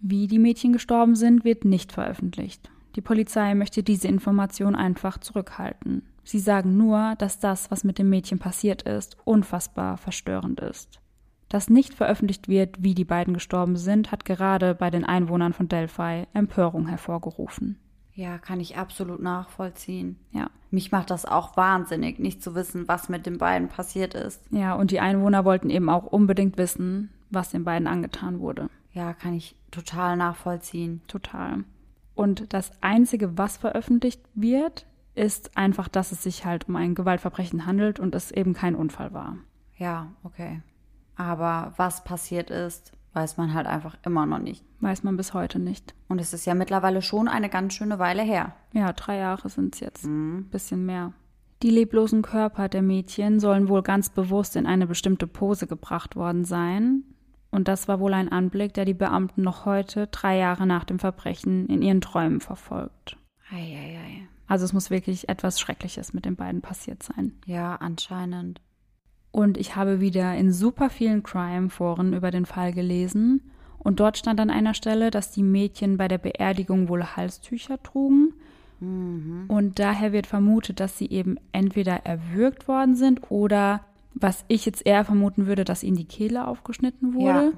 Wie 0.00 0.26
die 0.26 0.38
Mädchen 0.38 0.72
gestorben 0.72 1.16
sind, 1.16 1.44
wird 1.44 1.64
nicht 1.64 1.92
veröffentlicht. 1.92 2.70
Die 2.96 3.00
Polizei 3.00 3.54
möchte 3.54 3.82
diese 3.82 4.08
Information 4.08 4.74
einfach 4.74 5.18
zurückhalten. 5.18 6.02
Sie 6.24 6.38
sagen 6.38 6.76
nur, 6.76 7.14
dass 7.18 7.38
das, 7.38 7.70
was 7.70 7.84
mit 7.84 7.98
dem 7.98 8.08
Mädchen 8.08 8.38
passiert 8.38 8.82
ist, 8.82 9.16
unfassbar 9.24 9.96
verstörend 9.96 10.60
ist. 10.60 11.00
Dass 11.48 11.70
nicht 11.70 11.94
veröffentlicht 11.94 12.48
wird, 12.48 12.82
wie 12.82 12.94
die 12.94 13.04
beiden 13.04 13.34
gestorben 13.34 13.76
sind, 13.76 14.10
hat 14.10 14.24
gerade 14.24 14.74
bei 14.74 14.90
den 14.90 15.04
Einwohnern 15.04 15.52
von 15.52 15.68
Delphi 15.68 16.26
Empörung 16.32 16.88
hervorgerufen. 16.88 17.78
Ja, 18.12 18.38
kann 18.38 18.60
ich 18.60 18.78
absolut 18.78 19.20
nachvollziehen. 19.20 20.18
Ja. 20.32 20.50
Mich 20.70 20.90
macht 20.90 21.10
das 21.10 21.26
auch 21.26 21.56
wahnsinnig, 21.56 22.18
nicht 22.18 22.42
zu 22.42 22.54
wissen, 22.54 22.88
was 22.88 23.08
mit 23.08 23.26
den 23.26 23.38
beiden 23.38 23.68
passiert 23.68 24.14
ist. 24.14 24.42
Ja, 24.50 24.74
und 24.74 24.90
die 24.90 25.00
Einwohner 25.00 25.44
wollten 25.44 25.70
eben 25.70 25.90
auch 25.90 26.06
unbedingt 26.06 26.56
wissen, 26.56 27.10
was 27.30 27.50
den 27.50 27.64
beiden 27.64 27.86
angetan 27.86 28.40
wurde. 28.40 28.68
Ja, 28.92 29.12
kann 29.12 29.34
ich 29.34 29.56
total 29.70 30.16
nachvollziehen. 30.16 31.02
Total. 31.06 31.64
Und 32.14 32.52
das 32.52 32.70
Einzige, 32.80 33.36
was 33.36 33.58
veröffentlicht 33.58 34.22
wird, 34.34 34.86
ist 35.14 35.56
einfach, 35.56 35.88
dass 35.88 36.12
es 36.12 36.22
sich 36.22 36.44
halt 36.44 36.68
um 36.68 36.76
ein 36.76 36.94
Gewaltverbrechen 36.94 37.66
handelt 37.66 38.00
und 38.00 38.14
es 38.14 38.30
eben 38.30 38.54
kein 38.54 38.74
Unfall 38.74 39.12
war. 39.12 39.36
Ja, 39.76 40.08
okay. 40.22 40.62
Aber 41.16 41.72
was 41.76 42.04
passiert 42.04 42.50
ist, 42.50 42.92
weiß 43.12 43.38
man 43.38 43.54
halt 43.54 43.66
einfach 43.66 43.96
immer 44.04 44.26
noch 44.26 44.38
nicht. 44.38 44.64
Weiß 44.80 45.02
man 45.02 45.16
bis 45.16 45.32
heute 45.32 45.58
nicht. 45.58 45.94
Und 46.08 46.20
es 46.20 46.34
ist 46.34 46.44
ja 46.44 46.54
mittlerweile 46.54 47.00
schon 47.00 47.28
eine 47.28 47.48
ganz 47.48 47.74
schöne 47.74 47.98
Weile 47.98 48.22
her. 48.22 48.54
Ja, 48.72 48.92
drei 48.92 49.16
Jahre 49.16 49.48
sind 49.48 49.74
es 49.74 49.80
jetzt. 49.80 50.08
Bisschen 50.50 50.84
mehr. 50.84 51.12
Die 51.62 51.70
leblosen 51.70 52.20
Körper 52.20 52.68
der 52.68 52.82
Mädchen 52.82 53.40
sollen 53.40 53.68
wohl 53.68 53.82
ganz 53.82 54.10
bewusst 54.10 54.56
in 54.56 54.66
eine 54.66 54.86
bestimmte 54.86 55.26
Pose 55.26 55.66
gebracht 55.66 56.14
worden 56.14 56.44
sein. 56.44 57.04
Und 57.56 57.68
das 57.68 57.88
war 57.88 58.00
wohl 58.00 58.12
ein 58.12 58.30
Anblick, 58.30 58.74
der 58.74 58.84
die 58.84 58.92
Beamten 58.92 59.40
noch 59.40 59.64
heute, 59.64 60.08
drei 60.08 60.36
Jahre 60.36 60.66
nach 60.66 60.84
dem 60.84 60.98
Verbrechen, 60.98 61.66
in 61.68 61.80
ihren 61.80 62.02
Träumen 62.02 62.42
verfolgt. 62.42 63.16
Eieiei. 63.50 64.28
Also 64.46 64.66
es 64.66 64.74
muss 64.74 64.90
wirklich 64.90 65.30
etwas 65.30 65.58
Schreckliches 65.58 66.12
mit 66.12 66.26
den 66.26 66.36
beiden 66.36 66.60
passiert 66.60 67.02
sein. 67.02 67.32
Ja, 67.46 67.76
anscheinend. 67.76 68.60
Und 69.30 69.56
ich 69.56 69.74
habe 69.74 70.02
wieder 70.02 70.34
in 70.34 70.52
super 70.52 70.90
vielen 70.90 71.22
Crime-Foren 71.22 72.12
über 72.12 72.30
den 72.30 72.44
Fall 72.44 72.74
gelesen. 72.74 73.50
Und 73.78 74.00
dort 74.00 74.18
stand 74.18 74.38
an 74.38 74.50
einer 74.50 74.74
Stelle, 74.74 75.10
dass 75.10 75.30
die 75.30 75.42
Mädchen 75.42 75.96
bei 75.96 76.08
der 76.08 76.18
Beerdigung 76.18 76.90
wohl 76.90 77.16
Halstücher 77.16 77.82
trugen. 77.82 78.34
Und 79.48 79.78
daher 79.78 80.12
wird 80.12 80.26
vermutet, 80.26 80.78
dass 80.78 80.98
sie 80.98 81.08
eben 81.08 81.38
entweder 81.52 82.04
erwürgt 82.04 82.68
worden 82.68 82.96
sind 82.96 83.30
oder, 83.30 83.80
was 84.18 84.44
ich 84.48 84.64
jetzt 84.66 84.84
eher 84.86 85.04
vermuten 85.04 85.46
würde, 85.46 85.64
dass 85.64 85.82
ihnen 85.82 85.96
die 85.96 86.06
Kehle 86.08 86.48
aufgeschnitten 86.48 87.14
wurde. 87.14 87.26
Ja. 87.26 87.52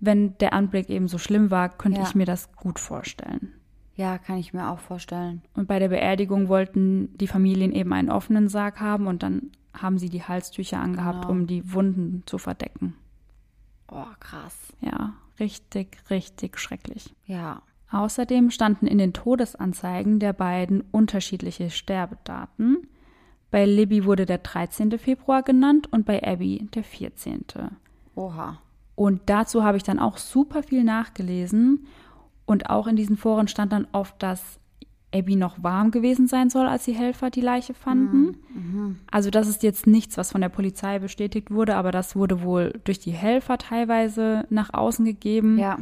Wenn 0.00 0.36
der 0.38 0.52
Anblick 0.54 0.88
eben 0.90 1.06
so 1.08 1.18
schlimm 1.18 1.50
war, 1.50 1.68
könnte 1.68 2.00
Ja. 2.00 2.06
ich 2.06 2.14
mir 2.14 2.24
das 2.26 2.52
gut 2.56 2.78
vorstellen. 2.78 3.52
Ja, 3.94 4.16
kann 4.16 4.38
ich 4.38 4.54
mir 4.54 4.70
auch 4.70 4.78
vorstellen. 4.78 5.42
Und 5.54 5.66
bei 5.66 5.78
der 5.80 5.88
Beerdigung 5.88 6.48
wollten 6.48 7.16
die 7.18 7.26
Familien 7.26 7.72
eben 7.72 7.92
einen 7.92 8.10
offenen 8.10 8.48
Sarg 8.48 8.80
haben 8.80 9.06
und 9.08 9.22
dann 9.24 9.50
haben 9.74 9.98
sie 9.98 10.08
die 10.08 10.22
Halstücher 10.22 10.78
angehabt, 10.80 11.22
Genau. 11.22 11.32
um 11.32 11.46
die 11.46 11.72
Wunden 11.74 12.22
zu 12.26 12.38
verdecken. 12.38 12.94
Oh, 13.90 14.04
krass. 14.20 14.56
Ja, 14.80 15.14
richtig, 15.40 15.98
richtig 16.10 16.58
schrecklich. 16.58 17.14
Ja. 17.26 17.62
Außerdem 17.90 18.50
standen 18.50 18.86
in 18.86 18.98
den 18.98 19.12
Todesanzeigen 19.14 20.20
der 20.20 20.32
beiden 20.32 20.82
unterschiedliche 20.92 21.70
Sterbedaten. 21.70 22.86
Bei 23.50 23.64
Libby 23.64 24.04
wurde 24.04 24.26
der 24.26 24.38
13. 24.38 24.98
Februar 24.98 25.42
genannt 25.42 25.90
und 25.90 26.04
bei 26.04 26.22
Abby 26.22 26.68
der 26.74 26.84
14. 26.84 27.44
Oha. 28.14 28.58
Und 28.94 29.22
dazu 29.26 29.62
habe 29.62 29.76
ich 29.76 29.82
dann 29.84 29.98
auch 29.98 30.18
super 30.18 30.62
viel 30.62 30.84
nachgelesen. 30.84 31.86
Und 32.46 32.68
auch 32.68 32.86
in 32.86 32.96
diesen 32.96 33.16
Foren 33.16 33.48
stand 33.48 33.72
dann 33.72 33.86
oft, 33.92 34.22
dass 34.22 34.58
Abby 35.14 35.36
noch 35.36 35.62
warm 35.62 35.90
gewesen 35.90 36.26
sein 36.26 36.50
soll, 36.50 36.66
als 36.66 36.84
die 36.84 36.92
Helfer 36.92 37.30
die 37.30 37.40
Leiche 37.40 37.74
fanden. 37.74 38.36
Mhm. 38.54 38.98
Also 39.10 39.30
das 39.30 39.48
ist 39.48 39.62
jetzt 39.62 39.86
nichts, 39.86 40.18
was 40.18 40.32
von 40.32 40.40
der 40.40 40.48
Polizei 40.50 40.98
bestätigt 40.98 41.50
wurde, 41.50 41.76
aber 41.76 41.92
das 41.92 42.16
wurde 42.16 42.42
wohl 42.42 42.78
durch 42.84 42.98
die 42.98 43.12
Helfer 43.12 43.56
teilweise 43.56 44.44
nach 44.50 44.74
außen 44.74 45.04
gegeben. 45.04 45.58
Ja, 45.58 45.78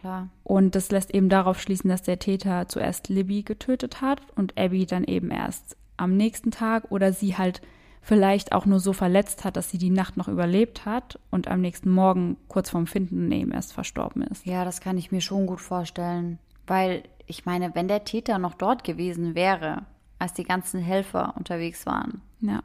klar. 0.00 0.28
Und 0.44 0.76
das 0.76 0.90
lässt 0.92 1.12
eben 1.12 1.28
darauf 1.28 1.60
schließen, 1.60 1.90
dass 1.90 2.02
der 2.02 2.20
Täter 2.20 2.68
zuerst 2.68 3.08
Libby 3.08 3.42
getötet 3.42 4.00
hat 4.00 4.20
und 4.36 4.56
Abby 4.56 4.86
dann 4.86 5.04
eben 5.04 5.30
erst 5.30 5.76
am 6.02 6.16
nächsten 6.16 6.50
Tag 6.50 6.90
oder 6.90 7.12
sie 7.12 7.36
halt 7.38 7.62
vielleicht 8.00 8.52
auch 8.52 8.66
nur 8.66 8.80
so 8.80 8.92
verletzt 8.92 9.44
hat, 9.44 9.56
dass 9.56 9.70
sie 9.70 9.78
die 9.78 9.90
Nacht 9.90 10.16
noch 10.16 10.26
überlebt 10.28 10.84
hat 10.84 11.18
und 11.30 11.46
am 11.48 11.60
nächsten 11.60 11.90
Morgen 11.90 12.36
kurz 12.48 12.70
vorm 12.70 12.86
Finden 12.88 13.30
eben 13.30 13.52
erst 13.52 13.72
verstorben 13.72 14.22
ist. 14.22 14.44
Ja, 14.44 14.64
das 14.64 14.80
kann 14.80 14.98
ich 14.98 15.12
mir 15.12 15.20
schon 15.20 15.46
gut 15.46 15.60
vorstellen. 15.60 16.38
Weil, 16.66 17.04
ich 17.26 17.44
meine, 17.46 17.74
wenn 17.74 17.86
der 17.88 18.04
Täter 18.04 18.38
noch 18.38 18.54
dort 18.54 18.82
gewesen 18.82 19.34
wäre, 19.36 19.82
als 20.18 20.32
die 20.32 20.44
ganzen 20.44 20.80
Helfer 20.80 21.34
unterwegs 21.36 21.86
waren, 21.86 22.20
Ja. 22.40 22.60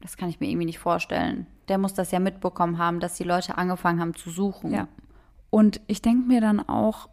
das 0.00 0.16
kann 0.16 0.28
ich 0.30 0.40
mir 0.40 0.48
irgendwie 0.48 0.66
nicht 0.66 0.78
vorstellen. 0.78 1.46
Der 1.68 1.78
muss 1.78 1.94
das 1.94 2.10
ja 2.10 2.18
mitbekommen 2.18 2.78
haben, 2.78 3.00
dass 3.00 3.16
die 3.16 3.24
Leute 3.24 3.56
angefangen 3.58 4.00
haben 4.00 4.14
zu 4.14 4.30
suchen. 4.30 4.72
Ja. 4.72 4.88
Und 5.50 5.80
ich 5.86 6.00
denke 6.02 6.26
mir 6.26 6.40
dann 6.40 6.60
auch, 6.66 7.08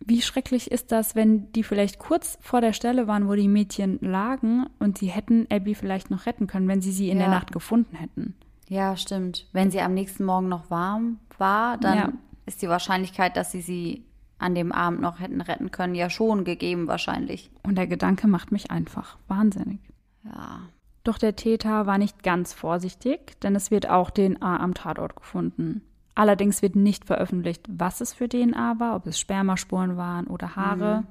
wie 0.00 0.20
schrecklich 0.22 0.70
ist 0.70 0.92
das, 0.92 1.14
wenn 1.14 1.50
die 1.52 1.62
vielleicht 1.62 1.98
kurz 1.98 2.38
vor 2.40 2.60
der 2.60 2.72
Stelle 2.72 3.06
waren, 3.06 3.28
wo 3.28 3.34
die 3.34 3.48
Mädchen 3.48 3.98
lagen 4.00 4.66
und 4.78 4.98
sie 4.98 5.06
hätten 5.08 5.46
Abby 5.50 5.74
vielleicht 5.74 6.10
noch 6.10 6.26
retten 6.26 6.46
können, 6.46 6.68
wenn 6.68 6.82
sie 6.82 6.92
sie 6.92 7.08
in 7.10 7.18
der 7.18 7.28
Ja. 7.28 7.32
Nacht 7.34 7.52
gefunden 7.52 7.96
hätten. 7.96 8.34
Ja, 8.68 8.96
stimmt. 8.96 9.48
Wenn 9.52 9.70
sie 9.70 9.80
am 9.80 9.94
nächsten 9.94 10.24
Morgen 10.24 10.48
noch 10.48 10.70
warm 10.70 11.18
war, 11.38 11.78
dann 11.78 11.98
Ja. 11.98 12.12
ist 12.46 12.62
die 12.62 12.68
Wahrscheinlichkeit, 12.68 13.36
dass 13.36 13.52
sie 13.52 13.60
sie 13.60 14.04
an 14.38 14.54
dem 14.54 14.72
Abend 14.72 15.00
noch 15.00 15.20
hätten 15.20 15.40
retten 15.40 15.70
können, 15.70 15.94
ja 15.94 16.10
schon 16.10 16.44
gegeben 16.44 16.86
wahrscheinlich. 16.86 17.50
Und 17.62 17.76
der 17.78 17.86
Gedanke 17.86 18.26
macht 18.26 18.52
mich 18.52 18.70
einfach 18.70 19.16
wahnsinnig. 19.28 19.80
Ja. 20.24 20.60
Doch 21.04 21.18
der 21.18 21.36
Täter 21.36 21.86
war 21.86 21.98
nicht 21.98 22.22
ganz 22.22 22.52
vorsichtig, 22.52 23.38
denn 23.40 23.54
es 23.54 23.70
wird 23.70 23.88
auch 23.88 24.10
DNA 24.10 24.58
am 24.60 24.74
Tatort 24.74 25.16
gefunden. 25.16 25.82
Allerdings 26.14 26.62
wird 26.62 26.76
nicht 26.76 27.06
veröffentlicht, 27.06 27.66
was 27.68 28.00
es 28.00 28.12
für 28.12 28.28
DNA 28.28 28.78
war, 28.78 28.94
ob 28.96 29.06
es 29.06 29.18
Spermaspuren 29.18 29.96
waren 29.96 30.26
oder 30.26 30.54
Haare, 30.54 31.04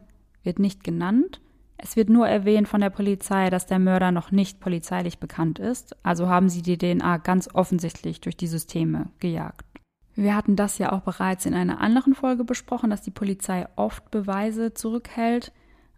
wird 0.43 0.59
nicht 0.59 0.83
genannt. 0.83 1.41
Es 1.77 1.97
wird 1.97 2.09
nur 2.09 2.27
erwähnt 2.27 2.69
von 2.69 2.79
der 2.79 2.89
Polizei, 2.89 3.49
dass 3.49 3.65
der 3.65 3.79
Mörder 3.79 4.11
noch 4.11 4.31
nicht 4.31 4.61
polizeilich 4.61 5.19
bekannt 5.19 5.59
ist, 5.59 5.97
also 6.03 6.29
haben 6.29 6.47
sie 6.47 6.61
die 6.61 6.77
DNA 6.77 7.17
ganz 7.17 7.49
offensichtlich 7.53 8.21
durch 8.21 8.37
die 8.37 8.47
Systeme 8.47 9.07
gejagt. 9.19 9.65
Wir 10.15 10.35
hatten 10.35 10.55
das 10.55 10.77
ja 10.77 10.91
auch 10.91 11.01
bereits 11.01 11.45
in 11.45 11.53
einer 11.53 11.81
anderen 11.81 12.13
Folge 12.13 12.43
besprochen, 12.45 12.89
dass 12.89 13.01
die 13.01 13.11
Polizei 13.11 13.67
oft 13.75 14.11
Beweise 14.11 14.73
zurückhält, 14.73 15.51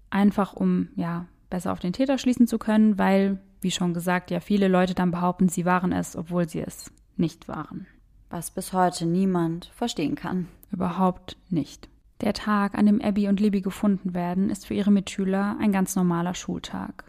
einfach 0.10 0.54
um 0.54 0.90
ja 0.96 1.26
besser 1.50 1.72
auf 1.72 1.80
den 1.80 1.94
Täter 1.94 2.18
schließen 2.18 2.48
zu 2.48 2.58
können, 2.58 2.98
weil, 2.98 3.40
wie 3.62 3.72
schon 3.72 3.94
gesagt, 3.94 4.32
ja 4.32 4.40
viele 4.40 4.68
Leute 4.68 4.96
dann 4.96 5.12
behaupten, 5.12 5.50
sie 5.50 5.66
waren 5.66 5.92
es, 5.92 6.16
obwohl 6.16 6.50
sie 6.50 6.62
es 6.62 6.92
nicht 7.18 7.48
waren. 7.48 7.86
Was 8.30 8.52
bis 8.52 8.74
heute 8.74 9.06
niemand 9.06 9.72
verstehen 9.76 10.16
kann. 10.16 10.48
Überhaupt 10.72 11.38
nicht. 11.50 11.90
Der 12.22 12.34
Tag, 12.34 12.76
an 12.78 12.86
dem 12.86 13.02
Abby 13.02 13.28
und 13.28 13.40
Libby 13.40 13.62
gefunden 13.62 14.14
werden, 14.14 14.50
ist 14.50 14.66
für 14.66 14.74
ihre 14.74 14.92
Mitschüler 14.92 15.58
ein 15.60 15.72
ganz 15.72 15.96
normaler 15.96 16.34
Schultag. 16.34 17.04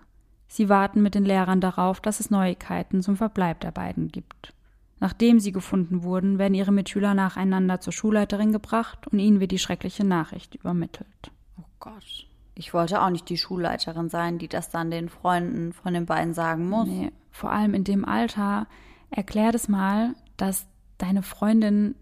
Sie 0.49 0.69
warten 0.69 1.03
mit 1.03 1.15
den 1.15 1.25
Lehrern 1.25 1.61
darauf, 1.61 2.01
dass 2.01 2.21
es 2.21 2.31
Neuigkeiten 2.31 3.03
zum 3.03 3.17
Verbleib 3.17 3.61
der 3.61 3.73
beiden 3.73 4.09
gibt. 4.09 4.53
Nachdem 4.99 5.41
sie 5.41 5.53
gefunden 5.53 6.03
wurden, 6.03 6.39
werden 6.39 6.55
ihre 6.55 6.73
Mitschüler 6.73 7.15
nacheinander 7.15 7.81
zur 7.81 7.93
Schulleiterin 7.93 8.53
gebracht 8.53 9.07
und 9.09 9.19
ihnen 9.19 9.41
wird 9.41 9.51
die 9.51 9.59
schreckliche 9.59 10.05
Nachricht 10.05 10.55
übermittelt. 10.55 11.31
Oh 11.59 11.65
Gott. 11.81 12.27
Ich 12.55 12.73
wollte 12.73 13.03
auch 13.03 13.11
nicht 13.11 13.29
die 13.29 13.37
Schulleiterin 13.37 14.09
sein, 14.09 14.39
die 14.39 14.49
das 14.49 14.71
dann 14.71 14.91
den 14.91 15.11
Freunden 15.11 15.75
von 15.75 15.93
den 15.93 16.07
beiden 16.07 16.33
sagen 16.33 16.69
muss. 16.71 16.89
Nee, 16.89 17.13
vor 17.31 17.53
allem 17.53 17.75
in 17.75 17.85
dem 17.85 18.07
Alter, 18.07 18.67
erklär 19.11 19.53
das 19.53 19.69
mal, 19.69 20.15
dass 20.39 20.67
deine 20.99 21.23
Freundin 21.23 21.95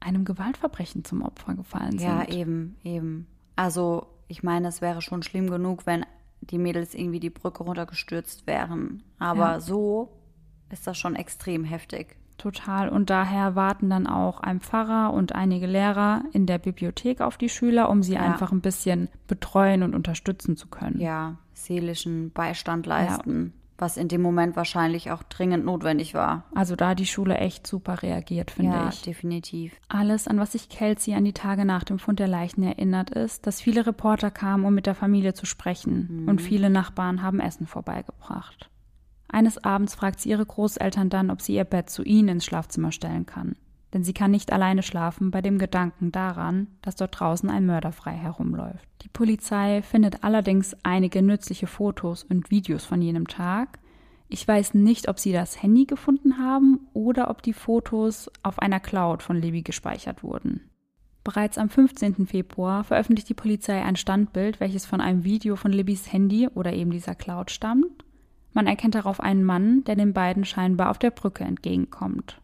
einem 0.00 0.24
Gewaltverbrechen 0.24 1.04
zum 1.04 1.22
Opfer 1.22 1.54
gefallen 1.54 1.98
Ja, 1.98 2.20
sind. 2.20 2.30
eben, 2.34 2.76
eben. 2.84 3.26
Also, 3.56 4.06
ich 4.28 4.42
meine, 4.42 4.68
es 4.68 4.80
wäre 4.80 5.02
schon 5.02 5.22
schlimm 5.22 5.48
genug, 5.50 5.86
wenn 5.86 6.04
die 6.40 6.58
Mädels 6.58 6.94
irgendwie 6.94 7.20
die 7.20 7.30
Brücke 7.30 7.64
runtergestürzt 7.64 8.46
wären. 8.46 9.02
Aber 9.18 9.52
Ja. 9.52 9.60
so 9.60 10.12
ist 10.70 10.86
das 10.86 10.98
schon 10.98 11.16
extrem 11.16 11.64
heftig. 11.64 12.16
Total. 12.38 12.90
Und 12.90 13.08
daher 13.08 13.54
warten 13.56 13.88
dann 13.88 14.06
auch 14.06 14.40
ein 14.40 14.60
Pfarrer 14.60 15.14
und 15.14 15.34
einige 15.34 15.66
Lehrer 15.66 16.22
in 16.32 16.44
der 16.44 16.58
Bibliothek 16.58 17.22
auf 17.22 17.38
die 17.38 17.48
Schüler, 17.48 17.88
um 17.88 18.02
sie 18.02 18.12
Ja. 18.14 18.20
einfach 18.20 18.52
ein 18.52 18.60
bisschen 18.60 19.08
betreuen 19.26 19.82
und 19.82 19.94
unterstützen 19.94 20.56
zu 20.58 20.68
können. 20.68 21.00
Ja, 21.00 21.36
seelischen 21.54 22.30
Beistand 22.32 22.84
leisten, 22.84 23.54
was 23.78 23.96
in 23.96 24.08
dem 24.08 24.22
Moment 24.22 24.56
wahrscheinlich 24.56 25.10
auch 25.10 25.22
dringend 25.22 25.64
notwendig 25.64 26.14
war. 26.14 26.44
Also 26.54 26.76
da 26.76 26.90
hat 26.90 26.98
die 26.98 27.06
Schule 27.06 27.36
echt 27.36 27.66
super 27.66 28.02
reagiert, 28.02 28.50
finde 28.50 28.76
ja, 28.76 28.88
ich. 28.88 29.02
definitiv. 29.02 29.74
Alles, 29.88 30.28
an 30.28 30.38
was 30.38 30.52
sich 30.52 30.68
Kelsey 30.68 31.14
an 31.14 31.24
die 31.24 31.32
Tage 31.32 31.64
nach 31.64 31.84
dem 31.84 31.98
Fund 31.98 32.18
der 32.18 32.28
Leichen 32.28 32.62
erinnert, 32.62 33.10
ist, 33.10 33.46
dass 33.46 33.60
viele 33.60 33.86
Reporter 33.86 34.30
kamen, 34.30 34.64
um 34.64 34.74
mit 34.74 34.86
der 34.86 34.94
Familie 34.94 35.34
zu 35.34 35.46
sprechen. 35.46 36.24
Und 36.28 36.40
viele 36.40 36.70
Nachbarn 36.70 37.22
haben 37.22 37.40
Essen 37.40 37.66
vorbeigebracht. 37.66 38.70
Eines 39.28 39.62
Abends 39.62 39.94
fragt 39.94 40.20
sie 40.20 40.30
ihre 40.30 40.46
Großeltern 40.46 41.10
dann, 41.10 41.30
ob 41.30 41.42
sie 41.42 41.54
ihr 41.54 41.64
Bett 41.64 41.90
zu 41.90 42.02
ihnen 42.02 42.28
ins 42.28 42.44
Schlafzimmer 42.44 42.92
stellen 42.92 43.26
kann. 43.26 43.56
Denn 43.96 44.04
sie 44.04 44.12
kann 44.12 44.30
nicht 44.30 44.52
alleine 44.52 44.82
schlafen 44.82 45.30
bei 45.30 45.40
dem 45.40 45.56
Gedanken 45.56 46.12
daran, 46.12 46.66
dass 46.82 46.96
dort 46.96 47.18
draußen 47.18 47.48
ein 47.48 47.64
Mörder 47.64 47.92
frei 47.92 48.12
herumläuft. 48.12 48.86
Die 49.00 49.08
Polizei 49.08 49.80
findet 49.80 50.22
allerdings 50.22 50.76
einige 50.82 51.22
nützliche 51.22 51.66
Fotos 51.66 52.22
und 52.22 52.50
Videos 52.50 52.84
von 52.84 53.00
jenem 53.00 53.26
Tag. 53.26 53.78
Ich 54.28 54.46
weiß 54.46 54.74
nicht, 54.74 55.08
ob 55.08 55.18
sie 55.18 55.32
das 55.32 55.62
Handy 55.62 55.86
gefunden 55.86 56.36
haben 56.36 56.80
oder 56.92 57.30
ob 57.30 57.40
die 57.40 57.54
Fotos 57.54 58.30
auf 58.42 58.58
einer 58.58 58.80
Cloud 58.80 59.22
von 59.22 59.40
Libby 59.40 59.62
gespeichert 59.62 60.22
wurden. 60.22 60.68
Bereits 61.24 61.56
am 61.56 61.70
15. 61.70 62.26
Februar 62.26 62.84
veröffentlicht 62.84 63.30
die 63.30 63.34
Polizei 63.34 63.82
ein 63.82 63.96
Standbild, 63.96 64.60
welches 64.60 64.84
von 64.84 65.00
einem 65.00 65.24
Video 65.24 65.56
von 65.56 65.72
Libbys 65.72 66.12
Handy 66.12 66.48
oder 66.48 66.74
eben 66.74 66.90
dieser 66.90 67.14
Cloud 67.14 67.50
stammt. 67.50 68.04
Man 68.52 68.66
erkennt 68.66 68.94
darauf 68.94 69.20
einen 69.20 69.42
Mann, 69.42 69.84
der 69.84 69.96
den 69.96 70.12
beiden 70.12 70.44
scheinbar 70.44 70.90
auf 70.90 70.98
der 70.98 71.12
Brücke 71.12 71.44
entgegenkommt. 71.44 72.42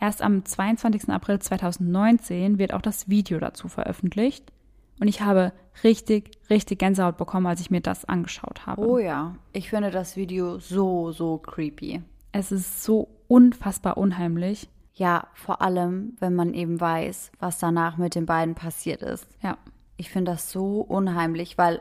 Erst 0.00 0.22
am 0.22 0.44
22. 0.44 1.10
April 1.10 1.40
2019 1.40 2.58
wird 2.58 2.72
auch 2.72 2.82
das 2.82 3.08
Video 3.08 3.38
dazu 3.38 3.68
veröffentlicht 3.68 4.52
und 5.00 5.08
ich 5.08 5.20
habe 5.20 5.52
richtig, 5.84 6.30
richtig 6.50 6.78
Gänsehaut 6.78 7.16
bekommen, 7.16 7.46
als 7.46 7.60
ich 7.60 7.70
mir 7.70 7.80
das 7.80 8.04
angeschaut 8.04 8.66
habe. 8.66 8.86
Oh 8.86 8.98
ja, 8.98 9.34
ich 9.52 9.70
finde 9.70 9.90
das 9.90 10.16
Video 10.16 10.58
so, 10.58 11.12
so 11.12 11.38
creepy. 11.38 12.02
Es 12.32 12.52
ist 12.52 12.84
so 12.84 13.08
unfassbar 13.26 13.96
unheimlich. 13.96 14.68
Ja, 14.94 15.28
vor 15.34 15.62
allem, 15.62 16.16
wenn 16.18 16.34
man 16.34 16.54
eben 16.54 16.80
weiß, 16.80 17.32
was 17.38 17.58
danach 17.58 17.96
mit 17.96 18.14
den 18.14 18.26
beiden 18.26 18.54
passiert 18.54 19.02
ist. 19.02 19.28
Ja, 19.42 19.56
Ich 19.96 20.10
finde 20.10 20.32
das 20.32 20.50
so 20.50 20.80
unheimlich, 20.80 21.58
weil 21.58 21.80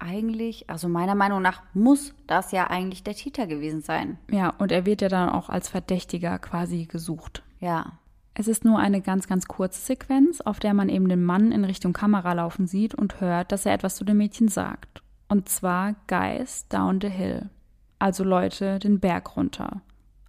eigentlich, 0.00 0.68
also 0.68 0.88
meiner 0.88 1.14
Meinung 1.14 1.42
nach, 1.42 1.62
muss 1.74 2.14
das 2.26 2.52
ja 2.52 2.68
eigentlich 2.68 3.02
der 3.04 3.14
Täter 3.14 3.46
gewesen 3.46 3.82
sein. 3.82 4.18
ja, 4.30 4.50
und 4.58 4.72
er 4.72 4.86
wird 4.86 5.02
ja 5.02 5.08
dann 5.08 5.28
auch 5.28 5.48
als 5.48 5.68
Verdächtiger 5.68 6.38
quasi 6.38 6.86
gesucht. 6.86 7.42
Ja, 7.60 7.92
Es 8.34 8.48
ist 8.48 8.64
nur 8.64 8.78
eine 8.78 9.00
ganz, 9.02 9.26
ganz 9.26 9.46
kurze 9.46 9.80
Sequenz, 9.80 10.40
auf 10.40 10.60
der 10.60 10.72
man 10.72 10.88
eben 10.88 11.08
den 11.08 11.24
Mann 11.24 11.52
in 11.52 11.64
Richtung 11.64 11.92
Kamera 11.92 12.32
laufen 12.32 12.66
sieht 12.66 12.94
und 12.94 13.20
hört, 13.20 13.52
dass 13.52 13.66
er 13.66 13.74
etwas 13.74 13.96
zu 13.96 14.04
dem 14.04 14.16
Mädchen 14.16 14.48
sagt. 14.48 15.02
Und 15.28 15.48
zwar 15.48 15.94
Guys 16.08 16.66
down 16.68 17.00
the 17.00 17.08
hill. 17.08 17.50
Also 17.98 18.24
Leute, 18.24 18.78
den 18.78 18.98
Berg 18.98 19.36
runter. 19.36 19.82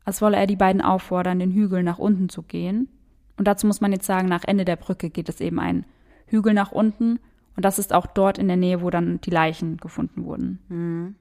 Als 0.04 0.22
wolle 0.22 0.38
er 0.38 0.48
die 0.48 0.56
beiden 0.58 0.82
auffordern, 0.82 1.40
den 1.40 1.52
Hügel 1.52 1.84
nach 1.84 2.00
unten 2.00 2.28
zu 2.28 2.42
gehen. 2.42 2.90
Und 3.38 3.48
dazu 3.48 3.66
muss 3.66 3.82
man 3.82 3.92
jetzt 3.94 4.06
sagen, 4.06 4.28
nach 4.28 4.44
Ende 4.44 4.66
der 4.66 4.76
Brücke 4.76 5.10
geht 5.10 5.30
es 5.30 5.40
eben 5.40 5.60
einen 5.60 5.86
Hügel 6.26 6.54
nach 6.54 6.72
unten. 6.72 7.20
Und 7.56 7.66
das 7.66 7.80
ist 7.80 7.94
auch 7.94 8.08
dort 8.08 8.38
in 8.38 8.48
der 8.48 8.58
Nähe, 8.58 8.82
wo 8.82 8.90
dann 8.90 9.20
die 9.22 9.30
Leichen 9.30 9.78
gefunden 9.78 10.26
wurden. 10.26 11.16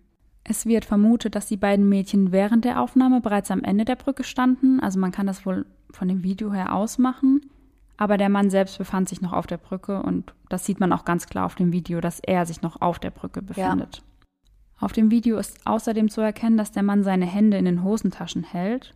Es 0.45 0.66
wird 0.66 0.85
vermutet, 0.85 1.35
dass 1.35 1.47
die 1.47 1.57
beiden 1.57 1.88
Mädchen 1.88 2.33
während 2.33 2.64
der 2.64 2.81
Aufnahme 2.81 3.21
bereits 3.21 3.51
am 3.51 3.62
Ende 3.62 3.85
der 3.85 3.97
Brücke 3.97 4.25
standen. 4.25 4.81
Also 4.81 4.99
man 4.99 5.12
kann 5.12 5.27
das 5.27 5.45
wohl 5.45 5.66
von 5.90 6.09
dem 6.09 6.23
Video 6.23 6.53
her 6.53 6.75
ausmachen. 6.75 7.43
Aber 7.97 8.16
der 8.16 8.31
Mann 8.31 8.49
selbst 8.49 8.79
befand 8.79 9.11
sich 9.11 9.21
noch 9.21 9.35
auf 9.35 9.47
der 9.47 9.59
Brücke 9.59 10.03
und 10.03 10.33
das 10.49 10.64
sieht 10.64 10.81
man 10.81 10.90
auch 10.93 11.05
ganz 11.05 11.27
klar 11.27 11.45
auf 11.45 11.55
dem 11.55 11.71
Video, 11.71 12.01
dass 12.01 12.19
er 12.21 12.47
sich 12.47 12.62
noch 12.62 12.81
auf 12.81 12.99
der 12.99 13.11
Brücke 13.11 13.43
befindet. 13.43 14.03
Auf 14.79 14.93
dem 14.93 15.11
Video 15.11 15.37
ist 15.37 15.66
außerdem 15.66 16.09
zu 16.09 16.23
erkennen, 16.23 16.57
dass 16.57 16.73
der 16.73 16.83
Mann 16.83 17.05
seine 17.05 17.27
Hände 17.27 17.59
in 17.59 17.66
den 17.66 17.85
Hosentaschen 17.85 18.43
hält. 18.43 18.95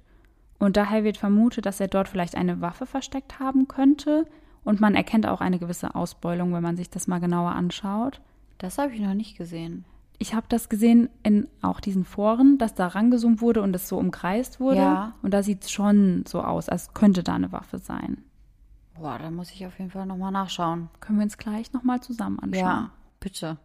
Und 0.58 0.78
daher 0.78 1.04
wird 1.04 1.18
vermutet, 1.18 1.66
dass 1.66 1.80
er 1.80 1.88
dort 1.88 2.08
vielleicht 2.08 2.34
eine 2.34 2.62
Waffe 2.62 2.86
versteckt 2.86 3.38
haben 3.38 3.68
könnte. 3.68 4.26
Und 4.64 4.80
man 4.80 4.94
erkennt 4.94 5.26
auch 5.26 5.40
eine 5.40 5.58
gewisse 5.58 5.94
Ausbeulung, 5.94 6.52
wenn 6.54 6.62
man 6.62 6.76
sich 6.76 6.90
das 6.90 7.06
mal 7.06 7.20
genauer 7.20 7.52
anschaut. 7.52 8.20
das 8.58 8.78
habe 8.78 8.92
ich 8.94 9.00
noch 9.00 9.14
nicht 9.14 9.36
gesehen. 9.36 9.84
ich 10.18 10.34
habe 10.34 10.46
das 10.48 10.68
gesehen 10.68 11.10
in 11.22 11.48
auch 11.60 11.80
diesen 11.80 12.04
Foren, 12.04 12.56
dass 12.58 12.74
da 12.74 12.86
rangezoomt 12.86 13.40
wurde 13.40 13.62
und 13.62 13.76
es 13.76 13.88
so 13.88 13.98
umkreist 13.98 14.60
wurde. 14.60 14.78
Ja. 14.78 15.14
Und 15.22 15.34
da 15.34 15.42
sieht 15.42 15.64
es 15.64 15.70
schon 15.70 16.24
so 16.26 16.40
aus, 16.42 16.68
als 16.68 16.94
könnte 16.94 17.22
da 17.22 17.34
eine 17.34 17.52
Waffe 17.52 17.78
sein. 17.78 18.24
Boah, 18.98 19.18
da 19.18 19.30
muss 19.30 19.50
ich 19.50 19.66
auf 19.66 19.78
jeden 19.78 19.90
Fall 19.90 20.06
nochmal 20.06 20.32
nachschauen. 20.32 20.88
Können 21.00 21.18
wir 21.18 21.24
uns 21.24 21.36
gleich 21.36 21.72
nochmal 21.72 22.00
zusammen 22.00 22.38
anschauen. 22.38 22.62
Ja, 22.62 22.90
bitte. 23.20 23.58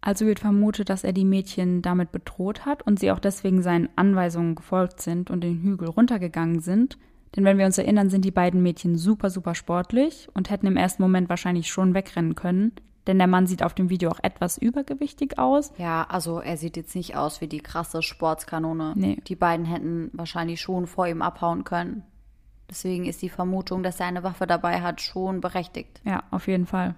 Also 0.00 0.26
wird 0.26 0.40
vermutet, 0.40 0.90
dass 0.90 1.04
er 1.04 1.12
die 1.12 1.24
Mädchen 1.24 1.80
damit 1.80 2.10
bedroht 2.10 2.66
hat 2.66 2.82
und 2.82 2.98
sie 2.98 3.12
auch 3.12 3.20
deswegen 3.20 3.62
seinen 3.62 3.88
Anweisungen 3.94 4.56
gefolgt 4.56 5.00
sind 5.00 5.30
und 5.30 5.42
den 5.42 5.62
Hügel 5.62 5.88
runtergegangen 5.88 6.60
sind. 6.60 6.98
Denn 7.34 7.44
wenn 7.44 7.58
wir 7.58 7.66
uns 7.66 7.78
erinnern, 7.78 8.10
sind 8.10 8.24
die 8.24 8.30
beiden 8.30 8.62
Mädchen 8.62 8.96
super, 8.96 9.30
super 9.30 9.54
sportlich 9.54 10.28
und 10.34 10.50
hätten 10.50 10.66
im 10.66 10.76
ersten 10.76 11.02
Moment 11.02 11.28
wahrscheinlich 11.28 11.68
schon 11.68 11.94
wegrennen 11.94 12.34
können. 12.34 12.72
Denn 13.06 13.18
der 13.18 13.26
Mann 13.26 13.46
sieht 13.46 13.62
auf 13.62 13.74
dem 13.74 13.90
Video 13.90 14.10
auch 14.10 14.20
etwas 14.22 14.58
übergewichtig 14.58 15.38
aus. 15.38 15.72
Ja, 15.76 16.04
also 16.08 16.40
er 16.40 16.56
sieht 16.56 16.76
jetzt 16.76 16.94
nicht 16.94 17.16
aus 17.16 17.40
wie 17.40 17.48
die 17.48 17.60
krasse 17.60 18.02
Sportskanone. 18.02 18.92
Nee. 18.96 19.18
Die 19.26 19.34
beiden 19.34 19.66
hätten 19.66 20.10
wahrscheinlich 20.12 20.60
schon 20.60 20.86
vor 20.86 21.08
ihm 21.08 21.22
abhauen 21.22 21.64
können. 21.64 22.04
Deswegen 22.70 23.04
ist 23.06 23.20
die 23.20 23.28
Vermutung, 23.28 23.82
dass 23.82 23.98
er 23.98 24.06
eine 24.06 24.22
Waffe 24.22 24.46
dabei 24.46 24.80
hat, 24.80 25.00
schon 25.00 25.40
berechtigt. 25.40 26.00
Ja, 26.04 26.22
auf 26.30 26.46
jeden 26.46 26.66
Fall. 26.66 26.94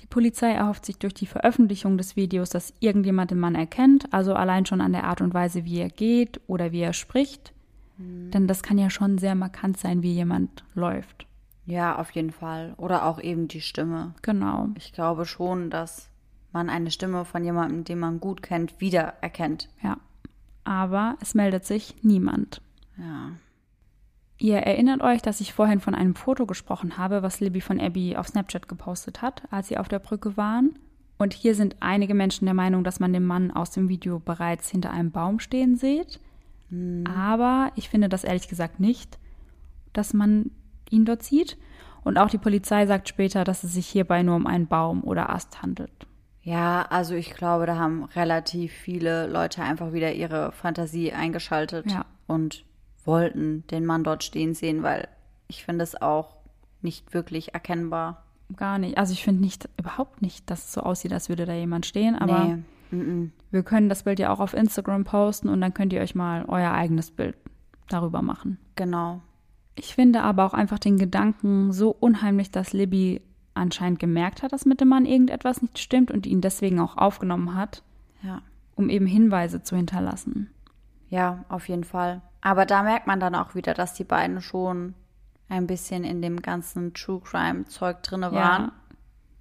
Die 0.00 0.06
Polizei 0.06 0.52
erhofft 0.52 0.84
sich 0.84 0.98
durch 0.98 1.14
die 1.14 1.26
Veröffentlichung 1.26 1.96
des 1.96 2.14
Videos, 2.14 2.50
dass 2.50 2.74
irgendjemand 2.80 3.30
den 3.30 3.38
Mann 3.38 3.54
erkennt, 3.54 4.12
also 4.12 4.34
allein 4.34 4.66
schon 4.66 4.80
an 4.80 4.92
der 4.92 5.04
Art 5.04 5.20
und 5.20 5.34
Weise, 5.34 5.64
wie 5.64 5.78
er 5.78 5.88
geht 5.88 6.40
oder 6.46 6.72
wie 6.72 6.80
er 6.80 6.92
spricht. 6.92 7.52
Denn 7.98 8.48
das 8.48 8.62
kann 8.62 8.78
ja 8.78 8.90
schon 8.90 9.18
sehr 9.18 9.34
markant 9.34 9.78
sein, 9.78 10.02
wie 10.02 10.12
jemand 10.12 10.64
läuft. 10.74 11.26
Ja, 11.66 11.96
auf 11.98 12.10
jeden 12.10 12.32
Fall. 12.32 12.74
Oder 12.76 13.04
auch 13.06 13.20
eben 13.20 13.48
die 13.48 13.60
Stimme. 13.60 14.14
Genau. 14.22 14.68
Ich 14.76 14.92
glaube 14.92 15.24
schon, 15.24 15.70
dass 15.70 16.10
man 16.52 16.70
eine 16.70 16.90
Stimme 16.90 17.24
von 17.24 17.44
jemandem, 17.44 17.84
den 17.84 17.98
man 17.98 18.20
gut 18.20 18.42
kennt, 18.42 18.80
wiedererkennt. 18.80 19.68
Ja. 19.82 19.98
Aber 20.64 21.16
es 21.20 21.34
meldet 21.34 21.64
sich 21.64 21.94
niemand. 22.02 22.60
Ja. 22.96 23.32
Ihr 24.38 24.58
erinnert 24.58 25.00
euch, 25.00 25.22
dass 25.22 25.40
ich 25.40 25.52
vorhin 25.52 25.80
von 25.80 25.94
einem 25.94 26.16
Foto 26.16 26.46
gesprochen 26.46 26.98
habe, 26.98 27.22
was 27.22 27.40
Libby 27.40 27.60
von 27.60 27.80
Abby 27.80 28.16
auf 28.16 28.28
Snapchat 28.28 28.68
gepostet 28.68 29.22
hat, 29.22 29.42
als 29.50 29.68
sie 29.68 29.78
auf 29.78 29.88
der 29.88 30.00
Brücke 30.00 30.36
waren. 30.36 30.78
Und 31.16 31.32
hier 31.32 31.54
sind 31.54 31.76
einige 31.80 32.14
Menschen 32.14 32.44
der 32.44 32.54
Meinung, 32.54 32.82
dass 32.82 32.98
man 32.98 33.12
den 33.12 33.24
Mann 33.24 33.52
aus 33.52 33.70
dem 33.70 33.88
Video 33.88 34.18
bereits 34.18 34.68
hinter 34.68 34.90
einem 34.90 35.12
Baum 35.12 35.38
stehen 35.38 35.76
sieht. 35.76 36.20
Aber 37.14 37.70
ich 37.76 37.88
finde 37.88 38.08
das 38.08 38.24
ehrlich 38.24 38.48
gesagt 38.48 38.80
nicht, 38.80 39.18
dass 39.92 40.12
man 40.12 40.50
ihn 40.90 41.04
dort 41.04 41.22
sieht. 41.22 41.56
Und 42.02 42.18
auch 42.18 42.28
die 42.28 42.38
Polizei 42.38 42.86
sagt 42.86 43.08
später, 43.08 43.44
dass 43.44 43.64
es 43.64 43.74
sich 43.74 43.86
hierbei 43.86 44.22
nur 44.22 44.36
um 44.36 44.46
einen 44.46 44.66
Baum 44.66 45.02
oder 45.04 45.30
Ast 45.30 45.62
handelt. 45.62 46.06
Ja, 46.42 46.82
also 46.90 47.14
ich 47.14 47.30
glaube, 47.34 47.64
da 47.64 47.76
haben 47.76 48.04
relativ 48.04 48.72
viele 48.72 49.26
Leute 49.26 49.62
einfach 49.62 49.92
wieder 49.94 50.12
ihre 50.12 50.52
Fantasie 50.52 51.12
eingeschaltet 51.12 51.90
Ja. 51.90 52.04
und 52.26 52.64
wollten 53.06 53.66
den 53.68 53.86
Mann 53.86 54.04
dort 54.04 54.24
stehen 54.24 54.52
sehen, 54.54 54.82
weil 54.82 55.08
ich 55.48 55.64
finde 55.64 55.84
es 55.84 56.00
auch 56.00 56.36
nicht 56.82 57.14
wirklich 57.14 57.54
erkennbar. 57.54 58.24
Gar 58.56 58.78
nicht. 58.78 58.98
Also 58.98 59.14
ich 59.14 59.24
finde 59.24 59.40
nicht, 59.40 59.68
überhaupt 59.78 60.20
nicht, 60.20 60.50
dass 60.50 60.66
es 60.66 60.72
so 60.74 60.82
aussieht, 60.82 61.14
als 61.14 61.30
würde 61.30 61.46
da 61.46 61.54
jemand 61.54 61.86
stehen. 61.86 62.14
Aber 62.14 62.44
nee. 62.44 62.62
Mm-mm. 62.94 63.30
wir 63.50 63.62
können 63.62 63.88
das 63.88 64.02
Bild 64.04 64.18
ja 64.18 64.32
auch 64.32 64.40
auf 64.40 64.54
Instagram 64.54 65.04
posten 65.04 65.48
und 65.48 65.60
dann 65.60 65.74
könnt 65.74 65.92
ihr 65.92 66.00
euch 66.00 66.14
mal 66.14 66.44
euer 66.48 66.72
eigenes 66.72 67.10
Bild 67.10 67.36
darüber 67.88 68.22
machen. 68.22 68.58
Genau. 68.76 69.20
Ich 69.76 69.94
finde 69.94 70.22
aber 70.22 70.44
auch 70.46 70.54
einfach 70.54 70.78
den 70.78 70.98
Gedanken 70.98 71.72
so 71.72 71.90
unheimlich, 71.90 72.50
dass 72.50 72.72
Libby 72.72 73.20
anscheinend 73.54 73.98
gemerkt 73.98 74.42
hat, 74.42 74.52
dass 74.52 74.66
mit 74.66 74.80
dem 74.80 74.88
Mann 74.88 75.04
irgendetwas 75.06 75.62
nicht 75.62 75.78
stimmt 75.78 76.10
und 76.10 76.26
ihn 76.26 76.40
deswegen 76.40 76.80
auch 76.80 76.96
aufgenommen 76.96 77.54
hat, 77.54 77.82
Ja. 78.22 78.42
um 78.76 78.88
eben 78.88 79.06
Hinweise 79.06 79.62
zu 79.62 79.76
hinterlassen. 79.76 80.50
Ja, 81.08 81.44
auf 81.48 81.68
jeden 81.68 81.84
Fall. 81.84 82.22
Aber 82.40 82.66
da 82.66 82.82
merkt 82.82 83.06
man 83.06 83.20
dann 83.20 83.34
auch 83.34 83.54
wieder, 83.54 83.74
dass 83.74 83.94
die 83.94 84.04
beiden 84.04 84.40
schon 84.40 84.94
ein 85.48 85.66
bisschen 85.66 86.04
in 86.04 86.22
dem 86.22 86.42
ganzen 86.42 86.94
True 86.94 87.20
Crime 87.20 87.64
Zeug 87.66 88.02
drinne 88.02 88.32
waren. 88.32 88.72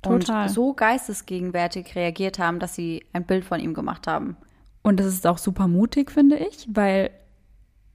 Total. 0.04 0.44
Und 0.44 0.50
so 0.50 0.74
geistesgegenwärtig 0.74 1.96
reagiert 1.96 2.40
haben, 2.40 2.60
dass 2.60 2.76
sie 2.76 3.06
ein 3.14 3.26
Bild 3.26 3.46
von 3.46 3.60
ihm 3.60 3.74
gemacht 3.74 4.08
haben. 4.08 4.38
Und 4.82 5.00
das 5.00 5.08
ist 5.08 5.26
auch 5.26 5.38
super 5.38 5.68
mutig, 5.68 6.12
finde 6.12 6.38
ich, 6.38 6.68
weil 6.72 7.10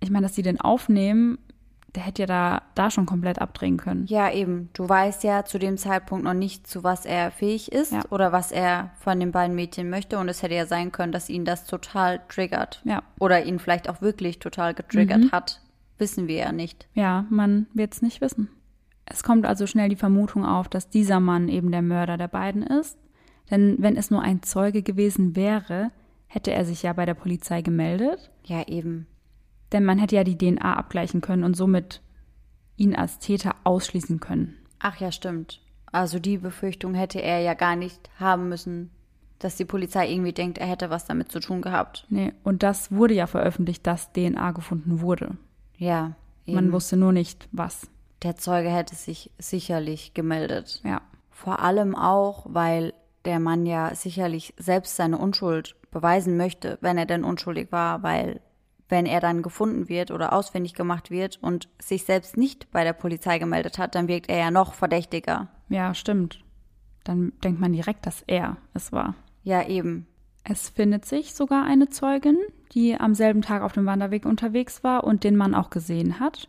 ich 0.01 0.11
meine, 0.11 0.27
dass 0.27 0.35
sie 0.35 0.42
den 0.42 0.61
aufnehmen, 0.61 1.38
der 1.94 2.03
hätte 2.03 2.23
ja 2.23 2.27
da, 2.27 2.62
da 2.75 2.90
schon 2.90 3.07
komplett 3.07 3.40
abdrehen 3.40 3.79
können. 3.79 4.07
Ja, 4.07 4.31
eben. 4.31 4.68
Du 4.75 4.88
weißt 4.88 5.25
ja 5.25 5.44
zu 5.44 5.59
dem 5.59 5.77
Zeitpunkt 5.79 6.25
noch 6.25 6.35
nicht, 6.35 6.66
zu 6.66 6.85
was 6.85 7.07
er 7.07 7.31
fähig 7.31 7.73
ist 7.73 7.92
Ja. 7.92 8.03
oder 8.11 8.31
was 8.31 8.53
er 8.53 8.90
von 9.01 9.18
den 9.18 9.33
beiden 9.33 9.57
Mädchen 9.57 9.88
möchte. 9.90 10.18
Und 10.18 10.29
es 10.29 10.42
hätte 10.42 10.55
ja 10.55 10.66
sein 10.66 10.92
können, 10.92 11.12
dass 11.12 11.29
ihn 11.31 11.44
das 11.44 11.64
total 11.64 12.21
triggert. 12.29 12.83
Ja. 12.85 13.03
Oder 13.18 13.44
ihn 13.44 13.59
vielleicht 13.59 13.88
auch 13.88 14.01
wirklich 14.03 14.38
total 14.38 14.75
getriggert 14.75 15.33
hat. 15.33 15.61
Wissen 15.97 16.29
wir 16.29 16.37
ja 16.37 16.53
nicht. 16.53 16.87
Ja, 16.94 17.25
man 17.31 17.66
wird 17.75 17.94
es 17.94 18.03
nicht 18.03 18.21
wissen. 18.21 18.49
Es 19.11 19.23
kommt 19.23 19.47
also 19.47 19.66
schnell 19.66 19.88
die 19.88 19.97
Vermutung 19.97 20.44
auf, 20.44 20.68
dass 20.68 20.90
dieser 20.90 21.21
Mann 21.21 21.49
eben 21.49 21.71
der 21.73 21.83
Mörder 21.83 22.16
der 22.16 22.29
beiden 22.29 22.62
ist. 22.62 22.99
Denn 23.51 23.77
wenn 23.79 23.97
es 23.97 24.11
nur 24.11 24.23
ein 24.23 24.42
Zeuge 24.42 24.83
gewesen 24.83 25.35
wäre, 25.35 25.90
hätte 26.27 26.53
er 26.53 26.64
sich 26.64 26.83
ja 26.83 26.92
bei 26.92 27.07
der 27.07 27.14
Polizei 27.14 27.62
gemeldet. 27.62 28.31
Ja, 28.44 28.66
eben. 28.68 29.07
Denn 29.73 29.85
man 29.85 29.99
hätte 29.99 30.16
ja 30.16 30.25
die 30.25 30.37
DNA 30.37 30.77
abgleichen 30.77 31.21
können 31.21 31.44
und 31.44 31.57
somit 31.57 32.03
ihn 32.77 32.94
als 32.94 33.18
Täter 33.18 33.55
ausschließen 33.64 34.21
können. 34.21 34.57
Ach 34.79 34.97
ja, 34.99 35.11
stimmt. 35.11 35.61
Also 35.90 36.18
die 36.18 36.38
Befürchtung 36.38 36.94
hätte 36.94 37.21
er 37.21 37.40
ja 37.40 37.55
gar 37.55 37.77
nicht 37.77 38.11
haben 38.18 38.49
müssen, 38.49 38.90
dass 39.38 39.57
die 39.57 39.64
Polizei 39.64 40.11
irgendwie 40.11 40.33
denkt, 40.33 40.59
er 40.59 40.66
hätte 40.66 40.90
was 40.90 41.07
damit 41.07 41.33
zu 41.33 41.40
tun 41.40 41.62
gehabt. 41.62 42.07
Nee, 42.11 42.33
und 42.44 42.62
das 42.62 42.92
wurde 42.92 43.14
ja 43.14 43.27
veröffentlicht, 43.27 43.87
dass 43.87 44.12
DNA 44.12 44.53
gefunden 44.53 45.01
wurde. 45.01 45.37
Ja, 45.77 46.16
eben. 46.44 46.57
Man 46.57 46.73
wusste 46.73 46.97
nur 46.97 47.12
nicht, 47.12 47.49
was. 47.53 47.88
Der 48.22 48.37
Zeuge 48.37 48.70
hätte 48.70 48.94
sich 48.94 49.31
sicherlich 49.38 50.14
gemeldet. 50.14 50.81
Ja. 50.85 51.02
Vor 51.31 51.61
allem 51.61 51.94
auch, 51.94 52.46
weil 52.48 52.92
der 53.24 53.38
Mann 53.38 53.66
ja 53.66 53.94
sicherlich 53.94 54.54
selbst 54.59 54.96
seine 54.96 55.18
Unschuld 55.18 55.76
beweisen 55.90 56.37
möchte, 56.37 56.78
wenn 56.81 56.98
er 56.98 57.07
denn 57.07 57.24
unschuldig 57.24 57.70
war, 57.70 58.02
weil 58.02 58.40
wenn 58.88 59.07
er 59.07 59.20
dann 59.20 59.42
gefunden 59.42 59.88
wird 59.88 60.11
oder 60.11 60.33
ausfindig 60.33 60.74
gemacht 60.74 61.11
wird 61.11 61.38
und 61.42 61.68
sich 61.78 62.04
selbst 62.04 62.37
nicht 62.37 62.70
bei 62.70 62.85
der 62.85 62.94
Polizei 62.94 63.38
gemeldet 63.38 63.78
hat, 63.78 63.94
dann 63.94 64.09
wirkt 64.09 64.31
er 64.31 64.38
ja 64.38 64.50
noch 64.50 64.72
verdächtiger. 64.74 65.48
Ja, 65.68 65.94
stimmt. 65.94 66.42
Dann 67.04 67.33
denkt 67.44 67.61
man 67.61 67.72
direkt, 67.72 68.07
dass 68.07 68.22
er 68.26 68.57
es 68.74 68.92
war. 68.92 69.14
Ja, 69.42 69.66
eben. 69.66 70.07
Es 70.44 70.70
findet 70.70 71.04
sich 71.04 71.35
sogar 71.35 71.64
eine 71.64 71.88
Zeugin, 71.90 72.38
die 72.72 72.98
am 72.98 73.14
selben 73.14 73.42
Tag 73.42 73.62
auf 73.62 73.72
dem 73.72 73.87
Wanderweg 73.87 74.24
unterwegs 74.24 74.83
war 74.83 75.04
und 75.04 75.24
den 75.24 75.37
Mann 75.37 75.54
auch 75.54 75.68
gesehen 75.68 76.20
hat. 76.20 76.48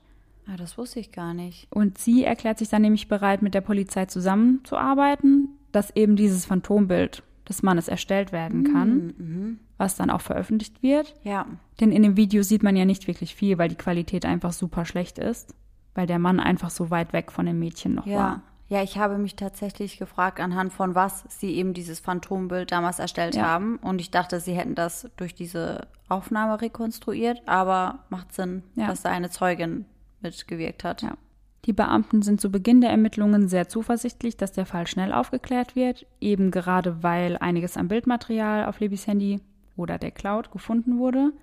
Ah, 0.51 0.57
das 0.57 0.77
wusste 0.77 0.99
ich 0.99 1.11
gar 1.11 1.33
nicht. 1.33 1.67
Und 1.69 1.97
sie 1.97 2.23
erklärt 2.23 2.57
sich 2.57 2.69
dann 2.69 2.81
nämlich 2.81 3.07
bereit, 3.07 3.41
mit 3.41 3.53
der 3.53 3.61
Polizei 3.61 4.05
zusammenzuarbeiten, 4.05 5.49
dass 5.71 5.95
eben 5.95 6.15
dieses 6.15 6.45
Phantombild 6.45 7.23
des 7.47 7.61
Mannes 7.63 7.87
erstellt 7.87 8.31
werden 8.31 8.71
kann, 8.71 9.59
was 9.77 9.95
dann 9.95 10.09
auch 10.09 10.21
veröffentlicht 10.21 10.81
wird. 10.83 11.15
Ja. 11.23 11.45
Denn 11.79 11.91
in 11.91 12.03
dem 12.03 12.17
Video 12.17 12.43
sieht 12.43 12.63
man 12.63 12.75
ja 12.75 12.85
nicht 12.85 13.07
wirklich 13.07 13.35
viel, 13.35 13.57
weil 13.57 13.69
die 13.69 13.75
Qualität 13.75 14.25
einfach 14.25 14.51
super 14.53 14.85
schlecht 14.85 15.17
ist, 15.19 15.55
weil 15.95 16.05
der 16.07 16.19
Mann 16.19 16.39
einfach 16.39 16.69
so 16.69 16.89
weit 16.91 17.13
weg 17.13 17.31
von 17.31 17.45
dem 17.45 17.59
Mädchen 17.59 17.95
noch 17.95 18.05
Ja. 18.05 18.17
war. 18.17 18.41
Ja, 18.67 18.83
ich 18.83 18.99
habe 18.99 19.17
mich 19.17 19.35
tatsächlich 19.35 19.97
gefragt, 19.97 20.39
anhand 20.39 20.71
von 20.71 20.93
was 20.93 21.23
sie 21.27 21.55
eben 21.55 21.73
dieses 21.73 21.99
Phantombild 21.99 22.71
damals 22.71 22.99
erstellt 22.99 23.35
Ja. 23.35 23.45
haben. 23.45 23.77
Und 23.77 23.99
ich 23.99 24.11
dachte, 24.11 24.39
sie 24.39 24.53
hätten 24.53 24.75
das 24.75 25.09
durch 25.17 25.33
diese 25.33 25.87
Aufnahme 26.07 26.61
rekonstruiert, 26.61 27.41
aber 27.47 28.03
macht 28.09 28.31
Sinn, 28.33 28.61
Ja. 28.75 28.85
dass 28.85 29.01
da 29.01 29.09
eine 29.09 29.31
Zeugin 29.31 29.85
mitgewirkt 30.21 30.83
hat. 30.83 31.01
Ja. 31.01 31.17
Die 31.65 31.73
Beamten 31.73 32.21
sind 32.21 32.39
zu 32.39 32.49
Beginn 32.49 32.81
der 32.81 32.89
Ermittlungen 32.89 33.47
sehr 33.47 33.67
zuversichtlich, 33.67 34.37
dass 34.37 34.51
der 34.51 34.65
Fall 34.65 34.87
schnell 34.87 35.11
aufgeklärt 35.13 35.75
wird, 35.75 36.05
eben 36.21 36.51
gerade 36.51 37.03
weil 37.03 37.37
einiges 37.37 37.77
an 37.77 37.87
Bildmaterial 37.87 38.65
auf 38.65 38.79
Libby's 38.79 39.07
Handy 39.07 39.41
oder 39.75 39.97
der 39.97 40.11
Cloud 40.11 40.51
gefunden 40.51 40.97
wurde. 40.97 41.33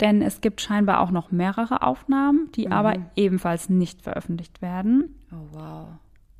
Denn 0.00 0.22
es 0.22 0.40
gibt 0.40 0.60
scheinbar 0.60 1.00
auch 1.00 1.10
noch 1.10 1.30
mehrere 1.30 1.82
Aufnahmen, 1.82 2.50
die 2.54 2.70
aber 2.70 2.94
ebenfalls 3.16 3.68
nicht 3.68 4.02
veröffentlicht 4.02 4.62
werden. 4.62 5.14
Oh, 5.30 5.46
wow. 5.52 5.88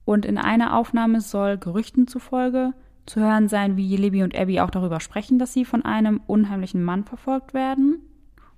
Und 0.04 0.24
in 0.24 0.38
einer 0.38 0.76
Aufnahme 0.76 1.20
soll 1.20 1.58
Gerüchten 1.58 2.08
zufolge 2.08 2.72
zu 3.06 3.20
hören 3.20 3.48
sein, 3.48 3.76
wie 3.76 3.96
Libby 3.96 4.22
und 4.22 4.36
Abby 4.36 4.60
auch 4.60 4.70
darüber 4.70 5.00
sprechen, 5.00 5.38
dass 5.38 5.52
sie 5.52 5.64
von 5.64 5.84
einem 5.84 6.20
unheimlichen 6.26 6.82
Mann 6.82 7.04
verfolgt 7.04 7.54
werden. 7.54 7.98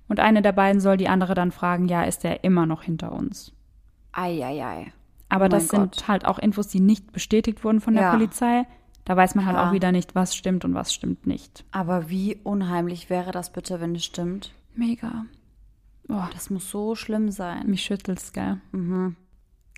Und 0.07 0.19
eine 0.19 0.41
der 0.41 0.51
beiden 0.51 0.79
soll 0.81 0.97
die 0.97 1.07
andere 1.09 1.33
dann 1.33 1.51
fragen, 1.51 1.87
ja, 1.87 2.03
ist 2.03 2.23
er 2.25 2.43
immer 2.43 2.65
noch 2.65 2.83
hinter 2.83 3.11
uns? 3.13 3.51
Eieiei. 4.11 4.91
Aber 5.29 5.45
Oh 5.45 5.49
das 5.49 5.69
sind 5.69 5.93
Gott. 5.93 6.07
halt 6.07 6.25
auch 6.25 6.37
Infos, 6.39 6.67
die 6.67 6.79
nicht 6.79 7.11
bestätigt 7.11 7.63
wurden 7.63 7.81
von 7.81 7.93
der 7.95 8.03
Ja. 8.03 8.11
Polizei. 8.11 8.65
Da 9.05 9.17
weiß 9.17 9.35
man 9.35 9.45
halt 9.45 9.57
Ja. 9.57 9.67
auch 9.69 9.73
wieder 9.73 9.91
nicht, 9.91 10.13
was 10.15 10.35
stimmt 10.35 10.63
und 10.65 10.75
was 10.75 10.93
stimmt 10.93 11.25
nicht. 11.25 11.65
Aber 11.71 12.09
wie 12.09 12.37
unheimlich 12.43 13.09
wäre 13.09 13.31
das 13.31 13.51
bitte, 13.51 13.81
wenn 13.81 13.95
es 13.95 14.05
stimmt? 14.05 14.53
Mega. 14.75 15.25
Boah, 16.07 16.29
Das 16.33 16.49
muss 16.49 16.69
so 16.69 16.95
schlimm 16.95 17.31
sein. 17.31 17.67
mich 17.69 17.81
schüttelt's, 17.83 18.33
gell? 18.33 18.59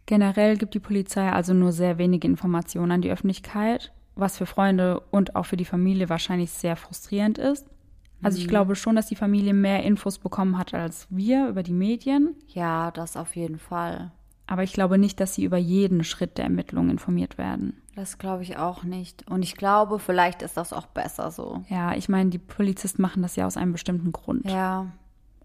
Generell 0.05 0.57
gibt 0.57 0.73
die 0.73 0.79
Polizei 0.79 1.31
also 1.31 1.53
nur 1.53 1.71
sehr 1.71 1.97
wenige 1.97 2.27
Informationen 2.27 2.91
an 2.91 3.01
die 3.01 3.11
Öffentlichkeit. 3.11 3.91
was 4.17 4.37
für 4.37 4.45
Freunde 4.45 5.01
und 5.11 5.35
auch 5.35 5.45
für 5.45 5.57
die 5.57 5.65
Familie 5.65 6.07
wahrscheinlich 6.07 6.49
sehr 6.49 6.77
frustrierend 6.77 7.37
ist. 7.37 7.67
Also 8.21 8.37
ich 8.37 8.45
Mhm. 8.45 8.49
glaube 8.49 8.75
schon, 8.75 8.95
dass 8.95 9.07
die 9.07 9.15
Familie 9.15 9.53
mehr 9.53 9.83
Infos 9.83 10.17
bekommen 10.19 10.57
hat 10.57 10.73
als 10.73 11.07
wir 11.09 11.47
über 11.49 11.63
die 11.63 11.73
Medien. 11.73 12.35
Ja, 12.47 12.91
das 12.91 13.17
auf 13.17 13.35
jeden 13.35 13.59
Fall. 13.59 14.11
Aber 14.47 14.63
ich 14.63 14.73
glaube 14.73 14.97
nicht, 14.97 15.19
dass 15.19 15.33
sie 15.35 15.43
über 15.43 15.57
jeden 15.57 16.03
Schritt 16.03 16.37
der 16.37 16.45
Ermittlungen 16.45 16.91
informiert 16.91 17.37
werden. 17.37 17.81
Das 17.95 18.17
glaube 18.17 18.43
ich 18.43 18.57
auch 18.57 18.83
nicht. 18.83 19.29
Und 19.29 19.41
ich 19.43 19.55
glaube, 19.55 19.99
vielleicht 19.99 20.41
ist 20.41 20.55
das 20.57 20.71
auch 20.73 20.85
besser 20.87 21.31
so. 21.31 21.63
Ja, 21.69 21.95
ich 21.95 22.09
meine, 22.09 22.29
die 22.29 22.37
Polizisten 22.37 23.01
machen 23.01 23.21
das 23.23 23.35
ja 23.35 23.47
aus 23.47 23.57
einem 23.57 23.71
bestimmten 23.71 24.11
Grund. 24.11 24.49
Ja, 24.49 24.87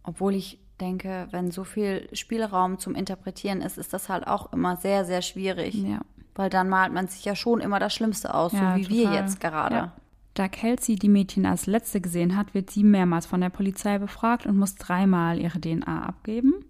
obwohl 0.03 0.35
ich 0.35 0.59
denke, 0.81 1.29
wenn 1.31 1.51
so 1.51 1.65
viel 1.65 2.09
Spielraum 2.15 2.79
zum 2.79 2.95
Interpretieren 2.95 3.61
ist, 3.61 3.79
ist 3.79 3.93
das 3.93 4.09
halt 4.09 4.27
auch 4.27 4.53
immer 4.53 4.77
sehr, 4.77 5.05
sehr 5.05 5.23
schwierig. 5.23 5.75
Ja. 5.75 6.01
Weil 6.35 6.51
dann 6.51 6.69
malt 6.69 6.93
man 6.93 7.07
sich 7.07 7.25
ja 7.25 7.35
schon 7.37 7.61
immer 7.61 7.79
das 7.79 7.95
Schlimmste 7.95 8.35
aus, 8.35 8.53
Ja, 8.53 8.73
so 8.75 8.81
wie 8.81 8.89
wir 8.89 9.05
total. 9.07 9.21
jetzt 9.23 9.41
gerade. 9.41 9.75
Ja. 9.75 9.93
Da 10.35 10.49
Kelsey 10.49 10.97
die 10.97 11.09
Mädchen 11.09 11.45
als 11.45 11.67
letzte 11.67 12.01
gesehen 12.01 12.37
hat, 12.37 12.55
wird 12.55 12.71
sie 12.71 12.85
mehrmals 12.85 13.27
von 13.27 13.41
der 13.41 13.51
Polizei 13.51 13.99
befragt 13.99 14.47
und 14.47 14.57
muss 14.57 14.77
dreimal 14.77 15.39
ihre 15.41 15.61
DNA 15.61 16.05
abgeben. 16.05 16.65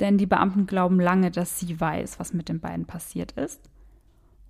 Denn 0.00 0.18
die 0.18 0.26
Beamten 0.26 0.66
glauben 0.66 1.00
lange, 1.00 1.30
dass 1.30 1.58
sie 1.58 1.80
weiß, 1.80 2.18
was 2.18 2.32
mit 2.32 2.48
den 2.48 2.60
beiden 2.60 2.86
passiert 2.86 3.32
ist. 3.32 3.70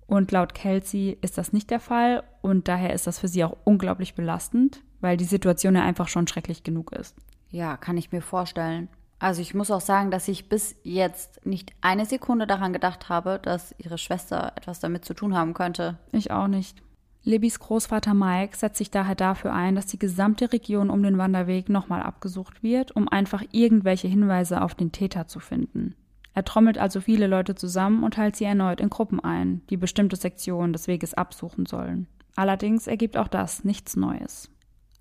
Und 0.07 0.31
laut 0.31 0.53
Kelsey 0.53 1.17
ist 1.21 1.37
das 1.37 1.53
nicht 1.53 1.69
der 1.69 1.79
Fall 1.79 2.23
und 2.41 2.67
daher 2.67 2.93
ist 2.93 3.07
das 3.07 3.19
für 3.19 3.27
sie 3.27 3.43
auch 3.43 3.57
unglaublich 3.63 4.15
belastend, 4.15 4.81
weil 4.99 5.17
die 5.17 5.23
Situation 5.23 5.75
ja 5.75 5.83
einfach 5.83 6.07
schon 6.07 6.27
schrecklich 6.27 6.63
genug 6.63 6.91
ist. 6.91 7.15
Ja, 7.49 7.77
kann 7.77 7.97
ich 7.97 8.11
mir 8.11 8.21
vorstellen. 8.21 8.89
Also 9.19 9.41
ich 9.41 9.53
muss 9.53 9.71
auch 9.71 9.81
sagen, 9.81 10.11
dass 10.11 10.27
ich 10.27 10.49
bis 10.49 10.75
jetzt 10.83 11.45
nicht 11.45 11.71
eine 11.79 12.05
Sekunde 12.05 12.45
daran 12.45 12.73
gedacht 12.73 13.07
habe, 13.07 13.39
dass 13.41 13.73
ihre 13.77 13.97
Schwester 13.97 14.51
etwas 14.55 14.81
damit 14.81 15.05
zu 15.05 15.13
tun 15.13 15.35
haben 15.35 15.53
könnte. 15.53 15.97
Ich 16.11 16.31
auch 16.31 16.47
nicht. 16.47 16.81
Libbys 17.25 17.59
Großvater 17.59 18.13
Mike 18.13 18.57
setzt 18.57 18.77
sich 18.77 18.91
daher 18.91 19.15
dafür 19.15 19.53
ein, 19.53 19.75
dass 19.75 19.85
die 19.85 19.99
gesamte 19.99 20.51
Region 20.51 20.89
um 20.89 21.01
den 21.01 21.17
Wanderweg 21.17 21.69
nochmal 21.69 22.01
abgesucht 22.01 22.63
wird, 22.63 22.93
um 22.95 23.07
einfach 23.07 23.41
irgendwelche 23.51 24.09
Hinweise 24.09 24.61
auf 24.61 24.75
den 24.75 24.91
Täter 24.91 25.27
zu 25.27 25.39
finden. 25.39 25.95
Er 26.33 26.43
trommelt 26.43 26.77
also 26.77 26.99
viele 26.99 27.27
Leute 27.27 27.55
zusammen 27.55 28.03
und 28.03 28.15
teilt 28.15 28.35
sie 28.35 28.43
erneut 28.43 28.81
in 28.81 28.89
Gruppen 28.89 29.21
ein, 29.21 29.61
die 29.69 29.77
bestimmte 29.77 30.17
Sektionen 30.17 30.73
des 30.73 30.87
Weges 30.87 31.13
absuchen 31.13 31.65
sollen. 31.65 32.07
Allerdings 32.35 32.87
ergibt 32.87 33.15
auch 33.15 33.27
das 33.29 33.63
nichts 33.63 33.95
Neues. 33.95 34.49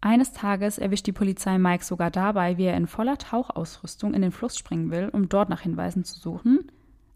Eines 0.01 0.33
Tages 0.33 0.79
erwischt 0.79 1.07
die 1.07 1.13
Polizei 1.13 1.59
Mike 1.59 1.85
sogar 1.85 2.11
dabei, 2.11 2.57
wie 2.59 2.65
er 2.65 2.77
in 2.77 2.87
voller 2.87 3.19
Tauchausrüstung 3.19 4.15
in 4.15 4.23
den 4.23 4.33
Fluss 4.33 4.59
springen 4.59 4.91
will, 4.91 5.09
um 5.09 5.29
dort 5.29 5.49
nach 5.49 5.63
Hinweisen 5.63 6.05
zu 6.05 6.19
suchen, 6.21 6.71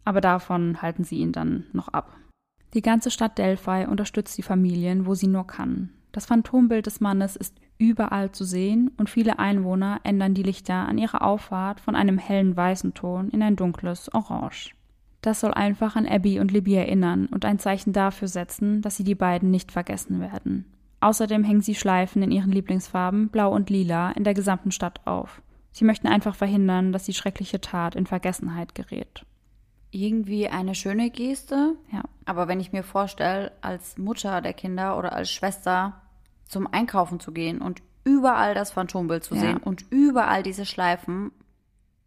aber 0.05 0.21
davon 0.21 0.83
halten 0.83 1.05
sie 1.05 1.19
ihn 1.19 1.33
dann 1.33 1.65
noch 1.73 1.89
ab. 1.89 2.17
Die 2.75 2.83
ganze 2.83 3.11
Stadt 3.11 3.39
Delphi 3.39 3.87
unterstützt 3.87 4.37
die 4.39 4.43
Familien, 4.43 5.07
wo 5.07 5.15
sie 5.15 5.29
nur 5.29 5.47
kann. 5.47 5.91
Das 6.13 6.27
Phantombild 6.27 6.87
des 6.87 7.01
Mannes 7.01 7.37
ist 7.37 7.55
überall 7.79 8.33
zu 8.33 8.45
sehen 8.45 8.91
und 8.97 9.11
viele 9.11 9.39
Einwohner 9.39 10.01
ändern 10.03 10.35
die 10.35 10.43
Lichter 10.43 10.75
an 10.75 10.99
ihrer 10.99 11.23
Auffahrt 11.23 11.81
von 11.81 11.95
einem 11.95 12.19
hellen 12.19 12.57
weißen 12.57 12.95
Ton 12.95 13.29
in 13.31 13.43
ein 13.43 13.57
dunkles 13.57 14.13
Orange. 14.15 14.75
Das 15.21 15.41
soll 15.41 15.53
einfach 15.53 15.97
an 15.97 16.07
Abby 16.07 16.41
und 16.41 16.53
Libby 16.53 16.75
erinnern 16.75 17.27
und 17.27 17.45
ein 17.45 17.59
Zeichen 17.59 17.93
dafür 17.93 18.29
setzen, 18.29 18.81
dass 18.81 18.97
sie 18.97 19.05
die 19.05 19.15
beiden 19.15 19.51
nicht 19.51 19.73
vergessen 19.73 20.21
werden. 20.21 20.65
Außerdem 21.01 21.45
hängen 21.45 21.61
sie 21.61 21.75
Schleifen 21.75 22.23
in 22.23 22.31
ihren 22.31 22.53
Lieblingsfarben 22.53 23.29
Blau 23.29 23.53
und 23.53 23.69
Lila 23.69 24.13
in 24.13 24.25
der 24.25 24.35
gesamten 24.35 24.71
Stadt 24.71 25.01
auf. 25.07 25.43
Sie 25.73 25.85
möchten 25.85 26.07
einfach 26.07 26.35
verhindern, 26.35 26.93
dass 26.93 27.05
die 27.05 27.13
schreckliche 27.13 27.61
Tat 27.61 27.95
in 27.95 28.07
Vergessenheit 28.07 28.75
gerät. 28.75 29.27
Irgendwie 29.91 30.49
eine 30.49 30.75
schöne 30.75 31.11
Geste, 31.11 31.75
Ja. 31.93 32.03
aber 32.25 32.49
wenn 32.49 32.61
ich 32.61 32.73
mir 32.73 32.83
vorstelle, 32.83 33.53
als 33.61 33.97
Mutter 33.99 34.41
der 34.41 34.53
Kinder 34.53 34.99
oder 34.99 35.13
als 35.13 35.31
Schwester 35.31 36.03
zum 36.47 36.67
Einkaufen 36.73 37.19
zu 37.21 37.33
gehen 37.33 37.61
und 37.63 37.83
überall 38.05 38.55
das 38.55 38.73
Phantombild 38.73 39.25
zu 39.25 39.35
Ja. 39.35 39.41
sehen 39.41 39.57
und 39.59 39.85
überall 39.91 40.43
diese 40.43 40.67
Schleifen, 40.67 41.31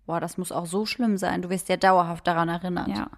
boah, 0.05 0.19
das 0.19 0.37
muss 0.37 0.51
auch 0.51 0.65
so 0.65 0.85
schlimm 0.85 1.17
sein. 1.17 1.41
Du 1.41 1.49
wirst 1.49 1.69
ja 1.69 1.77
dauerhaft 1.77 2.27
daran 2.27 2.49
erinnert. 2.49 2.87
Ja. 2.89 3.09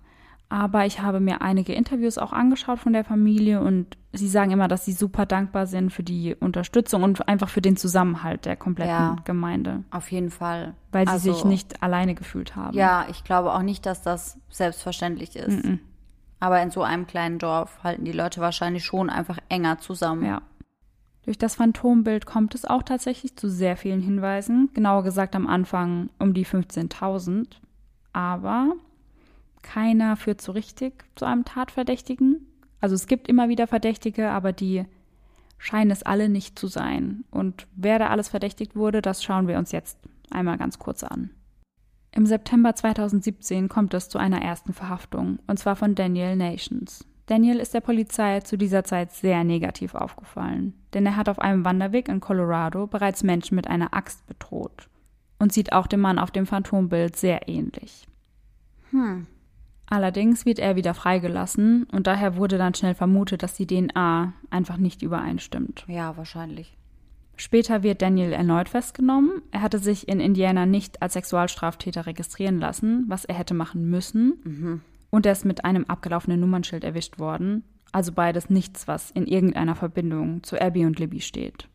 Aber 0.52 0.86
ich 0.86 1.00
habe 1.02 1.22
mir 1.22 1.42
einige 1.42 1.72
Interviews 1.74 2.18
auch 2.18 2.34
angeschaut 2.34 2.78
von 2.80 2.92
der 2.92 3.06
Familie 3.06 3.62
und 3.62 3.96
sie 4.12 4.28
sagen 4.28 4.52
immer, 4.52 4.68
dass 4.68 4.84
sie 4.84 4.92
super 4.92 5.26
dankbar 5.26 5.66
sind 5.66 5.92
für 5.92 6.04
die 6.04 6.36
Unterstützung 6.36 7.04
und 7.04 7.26
einfach 7.30 7.48
für 7.48 7.62
den 7.62 7.78
Zusammenhalt 7.78 8.44
der 8.44 8.58
kompletten 8.58 8.92
Ja. 8.94 9.16
Gemeinde, 9.24 9.86
Auf 9.92 10.12
jeden 10.12 10.30
Fall. 10.30 10.74
weil 10.92 11.08
sie 11.08 11.14
Also, 11.14 11.32
sich 11.34 11.46
nicht 11.46 11.82
alleine 11.82 12.16
gefühlt 12.16 12.58
haben. 12.58 12.76
Ja, 12.76 13.06
ich 13.10 13.24
glaube 13.24 13.54
auch 13.54 13.62
nicht, 13.62 13.86
dass 13.86 14.02
das 14.02 14.40
selbstverständlich 14.50 15.38
ist. 15.38 15.58
Aber 16.42 16.62
in 16.62 16.70
so 16.70 16.84
einem 16.84 17.08
kleinen 17.08 17.40
Dorf 17.40 17.82
halten 17.82 18.04
die 18.04 18.12
Leute 18.12 18.42
wahrscheinlich 18.42 18.84
schon 18.84 19.10
einfach 19.10 19.38
enger 19.48 19.78
zusammen. 19.80 20.26
Ja. 20.26 20.42
Durch 21.24 21.38
das 21.38 21.56
Phantombild 21.56 22.26
kommt 22.26 22.56
es 22.56 22.66
auch 22.66 22.84
tatsächlich 22.84 23.38
zu 23.38 23.48
sehr 23.50 23.78
vielen 23.78 24.02
Hinweisen, 24.02 24.70
genauer 24.74 25.04
gesagt 25.04 25.34
am 25.34 25.48
Anfang 25.48 26.10
um 26.20 26.34
die 26.34 26.46
15.000. 26.46 27.46
Aber 28.12 28.74
keiner 29.64 30.16
führt 30.16 30.42
so 30.42 30.52
richtig 30.52 31.06
zu 31.16 31.26
einem 31.26 31.46
Tatverdächtigen. 31.46 32.48
Also 32.80 32.96
es 32.96 33.08
gibt 33.08 33.28
immer 33.28 33.50
wieder 33.50 33.68
Verdächtige, 33.68 34.30
aber 34.30 34.54
die 34.54 34.86
scheinen 35.58 35.92
es 35.92 36.04
alle 36.04 36.30
nicht 36.30 36.58
zu 36.58 36.68
sein. 36.68 37.24
Und 37.32 37.68
wer 37.76 38.00
da 38.00 38.08
alles 38.08 38.30
verdächtigt 38.30 38.76
wurde, 38.76 39.02
das 39.02 39.24
schauen 39.24 39.48
wir 39.48 39.58
uns 39.58 39.72
jetzt 39.72 40.00
einmal 40.32 40.58
ganz 40.58 40.80
kurz 40.80 41.04
an. 41.04 41.30
Im 42.14 42.26
September 42.26 42.76
2017 42.76 43.70
kommt 43.70 43.94
es 43.94 44.10
zu 44.10 44.18
einer 44.18 44.42
ersten 44.42 44.74
Verhaftung, 44.74 45.40
und 45.48 45.60
zwar 45.60 45.78
von 45.78 45.96
Daniel 45.96 46.36
Nations. 46.36 47.06
Daniel 47.28 47.60
ist 47.60 47.74
der 47.74 47.80
Polizei 47.80 48.42
zu 48.42 48.58
dieser 48.58 48.84
Zeit 48.84 49.14
sehr 49.14 49.46
negativ 49.46 49.96
aufgefallen, 49.96 50.74
denn 50.94 51.06
er 51.06 51.16
hat 51.16 51.30
auf 51.30 51.40
einem 51.40 51.64
Wanderweg 51.64 52.10
in 52.10 52.20
Colorado 52.20 52.88
bereits 52.88 53.24
Menschen 53.24 53.56
mit 53.56 53.68
einer 53.68 53.94
Axt 53.94 54.28
bedroht 54.28 54.90
und 55.40 55.54
sieht 55.54 55.72
auch 55.72 55.88
dem 55.88 56.02
Mann 56.02 56.20
auf 56.20 56.32
dem 56.32 56.46
Phantombild 56.46 57.16
sehr 57.16 57.48
ähnlich. 57.48 58.06
Hm. 58.90 59.28
Allerdings 59.92 60.46
wird 60.46 60.58
er 60.58 60.78
wieder 60.78 60.94
freigelassen 60.94 61.84
und 61.92 62.08
daher 62.08 62.38
wurde 62.38 62.58
dann 62.58 62.74
schnell 62.74 62.96
vermutet, 62.96 63.44
dass 63.44 63.56
die 63.56 63.68
DNA 63.68 64.32
einfach 64.50 64.78
nicht 64.78 65.02
übereinstimmt. 65.02 65.84
Ja, 65.90 66.16
wahrscheinlich. 66.16 66.78
Später 67.36 67.84
wird 67.84 68.02
Daniel 68.02 68.32
erneut 68.32 68.70
festgenommen. 68.70 69.42
Er 69.52 69.62
hatte 69.62 69.80
sich 69.80 70.08
in 70.08 70.22
Indiana 70.22 70.66
nicht 70.66 71.02
als 71.02 71.12
Sexualstraftäter 71.14 72.06
registrieren 72.06 72.58
lassen, 72.58 73.04
was 73.10 73.26
er 73.26 73.36
hätte 73.36 73.54
machen 73.54 73.90
müssen. 73.90 74.82
Und 75.10 75.26
er 75.26 75.34
ist 75.34 75.44
mit 75.44 75.66
einem 75.66 75.84
abgelaufenen 75.84 76.40
Nummernschild 76.40 76.86
erwischt 76.86 77.20
worden. 77.20 77.66
Also 77.92 78.14
beides 78.14 78.50
nichts, 78.50 78.88
was 78.88 79.12
in 79.12 79.28
irgendeiner 79.28 79.76
Verbindung 79.76 80.42
zu 80.44 80.62
Abby 80.62 80.86
und 80.86 81.00
Libby 81.00 81.20
steht. 81.20 81.68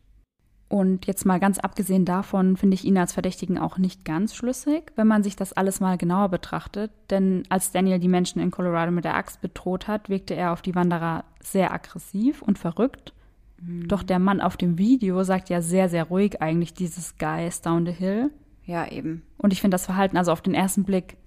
Und 0.69 1.05
jetzt 1.05 1.25
mal 1.25 1.39
ganz 1.39 1.59
abgesehen 1.59 2.03
davon 2.03 2.57
finde 2.57 2.75
ich 2.75 2.83
ihn 2.83 2.97
als 2.97 3.13
Verdächtigen 3.13 3.57
auch 3.57 3.77
nicht 3.77 4.03
ganz 4.03 4.35
schlüssig, 4.35 4.91
wenn 4.95 5.07
man 5.07 5.23
sich 5.23 5.37
das 5.37 5.53
alles 5.53 5.79
mal 5.79 5.97
genauer 5.97 6.29
betrachtet. 6.29 6.91
Denn 7.09 7.43
als 7.49 7.71
Daniel 7.71 7.99
die 7.99 8.09
Menschen 8.09 8.41
in 8.41 8.51
Colorado 8.51 8.91
mit 8.91 9.05
der 9.05 9.15
Axt 9.15 9.39
bedroht 9.39 9.87
hat, 9.87 10.09
wirkte 10.09 10.35
er 10.35 10.51
auf 10.51 10.61
die 10.61 10.75
Wanderer 10.75 11.23
sehr 11.41 11.73
aggressiv 11.73 12.41
und 12.41 12.59
verrückt. 12.59 13.13
Doch 13.59 14.03
der 14.03 14.19
Mann 14.19 14.39
auf 14.39 14.55
dem 14.55 14.77
Video 14.77 15.23
sagt 15.23 15.49
ja 15.49 15.61
sehr, 15.61 15.89
sehr 15.89 16.03
ruhig 16.05 16.41
eigentlich 16.41 16.73
dieses 16.73 17.17
Guys 17.17 17.61
down 17.61 17.85
the 17.85 17.91
hill. 17.91 18.29
Ja, 18.65 18.87
eben. 18.87 19.23
Und 19.37 19.51
ich 19.51 19.61
finde 19.61 19.75
das 19.75 19.85
Verhalten 19.85 20.17
also 20.17 20.31
auf 20.31 20.41
den 20.41 20.53
ersten 20.53 20.83
Blick 20.83 21.17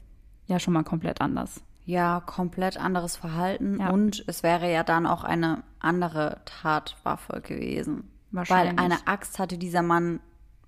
ja 0.47 0.61
schon 0.61 0.75
mal 0.75 0.85
komplett 0.85 1.21
anders. 1.21 1.63
Ja, 1.87 2.21
komplett 2.21 2.77
anderes 2.77 3.17
Verhalten. 3.17 3.81
Ja. 3.81 3.91
Und 3.91 4.23
es 4.29 4.43
wäre 4.43 4.71
ja 4.71 4.85
dann 4.85 5.07
auch 5.07 5.25
eine 5.25 5.65
andere 5.81 6.41
Tatwaffe 6.45 7.41
gewesen. 7.41 8.11
Weil 8.31 8.49
Wahrscheinlich. 8.49 8.79
eine 8.79 9.07
Axt 9.07 9.39
hatte 9.39 9.59
dieser 9.59 9.83
Mann 9.83 10.21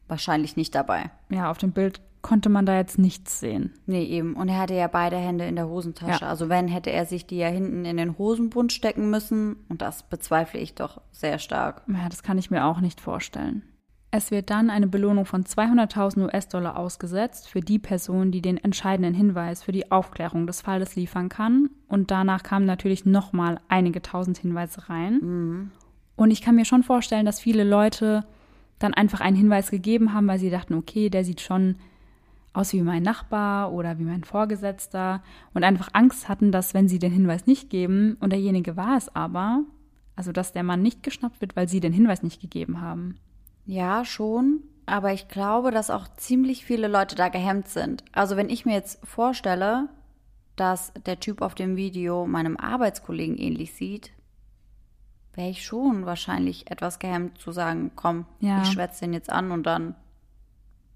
wahrscheinlich 0.09 0.57
nicht 0.57 0.75
dabei. 0.75 1.11
Ja, 1.31 1.51
auf 1.51 1.59
dem 1.59 1.73
Bild 1.73 2.01
konnte 2.23 2.49
man 2.49 2.67
da 2.67 2.77
jetzt 2.77 2.99
nichts 2.99 3.41
sehen. 3.41 3.73
Nee, 3.87 4.05
eben. 4.05 4.35
Und 4.35 4.49
er 4.49 4.59
hatte 4.59 4.75
ja 4.75 4.87
beide 4.87 5.17
Hände 5.17 5.47
in 5.47 5.57
der 5.57 5.69
Hosentasche. 5.69 6.25
Ja. 6.25 6.29
Also 6.29 6.49
wenn, 6.49 6.69
hätte 6.69 6.91
er 6.91 7.05
sich 7.05 7.27
die 7.27 7.37
ja 7.39 7.49
hinten 7.49 7.85
in 7.85 7.97
den 7.97 8.17
Hosenbund 8.17 8.73
stecken 8.73 9.11
müssen. 9.11 9.57
Und 9.69 9.83
das 9.83 10.05
bezweifle 10.05 10.61
ich 10.61 10.75
doch 10.75 11.01
sehr 11.11 11.39
stark. 11.39 11.83
Ja, 11.89 12.09
das 12.09 12.23
kann 12.23 12.39
ich 12.39 12.51
mir 12.51 12.65
auch 12.65 12.81
nicht 12.81 13.01
vorstellen. 13.01 13.63
Es 14.15 14.31
wird 14.31 14.51
dann 14.51 14.69
eine 14.69 14.89
Belohnung 14.89 15.25
von 15.25 15.43
200.000 15.43 16.25
US-Dollar 16.25 16.77
ausgesetzt 16.77 17.49
für 17.49 17.61
die 17.61 17.79
Person, 17.79 18.31
die 18.31 18.43
den 18.43 18.59
entscheidenden 18.59 19.15
Hinweis 19.15 19.63
für 19.63 19.73
die 19.73 19.91
Aufklärung 19.91 20.47
des 20.47 20.61
Falles 20.61 20.97
liefern 20.97 21.31
kann. 21.31 21.71
Und 21.89 22.11
danach 22.11 22.43
kamen 22.43 22.67
natürlich 22.67 23.07
nochmal 23.07 23.59
einige 23.69 24.03
tausend 24.03 24.37
Hinweise 24.37 24.91
rein. 24.91 25.71
Und 26.17 26.31
ich 26.31 26.43
kann 26.43 26.55
mir 26.55 26.65
schon 26.65 26.83
vorstellen, 26.83 27.27
dass 27.27 27.41
viele 27.41 27.65
Leute 27.65 28.25
dann 28.79 28.95
einfach 28.95 29.21
einen 29.21 29.37
Hinweis 29.37 29.71
gegeben 29.71 30.13
haben, 30.13 30.27
weil 30.27 30.39
sie 30.39 30.51
dachten, 30.51 30.75
okay, 30.75 31.09
der 31.09 31.25
sieht 31.25 31.41
schon 31.41 31.77
aus 32.53 32.73
wie 32.73 32.83
mein 32.83 33.03
Nachbar 33.03 33.73
oder 33.73 33.99
wie 33.99 34.05
mein 34.05 34.25
Vorgesetzter 34.25 35.23
und 35.55 35.65
einfach 35.65 35.89
Angst 35.93 36.29
hatten, 36.29 36.53
dass 36.53 36.75
wenn 36.75 36.89
sie 36.89 36.99
den 36.99 37.13
Hinweis 37.13 37.47
nicht 37.47 37.71
geben 37.71 38.17
und 38.21 38.31
derjenige 38.31 38.77
war 38.77 38.97
es 38.97 39.15
aber, 39.15 39.65
also 40.17 40.33
dass 40.33 40.53
der 40.53 40.63
Mann 40.63 40.83
nicht 40.83 41.03
geschnappt 41.03 41.41
wird, 41.41 41.57
weil 41.57 41.69
sie 41.69 41.81
den 41.81 41.93
Hinweis 41.93 42.23
nicht 42.23 42.41
gegeben 42.41 42.81
haben. 42.81 43.17
Ja, 43.65 44.05
schon. 44.05 44.61
Aber 44.85 45.13
ich 45.13 45.29
glaube, 45.29 45.71
dass 45.71 45.91
auch 45.91 46.09
ziemlich 46.17 46.65
viele 46.65 46.89
Leute 46.89 47.15
da 47.15 47.29
gehemmt 47.29 47.69
sind. 47.69 48.05
Also 48.13 48.37
wenn 48.37 48.51
ich 48.51 48.67
mir 48.67 48.75
jetzt 48.75 48.99
vorstelle, 49.07 49.89
dass 50.57 50.93
der 51.07 51.21
Typ 51.21 51.41
auf 51.41 51.55
dem 51.55 51.77
Video 51.77 52.27
meinem 52.27 52.57
Arbeitskollegen 52.57 53.39
ähnlich 53.39 53.73
sieht, 53.73 54.13
wäre 55.35 55.49
ich 55.51 55.65
schon 55.65 56.07
wahrscheinlich 56.07 56.71
etwas 56.71 56.99
gehemmt 56.99 57.39
zu 57.39 57.53
sagen, 57.53 57.91
komm, 57.97 58.27
Ja. 58.41 58.63
ich 58.63 58.69
schwätze 58.69 59.01
den 59.01 59.13
jetzt 59.15 59.31
an 59.31 59.51
und 59.51 59.65
dann 59.65 59.95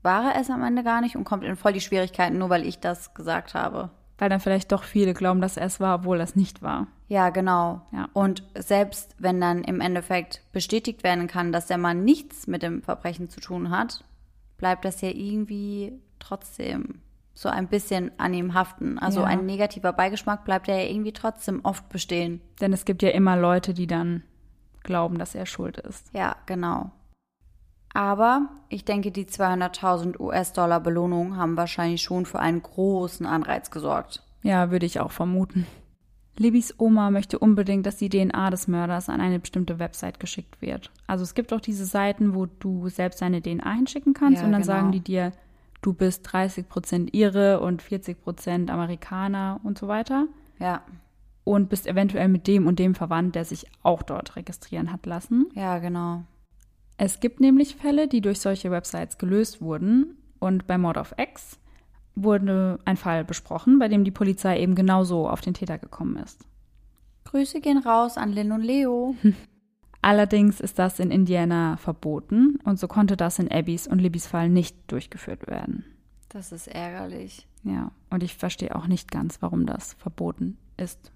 war 0.02 0.32
er 0.34 0.40
es 0.40 0.50
am 0.50 0.62
Ende 0.62 0.84
gar 0.84 1.00
nicht 1.00 1.16
und 1.16 1.24
kommt 1.24 1.42
in 1.44 1.56
voll 1.56 1.72
die 1.72 1.80
Schwierigkeiten, 1.80 2.38
nur 2.38 2.50
weil 2.50 2.64
ich 2.66 2.78
das 2.78 3.14
gesagt 3.14 3.54
habe. 3.54 3.90
Weil 4.18 4.28
dann 4.30 4.40
vielleicht 4.40 4.72
doch 4.72 4.84
viele 4.84 5.14
glauben, 5.14 5.40
dass 5.40 5.56
er 5.56 5.66
es 5.66 5.80
war, 5.80 5.96
obwohl 5.96 6.16
das 6.18 6.36
nicht 6.36 6.62
war. 6.62 6.86
Ja, 7.08 7.30
genau. 7.30 7.82
Ja. 7.92 8.08
Und 8.12 8.42
selbst 8.56 9.14
wenn 9.18 9.40
dann 9.40 9.62
im 9.64 9.80
Endeffekt 9.80 10.42
bestätigt 10.52 11.02
werden 11.02 11.26
kann, 11.26 11.52
dass 11.52 11.66
der 11.66 11.78
Mann 11.78 12.04
nichts 12.04 12.46
mit 12.46 12.62
dem 12.62 12.82
Verbrechen 12.82 13.28
zu 13.28 13.40
tun 13.40 13.70
hat, 13.70 14.04
bleibt 14.58 14.84
das 14.84 15.00
ja 15.02 15.10
irgendwie 15.10 15.92
trotzdem 16.18 17.00
so 17.38 17.50
ein 17.50 17.68
bisschen 17.68 18.10
an 18.18 18.32
ihm 18.32 18.54
haften. 18.54 18.98
Also 18.98 19.20
Ja. 19.20 19.26
ein 19.26 19.44
negativer 19.44 19.92
Beigeschmack 19.92 20.44
bleibt 20.46 20.68
ja 20.68 20.78
irgendwie 20.78 21.12
trotzdem 21.12 21.60
oft 21.64 21.86
bestehen. 21.90 22.40
Denn 22.62 22.72
es 22.72 22.86
gibt 22.86 23.02
ja 23.02 23.10
immer 23.10 23.36
Leute, 23.36 23.74
die 23.74 23.86
dann 23.86 24.22
glauben, 24.82 25.18
dass 25.18 25.34
er 25.34 25.44
schuld 25.44 25.76
ist. 25.76 26.06
Ja, 26.14 26.36
genau. 26.46 26.90
Aber 27.92 28.48
ich 28.70 28.84
denke, 28.84 29.10
die 29.10 29.26
200.000 29.26 30.18
US-Dollar 30.18 30.80
Belohnung 30.80 31.36
haben 31.36 31.56
wahrscheinlich 31.56 32.02
schon 32.02 32.24
für 32.26 32.40
einen 32.40 32.62
großen 32.62 33.26
Anreiz 33.26 33.70
gesorgt. 33.70 34.22
Ja, 34.42 34.70
würde 34.70 34.86
ich 34.86 35.00
auch 35.00 35.12
vermuten. 35.12 35.66
Libbys 36.38 36.74
Oma 36.78 37.10
möchte 37.10 37.38
unbedingt, 37.38 37.86
dass 37.86 37.96
die 37.96 38.10
DNA 38.10 38.50
des 38.50 38.68
Mörders 38.68 39.08
an 39.08 39.20
eine 39.22 39.38
bestimmte 39.38 39.78
Website 39.78 40.20
geschickt 40.20 40.60
wird. 40.60 40.90
Also 41.06 41.22
es 41.22 41.34
gibt 41.34 41.52
auch 41.54 41.60
diese 41.60 41.86
Seiten, 41.86 42.34
wo 42.34 42.46
du 42.46 42.88
selbst 42.90 43.22
deine 43.22 43.40
DNA 43.42 43.72
hinschicken 43.72 44.12
kannst 44.14 44.40
Ja, 44.40 44.46
und 44.46 44.52
dann 44.52 44.62
genau. 44.62 44.72
sagen 44.74 44.92
die 44.92 45.00
dir, 45.00 45.32
du 45.86 45.92
bist 45.92 46.28
30% 46.28 47.14
Ire 47.14 47.60
und 47.60 47.80
40% 47.80 48.70
Amerikaner 48.70 49.60
und 49.62 49.78
so 49.78 49.86
weiter 49.86 50.26
Ja, 50.58 50.82
und 51.44 51.68
bist 51.68 51.86
eventuell 51.86 52.26
mit 52.26 52.48
dem 52.48 52.66
und 52.66 52.80
dem 52.80 52.96
verwandt, 52.96 53.36
der 53.36 53.44
sich 53.44 53.66
auch 53.84 54.02
dort 54.02 54.34
registrieren 54.34 54.92
hat 54.92 55.06
lassen. 55.06 55.46
ja, 55.54 55.78
genau. 55.78 56.24
Es 56.98 57.20
gibt 57.20 57.40
nämlich 57.40 57.76
Fälle, 57.76 58.08
die 58.08 58.22
durch 58.22 58.40
solche 58.40 58.70
Websites 58.70 59.18
gelöst 59.18 59.60
wurden 59.60 60.16
und 60.40 60.66
bei 60.66 60.78
Mord 60.78 60.96
of 60.96 61.14
X 61.18 61.58
wurde 62.14 62.80
ein 62.86 62.96
Fall 62.96 63.22
besprochen, 63.22 63.78
bei 63.78 63.86
dem 63.88 64.02
die 64.02 64.10
Polizei 64.10 64.58
eben 64.60 64.74
genauso 64.74 65.28
auf 65.28 65.42
den 65.42 65.52
Täter 65.54 65.78
gekommen 65.78 66.16
ist. 66.16 66.46
Grüße 67.24 67.60
gehen 67.60 67.78
raus 67.78 68.16
an 68.16 68.32
Lynn 68.32 68.50
und 68.50 68.62
Leo. 68.62 69.14
Allerdings 70.02 70.60
ist 70.60 70.78
das 70.78 71.00
in 71.00 71.10
Indiana 71.10 71.76
verboten 71.78 72.58
und 72.64 72.78
so 72.78 72.86
konnte 72.88 73.16
das 73.16 73.38
in 73.38 73.50
Abbys 73.50 73.86
und 73.86 73.98
Libbys 73.98 74.26
Fall 74.26 74.48
nicht 74.48 74.76
durchgeführt 74.90 75.46
werden. 75.46 75.84
Das 76.28 76.52
ist 76.52 76.68
ärgerlich. 76.68 77.46
Ja, 77.64 77.90
und 78.10 78.22
ich 78.22 78.36
verstehe 78.36 78.74
auch 78.76 78.86
nicht 78.86 79.10
ganz, 79.10 79.42
warum 79.42 79.66
das 79.66 79.94
verboten 79.94 80.58
ist. 80.76 81.10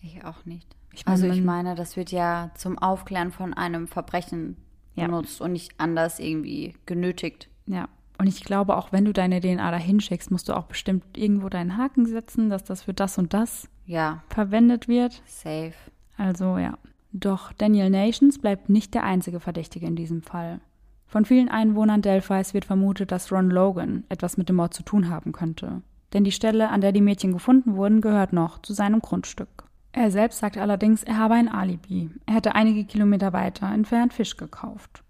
Ich 0.00 0.24
auch 0.24 0.44
nicht. 0.44 0.74
Ich 0.92 1.04
meine, 1.06 1.12
also 1.14 1.28
ich 1.28 1.42
meine, 1.44 1.74
das 1.74 1.96
wird 1.96 2.10
ja 2.10 2.50
zum 2.54 2.78
Aufklären 2.78 3.30
von 3.30 3.54
einem 3.54 3.86
Verbrechen 3.86 4.56
Ja. 4.94 5.04
benutzt 5.06 5.40
und 5.40 5.52
nicht 5.52 5.72
anders 5.78 6.18
irgendwie 6.18 6.74
genötigt. 6.86 7.48
Ja, 7.66 7.88
und 8.18 8.26
ich 8.28 8.42
glaube, 8.44 8.76
auch 8.76 8.92
wenn 8.92 9.04
du 9.04 9.12
deine 9.12 9.40
DNA 9.40 9.70
dahin 9.70 10.00
schickst, 10.00 10.30
musst 10.30 10.48
du 10.48 10.56
auch 10.56 10.64
bestimmt 10.64 11.04
irgendwo 11.18 11.48
deinen 11.50 11.76
Haken 11.76 12.06
setzen, 12.06 12.48
dass 12.48 12.64
das 12.64 12.84
für 12.84 12.94
das 12.94 13.18
und 13.18 13.34
das 13.34 13.68
Ja, 13.84 14.22
verwendet 14.30 14.88
wird. 14.88 15.22
safe. 15.26 15.74
Also 16.16 16.56
ja. 16.58 16.78
Doch 17.18 17.54
Daniel 17.54 17.88
Nations 17.88 18.38
bleibt 18.38 18.68
nicht 18.68 18.92
der 18.92 19.02
einzige 19.02 19.40
Verdächtige 19.40 19.86
in 19.86 19.96
diesem 19.96 20.20
Fall. 20.20 20.60
Von 21.06 21.24
vielen 21.24 21.48
Einwohnern 21.48 22.02
Delphis 22.02 22.52
wird 22.52 22.66
vermutet, 22.66 23.10
dass 23.10 23.32
Ron 23.32 23.48
Logan 23.48 24.04
etwas 24.10 24.36
mit 24.36 24.50
dem 24.50 24.56
Mord 24.56 24.74
zu 24.74 24.82
tun 24.82 25.08
haben 25.08 25.32
könnte. 25.32 25.80
Denn 26.12 26.24
die 26.24 26.32
Stelle, 26.32 26.68
an 26.68 26.82
der 26.82 26.92
die 26.92 27.00
Mädchen 27.00 27.32
gefunden 27.32 27.76
wurden, 27.76 28.02
gehört 28.02 28.34
noch 28.34 28.60
zu 28.60 28.74
seinem 28.74 29.00
Grundstück. 29.00 29.64
Er 29.92 30.10
selbst 30.10 30.40
sagt 30.40 30.58
allerdings, 30.58 31.04
er 31.04 31.16
habe 31.16 31.34
ein 31.34 31.48
Alibi. 31.48 32.10
Er 32.26 32.34
hätte 32.34 32.54
einige 32.54 32.84
Kilometer 32.84 33.32
weiter 33.32 33.72
entfernt 33.72 34.12
Fisch 34.12 34.36
gekauft. 34.36 35.02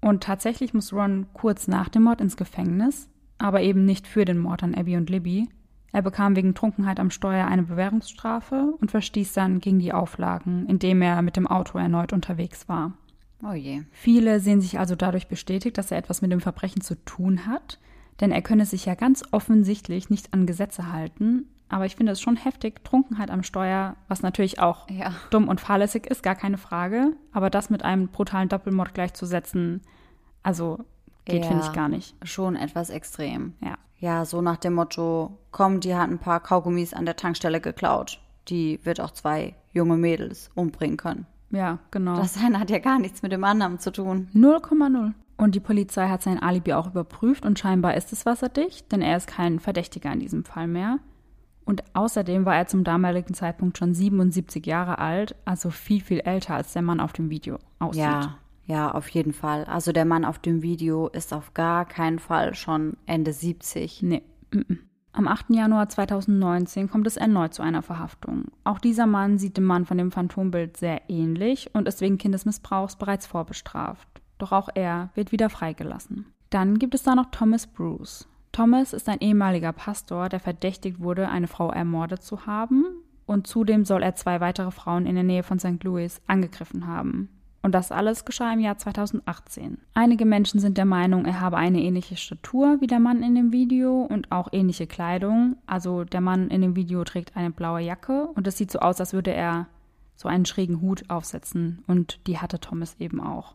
Und 0.00 0.22
tatsächlich 0.22 0.74
muss 0.74 0.92
Ron 0.92 1.26
kurz 1.32 1.66
nach 1.66 1.88
dem 1.88 2.04
Mord 2.04 2.20
ins 2.20 2.36
Gefängnis, 2.36 3.08
aber 3.38 3.62
eben 3.62 3.84
nicht 3.84 4.06
für 4.06 4.24
den 4.24 4.38
Mord 4.38 4.62
an 4.62 4.76
Abby 4.76 4.96
und 4.96 5.10
Libby. 5.10 5.48
Er 5.92 6.02
bekam 6.02 6.36
wegen 6.36 6.54
Trunkenheit 6.54 7.00
am 7.00 7.10
Steuer 7.10 7.46
eine 7.46 7.62
Bewährungsstrafe 7.62 8.74
und 8.80 8.90
verstieß 8.90 9.32
dann 9.32 9.60
gegen 9.60 9.78
die 9.78 9.92
Auflagen, 9.92 10.66
indem 10.68 11.00
er 11.02 11.22
mit 11.22 11.36
dem 11.36 11.46
Auto 11.46 11.78
erneut 11.78 12.12
unterwegs 12.12 12.68
war. 12.68 12.92
Oh 13.42 13.52
je. 13.52 13.82
Viele 13.92 14.40
sehen 14.40 14.60
sich 14.60 14.78
also 14.78 14.96
dadurch 14.96 15.28
bestätigt, 15.28 15.78
dass 15.78 15.90
er 15.90 15.98
etwas 15.98 16.22
mit 16.22 16.32
dem 16.32 16.40
Verbrechen 16.40 16.82
zu 16.82 16.94
tun 17.04 17.46
hat, 17.46 17.78
denn 18.20 18.32
er 18.32 18.42
könne 18.42 18.66
sich 18.66 18.84
ja 18.84 18.94
ganz 18.94 19.22
offensichtlich 19.30 20.10
nicht 20.10 20.34
an 20.34 20.44
Gesetze 20.46 20.92
halten. 20.92 21.46
Aber 21.70 21.86
ich 21.86 21.96
finde 21.96 22.12
es 22.12 22.20
schon 22.20 22.36
heftig, 22.36 22.82
Trunkenheit 22.82 23.30
am 23.30 23.42
Steuer, 23.42 23.96
was 24.08 24.22
natürlich 24.22 24.58
auch 24.58 24.88
Ja. 24.90 25.12
dumm 25.30 25.48
und 25.48 25.60
fahrlässig 25.60 26.06
ist, 26.06 26.22
gar 26.22 26.34
keine 26.34 26.58
Frage. 26.58 27.12
Aber 27.32 27.50
das 27.50 27.70
mit 27.70 27.84
einem 27.84 28.08
brutalen 28.08 28.48
Doppelmord 28.48 28.94
gleichzusetzen, 28.94 29.82
also 30.42 30.84
geht, 31.28 31.42
Ja. 31.44 31.48
finde 31.48 31.64
ich 31.64 31.72
gar 31.72 31.88
nicht. 31.88 32.14
Schon 32.26 32.56
etwas 32.56 32.90
extrem. 32.90 33.54
Ja. 33.60 33.74
Ja, 34.00 34.24
so 34.24 34.40
nach 34.42 34.56
dem 34.58 34.74
Motto, 34.74 35.38
komm, 35.50 35.80
die 35.80 35.94
hat 35.94 36.08
ein 36.08 36.18
paar 36.18 36.40
Kaugummis 36.40 36.94
an 36.94 37.04
der 37.04 37.16
Tankstelle 37.16 37.60
geklaut. 37.60 38.20
Die 38.48 38.78
wird 38.84 39.00
auch 39.00 39.10
zwei 39.10 39.54
junge 39.72 39.96
Mädels 39.96 40.50
umbringen 40.54 40.96
können. 40.96 41.26
Ja, 41.50 41.78
genau. 41.90 42.16
Das 42.16 42.36
eine 42.42 42.60
hat 42.60 42.70
ja 42.70 42.78
gar 42.78 42.98
nichts 42.98 43.22
mit 43.22 43.32
dem 43.32 43.42
anderen 43.44 43.78
zu 43.78 43.90
tun. 43.90 44.28
0,0. 44.34 45.12
Und 45.36 45.54
die 45.54 45.60
Polizei 45.60 46.08
hat 46.08 46.22
sein 46.22 46.40
Alibi 46.42 46.72
auch 46.74 46.86
überprüft 46.88 47.44
und 47.46 47.58
scheinbar 47.58 47.94
ist 47.94 48.12
es 48.12 48.26
wasserdicht, 48.26 48.90
denn 48.92 49.02
er 49.02 49.16
ist 49.16 49.26
kein 49.28 49.58
Verdächtiger 49.60 50.12
in 50.12 50.20
diesem 50.20 50.44
Fall 50.44 50.66
mehr. 50.66 50.98
Und 51.64 51.82
außerdem 51.94 52.44
war 52.44 52.56
er 52.56 52.66
zum 52.66 52.82
damaligen 52.82 53.34
Zeitpunkt 53.34 53.78
schon 53.78 53.94
77 53.94 54.64
Jahre 54.66 54.98
alt, 54.98 55.34
also 55.44 55.70
viel, 55.70 56.00
viel 56.00 56.20
älter 56.20 56.54
als 56.54 56.72
der 56.72 56.82
Mann 56.82 56.98
auf 57.00 57.12
dem 57.12 57.30
Video 57.30 57.58
aussieht. 57.78 58.02
Ja, 58.02 58.36
ja, 58.68 58.90
auf 58.90 59.08
jeden 59.08 59.32
Fall. 59.32 59.64
Also 59.64 59.92
der 59.92 60.04
Mann 60.04 60.26
auf 60.26 60.38
dem 60.38 60.62
Video 60.62 61.08
ist 61.08 61.32
auf 61.32 61.54
gar 61.54 61.86
keinen 61.86 62.18
Fall 62.18 62.54
schon 62.54 62.98
Ende 63.06 63.32
70. 63.32 64.02
Nee. 64.02 64.22
Am 65.12 65.26
8. 65.26 65.46
Januar 65.48 65.88
2019 65.88 66.90
kommt 66.90 67.06
es 67.06 67.16
erneut 67.16 67.54
zu 67.54 67.62
einer 67.62 67.80
Verhaftung. 67.80 68.44
Auch 68.64 68.78
dieser 68.78 69.06
Mann 69.06 69.38
sieht 69.38 69.56
dem 69.56 69.64
Mann 69.64 69.86
von 69.86 69.96
dem 69.96 70.12
Phantombild 70.12 70.76
sehr 70.76 71.08
ähnlich 71.08 71.70
und 71.72 71.88
ist 71.88 72.02
wegen 72.02 72.18
Kindesmissbrauchs 72.18 72.96
bereits 72.96 73.26
vorbestraft. 73.26 74.06
Doch 74.36 74.52
auch 74.52 74.68
er 74.74 75.08
wird 75.14 75.32
wieder 75.32 75.48
freigelassen. 75.48 76.26
Dann 76.50 76.78
gibt 76.78 76.94
es 76.94 77.02
da 77.02 77.14
noch 77.14 77.30
Thomas 77.30 77.66
Bruce. 77.66 78.28
Thomas 78.52 78.92
ist 78.92 79.08
ein 79.08 79.20
ehemaliger 79.20 79.72
Pastor, 79.72 80.28
der 80.28 80.40
verdächtigt 80.40 81.00
wurde, 81.00 81.30
eine 81.30 81.48
Frau 81.48 81.70
ermordet 81.70 82.22
zu 82.22 82.44
haben. 82.44 82.84
Und 83.24 83.46
zudem 83.46 83.86
soll 83.86 84.02
er 84.02 84.14
zwei 84.14 84.40
weitere 84.40 84.70
Frauen 84.70 85.06
in 85.06 85.14
der 85.14 85.24
Nähe 85.24 85.42
von 85.42 85.58
St. 85.58 85.82
Louis 85.84 86.20
angegriffen 86.26 86.86
haben. 86.86 87.30
Und 87.62 87.74
das 87.74 87.92
alles 87.92 88.24
geschah 88.24 88.52
im 88.52 88.60
Jahr 88.60 88.78
2018. 88.78 89.78
Einige 89.94 90.24
Menschen 90.24 90.60
sind 90.60 90.78
der 90.78 90.84
Meinung, 90.84 91.24
er 91.24 91.40
habe 91.40 91.56
eine 91.56 91.82
ähnliche 91.82 92.16
Statur 92.16 92.80
wie 92.80 92.86
der 92.86 93.00
Mann 93.00 93.22
in 93.22 93.34
dem 93.34 93.52
Video 93.52 94.02
und 94.02 94.30
auch 94.30 94.48
ähnliche 94.52 94.86
Kleidung. 94.86 95.56
Also 95.66 96.04
der 96.04 96.20
Mann 96.20 96.48
in 96.48 96.62
dem 96.62 96.76
Video 96.76 97.02
trägt 97.04 97.36
eine 97.36 97.50
blaue 97.50 97.80
Jacke 97.80 98.28
und 98.34 98.46
es 98.46 98.56
sieht 98.56 98.70
so 98.70 98.78
aus, 98.78 99.00
als 99.00 99.12
würde 99.12 99.32
er 99.32 99.66
so 100.14 100.28
einen 100.28 100.46
schrägen 100.46 100.80
Hut 100.80 101.08
aufsetzen. 101.08 101.82
Und 101.86 102.26
die 102.26 102.38
hatte 102.38 102.60
Thomas 102.60 102.96
eben 102.98 103.20
auch. 103.20 103.54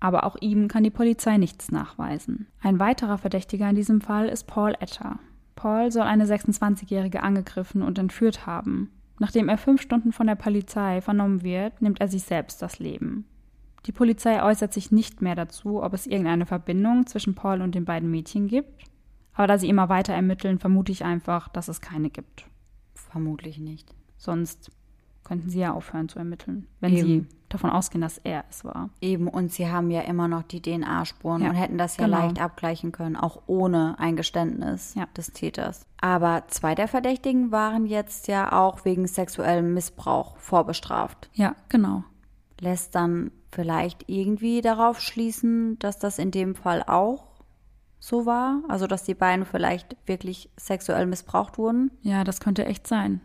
Aber 0.00 0.24
auch 0.24 0.36
ihm 0.40 0.68
kann 0.68 0.82
die 0.82 0.90
Polizei 0.90 1.36
nichts 1.36 1.70
nachweisen. 1.70 2.46
Ein 2.62 2.80
weiterer 2.80 3.18
Verdächtiger 3.18 3.68
in 3.68 3.76
diesem 3.76 4.00
Fall 4.00 4.28
ist 4.28 4.46
Paul 4.46 4.74
Etter. 4.80 5.18
Paul 5.56 5.92
soll 5.92 6.04
eine 6.04 6.24
26-Jährige 6.24 7.22
angegriffen 7.22 7.82
und 7.82 7.98
entführt 7.98 8.46
haben. 8.46 8.90
Nachdem 9.20 9.50
er 9.50 9.58
fünf 9.58 9.82
Stunden 9.82 10.12
von 10.12 10.26
der 10.26 10.34
Polizei 10.34 11.02
vernommen 11.02 11.42
wird, 11.42 11.82
nimmt 11.82 12.00
er 12.00 12.08
sich 12.08 12.22
selbst 12.22 12.62
das 12.62 12.78
Leben. 12.78 13.26
Die 13.84 13.92
Polizei 13.92 14.42
äußert 14.42 14.72
sich 14.72 14.92
nicht 14.92 15.20
mehr 15.20 15.34
dazu, 15.34 15.82
ob 15.82 15.92
es 15.92 16.06
irgendeine 16.06 16.46
Verbindung 16.46 17.06
zwischen 17.06 17.34
Paul 17.34 17.60
und 17.60 17.74
den 17.74 17.84
beiden 17.84 18.10
Mädchen 18.10 18.48
gibt. 18.48 18.84
Aber 19.34 19.46
da 19.46 19.58
sie 19.58 19.68
immer 19.68 19.90
weiter 19.90 20.14
ermitteln, 20.14 20.58
vermute 20.58 20.90
ich 20.90 21.04
einfach, 21.04 21.48
dass 21.48 21.68
es 21.68 21.82
keine 21.82 22.08
gibt. 22.08 22.46
Vermutlich 22.94 23.58
nicht. 23.58 23.94
Sonst 24.16 24.70
könnten 25.30 25.48
sie 25.48 25.60
ja 25.60 25.72
aufhören 25.72 26.08
zu 26.08 26.18
ermitteln, 26.18 26.66
wenn 26.80 26.92
Eben. 26.92 27.06
sie 27.06 27.26
davon 27.48 27.70
ausgehen, 27.70 28.00
dass 28.00 28.18
er 28.18 28.42
es 28.50 28.64
war. 28.64 28.90
Eben, 29.00 29.28
und 29.28 29.52
sie 29.52 29.68
haben 29.70 29.92
ja 29.92 30.00
immer 30.00 30.26
noch 30.26 30.42
die 30.42 30.60
DNA-Spuren 30.60 31.42
Ja, 31.42 31.50
und 31.50 31.54
hätten 31.54 31.78
das 31.78 31.96
ja 31.98 32.06
genau. 32.06 32.18
leicht 32.18 32.40
abgleichen 32.40 32.90
können, 32.90 33.14
auch 33.14 33.42
ohne 33.46 33.96
ein 34.00 34.16
Geständnis 34.16 34.94
Ja. 34.96 35.06
des 35.16 35.32
Täters. 35.32 35.86
Aber 36.00 36.42
zwei 36.48 36.74
der 36.74 36.88
Verdächtigen 36.88 37.52
waren 37.52 37.86
jetzt 37.86 38.26
ja 38.26 38.50
auch 38.52 38.84
wegen 38.84 39.06
sexuellem 39.06 39.72
Missbrauch 39.72 40.36
vorbestraft. 40.38 41.30
Ja, 41.34 41.54
genau. 41.68 42.02
Lässt 42.58 42.96
dann 42.96 43.30
vielleicht 43.52 44.08
irgendwie 44.08 44.62
darauf 44.62 45.00
schließen, 45.00 45.78
dass 45.78 46.00
das 46.00 46.18
in 46.18 46.32
dem 46.32 46.56
Fall 46.56 46.82
auch 46.84 47.24
so 48.00 48.26
war? 48.26 48.62
Also, 48.66 48.88
dass 48.88 49.04
die 49.04 49.14
beiden 49.14 49.46
vielleicht 49.46 49.96
wirklich 50.06 50.50
sexuell 50.56 51.06
missbraucht 51.06 51.56
wurden? 51.56 51.92
Ja, 52.02 52.24
das 52.24 52.40
könnte 52.40 52.64
echt 52.66 52.88
sein. 52.88 53.20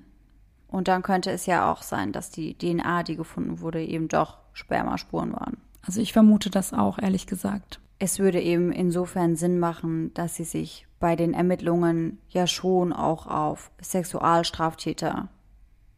Und 0.76 0.90
dann 0.90 1.04
könnte 1.04 1.32
es 1.32 1.46
ja 1.46 1.72
auch 1.72 1.82
sein, 1.84 2.12
dass 2.12 2.32
die 2.32 2.54
DNA, 2.58 3.04
die 3.04 3.16
gefunden 3.16 3.62
wurde, 3.62 3.82
eben 3.82 4.10
doch 4.10 4.40
Spermaspuren 4.52 5.32
waren. 5.32 5.56
Also 5.84 6.02
ich 6.02 6.12
vermute 6.12 6.50
das 6.50 6.74
auch, 6.74 7.00
ehrlich 7.00 7.28
gesagt. 7.28 7.80
Es 7.98 8.20
würde 8.20 8.42
eben 8.42 8.74
insofern 8.74 9.38
Sinn 9.38 9.58
machen, 9.58 10.14
dass 10.16 10.36
sie 10.36 10.44
sich 10.44 10.86
bei 11.00 11.16
den 11.16 11.34
Ermittlungen 11.34 12.18
ja 12.28 12.46
schon 12.46 12.92
auch 12.92 13.26
auf 13.26 13.72
Sexualstraftäter 13.82 15.30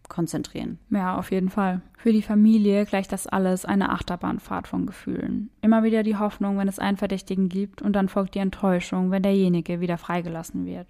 konzentrieren. 0.09 0.77
Ja, 0.91 1.17
auf 1.17 1.31
jeden 1.31 1.49
Fall. 1.49 1.81
Für 1.97 2.13
die 2.13 2.21
Familie 2.21 2.85
gleicht 2.85 3.11
das 3.11 3.25
alles 3.25 3.65
eine 3.65 3.89
Achterbahnfahrt 3.89 4.67
von 4.67 4.85
Gefühlen. 4.85 5.49
Immer 5.61 5.81
wieder 5.81 6.03
die 6.03 6.17
Hoffnung, 6.17 6.59
wenn 6.59 6.67
es 6.67 6.77
einen 6.77 6.97
Verdächtigen 6.97 7.49
gibt, 7.49 7.81
und 7.81 7.93
dann 7.93 8.09
folgt 8.09 8.35
die 8.35 8.39
Enttäuschung, 8.39 9.09
wenn 9.09 9.23
derjenige 9.23 9.79
wieder 9.79 9.97
freigelassen 9.97 10.67
wird. 10.67 10.87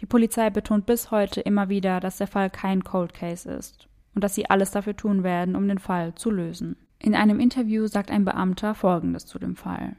Die 0.00 0.06
Polizei 0.06 0.50
betont 0.50 0.86
bis 0.86 1.10
heute 1.10 1.40
immer 1.40 1.68
wieder, 1.68 2.00
dass 2.00 2.18
der 2.18 2.26
Fall 2.26 2.50
kein 2.50 2.84
Cold 2.84 3.14
Case 3.14 3.50
ist 3.50 3.88
und 4.14 4.22
dass 4.22 4.34
sie 4.34 4.50
alles 4.50 4.70
dafür 4.70 4.96
tun 4.96 5.22
werden, 5.22 5.56
um 5.56 5.66
den 5.68 5.78
Fall 5.78 6.14
zu 6.14 6.30
lösen. 6.30 6.76
In 6.98 7.14
einem 7.14 7.40
Interview 7.40 7.86
sagt 7.86 8.10
ein 8.10 8.24
Beamter 8.24 8.74
Folgendes 8.74 9.26
zu 9.26 9.38
dem 9.38 9.56
Fall. 9.56 9.96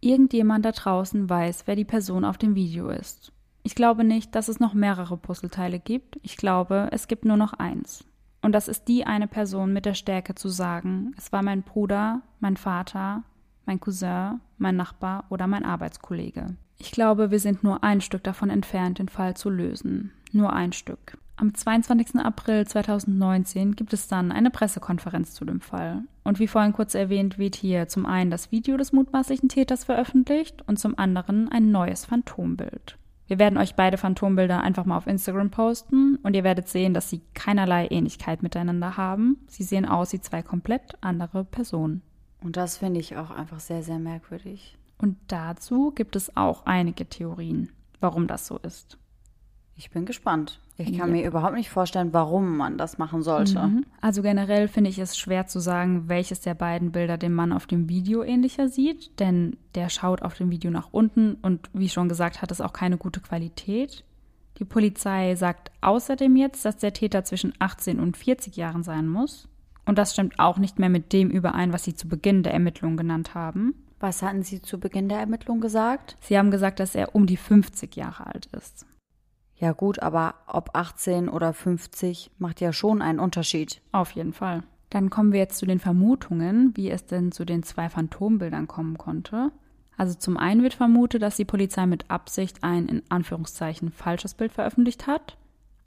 Irgendjemand 0.00 0.64
da 0.64 0.72
draußen 0.72 1.28
weiß, 1.28 1.66
wer 1.66 1.76
die 1.76 1.84
Person 1.84 2.24
auf 2.24 2.38
dem 2.38 2.54
Video 2.54 2.88
ist. 2.88 3.32
Ich 3.62 3.74
glaube 3.74 4.04
nicht, 4.04 4.34
dass 4.34 4.48
es 4.48 4.60
noch 4.60 4.74
mehrere 4.74 5.16
Puzzleteile 5.16 5.78
gibt. 5.78 6.18
Ich 6.22 6.36
glaube, 6.36 6.88
es 6.92 7.08
gibt 7.08 7.24
nur 7.24 7.36
noch 7.36 7.52
eins. 7.52 8.04
Und 8.40 8.52
das 8.52 8.68
ist 8.68 8.86
die 8.88 9.04
eine 9.04 9.26
Person 9.26 9.72
mit 9.72 9.84
der 9.84 9.94
Stärke 9.94 10.34
zu 10.34 10.48
sagen, 10.48 11.12
es 11.18 11.32
war 11.32 11.42
mein 11.42 11.62
Bruder, 11.62 12.22
mein 12.40 12.56
Vater, 12.56 13.24
mein 13.66 13.80
Cousin, 13.80 14.40
mein 14.56 14.76
Nachbar 14.76 15.24
oder 15.28 15.46
mein 15.46 15.64
Arbeitskollege. 15.64 16.56
Ich 16.78 16.92
glaube, 16.92 17.30
wir 17.30 17.40
sind 17.40 17.64
nur 17.64 17.82
ein 17.82 18.00
Stück 18.00 18.22
davon 18.22 18.50
entfernt, 18.50 18.98
den 19.00 19.08
Fall 19.08 19.36
zu 19.36 19.50
lösen. 19.50 20.12
Nur 20.32 20.52
ein 20.52 20.72
Stück. 20.72 21.18
Am 21.36 21.54
22. 21.54 22.16
April 22.16 22.66
2019 22.66 23.76
gibt 23.76 23.92
es 23.92 24.08
dann 24.08 24.32
eine 24.32 24.50
Pressekonferenz 24.50 25.34
zu 25.34 25.44
dem 25.44 25.60
Fall. 25.60 26.02
Und 26.24 26.38
wie 26.38 26.48
vorhin 26.48 26.72
kurz 26.72 26.94
erwähnt, 26.94 27.38
wird 27.38 27.56
hier 27.56 27.88
zum 27.88 28.06
einen 28.06 28.30
das 28.30 28.50
Video 28.50 28.76
des 28.76 28.92
mutmaßlichen 28.92 29.48
Täters 29.48 29.84
veröffentlicht 29.84 30.62
und 30.66 30.78
zum 30.78 30.98
anderen 30.98 31.48
ein 31.48 31.70
neues 31.70 32.04
Phantombild. 32.04 32.96
Wir 33.28 33.38
werden 33.38 33.58
euch 33.58 33.74
beide 33.74 33.98
Phantombilder 33.98 34.62
einfach 34.62 34.84
mal 34.84 34.96
auf 34.96 35.06
Instagram 35.06 35.50
posten 35.50 36.16
und 36.22 36.34
ihr 36.34 36.44
werdet 36.44 36.68
sehen, 36.68 36.94
dass 36.94 37.10
sie 37.10 37.20
keinerlei 37.34 37.88
Ähnlichkeit 37.88 38.42
miteinander 38.42 38.96
haben. 38.96 39.38
Sie 39.48 39.64
sehen 39.64 39.84
aus 39.84 40.12
wie 40.12 40.20
zwei 40.20 40.42
komplett 40.42 40.96
andere 41.02 41.44
Personen. 41.44 42.02
Und 42.42 42.56
das 42.56 42.78
finde 42.78 43.00
ich 43.00 43.16
auch 43.16 43.30
einfach 43.30 43.60
sehr, 43.60 43.82
sehr 43.82 43.98
merkwürdig. 43.98 44.77
Und 44.98 45.16
dazu 45.28 45.92
gibt 45.94 46.16
es 46.16 46.36
auch 46.36 46.66
einige 46.66 47.08
Theorien, 47.08 47.70
warum 48.00 48.26
das 48.26 48.46
so 48.46 48.58
ist. 48.58 48.98
Ich 49.76 49.90
bin 49.90 50.06
gespannt. 50.06 50.60
Ich 50.76 50.96
kann 50.98 51.08
ja. 51.10 51.22
mir 51.22 51.26
überhaupt 51.26 51.54
nicht 51.54 51.70
vorstellen, 51.70 52.12
warum 52.12 52.56
man 52.56 52.78
das 52.78 52.98
machen 52.98 53.22
sollte. 53.22 53.60
Mhm. 53.60 53.86
Also 54.00 54.22
generell 54.22 54.66
finde 54.66 54.90
ich 54.90 54.98
es 54.98 55.16
schwer 55.16 55.46
zu 55.46 55.60
sagen, 55.60 56.08
welches 56.08 56.40
der 56.40 56.54
beiden 56.54 56.92
Bilder 56.92 57.16
dem 57.16 57.32
Mann 57.34 57.52
auf 57.52 57.66
dem 57.66 57.88
Video 57.88 58.22
ähnlicher 58.22 58.68
sieht, 58.68 59.18
denn 59.20 59.56
der 59.74 59.88
schaut 59.88 60.22
auf 60.22 60.34
dem 60.34 60.50
Video 60.50 60.70
nach 60.70 60.88
unten 60.92 61.34
und 61.42 61.68
wie 61.72 61.88
schon 61.88 62.08
gesagt, 62.08 62.42
hat 62.42 62.50
es 62.50 62.60
auch 62.60 62.72
keine 62.72 62.96
gute 62.96 63.20
Qualität. 63.20 64.04
Die 64.58 64.64
Polizei 64.64 65.36
sagt 65.36 65.70
außerdem 65.80 66.36
jetzt, 66.36 66.64
dass 66.64 66.76
der 66.76 66.92
Täter 66.92 67.22
zwischen 67.24 67.54
18 67.60 68.00
und 68.00 68.16
40 68.16 68.56
Jahren 68.56 68.82
sein 68.82 69.06
muss. 69.06 69.48
Und 69.84 69.96
das 69.98 70.12
stimmt 70.12 70.38
auch 70.38 70.58
nicht 70.58 70.78
mehr 70.78 70.90
mit 70.90 71.12
dem 71.12 71.30
überein, 71.30 71.72
was 71.72 71.84
sie 71.84 71.94
zu 71.94 72.08
Beginn 72.08 72.42
der 72.42 72.52
Ermittlungen 72.52 72.96
genannt 72.96 73.34
haben. 73.34 73.74
Was 74.00 74.22
hatten 74.22 74.42
Sie 74.42 74.62
zu 74.62 74.78
Beginn 74.78 75.08
der 75.08 75.18
Ermittlung 75.18 75.60
gesagt? 75.60 76.16
Sie 76.20 76.38
haben 76.38 76.50
gesagt, 76.50 76.80
dass 76.80 76.94
er 76.94 77.14
um 77.14 77.26
die 77.26 77.36
50 77.36 77.96
Jahre 77.96 78.26
alt 78.26 78.46
ist. 78.46 78.86
Ja 79.56 79.72
gut, 79.72 80.00
aber 80.00 80.34
ob 80.46 80.70
18 80.74 81.28
oder 81.28 81.52
50 81.52 82.30
macht 82.38 82.60
ja 82.60 82.72
schon 82.72 83.02
einen 83.02 83.18
Unterschied. 83.18 83.80
Auf 83.90 84.12
jeden 84.12 84.32
Fall. 84.32 84.62
Dann 84.90 85.10
kommen 85.10 85.32
wir 85.32 85.40
jetzt 85.40 85.58
zu 85.58 85.66
den 85.66 85.80
Vermutungen, 85.80 86.72
wie 86.76 86.90
es 86.90 87.06
denn 87.06 87.32
zu 87.32 87.44
den 87.44 87.62
zwei 87.62 87.88
Phantombildern 87.88 88.68
kommen 88.68 88.96
konnte. 88.96 89.50
Also 89.96 90.14
zum 90.14 90.36
einen 90.36 90.62
wird 90.62 90.74
vermutet, 90.74 91.22
dass 91.22 91.36
die 91.36 91.44
Polizei 91.44 91.84
mit 91.86 92.08
Absicht 92.08 92.62
ein 92.62 92.86
in 92.86 93.02
Anführungszeichen 93.08 93.90
falsches 93.90 94.34
Bild 94.34 94.52
veröffentlicht 94.52 95.08
hat. 95.08 95.36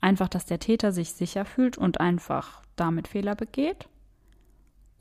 Einfach, 0.01 0.27
dass 0.27 0.45
der 0.45 0.59
Täter 0.59 0.91
sich 0.91 1.13
sicher 1.13 1.45
fühlt 1.45 1.77
und 1.77 2.01
einfach 2.01 2.61
damit 2.75 3.07
Fehler 3.07 3.35
begeht. 3.35 3.87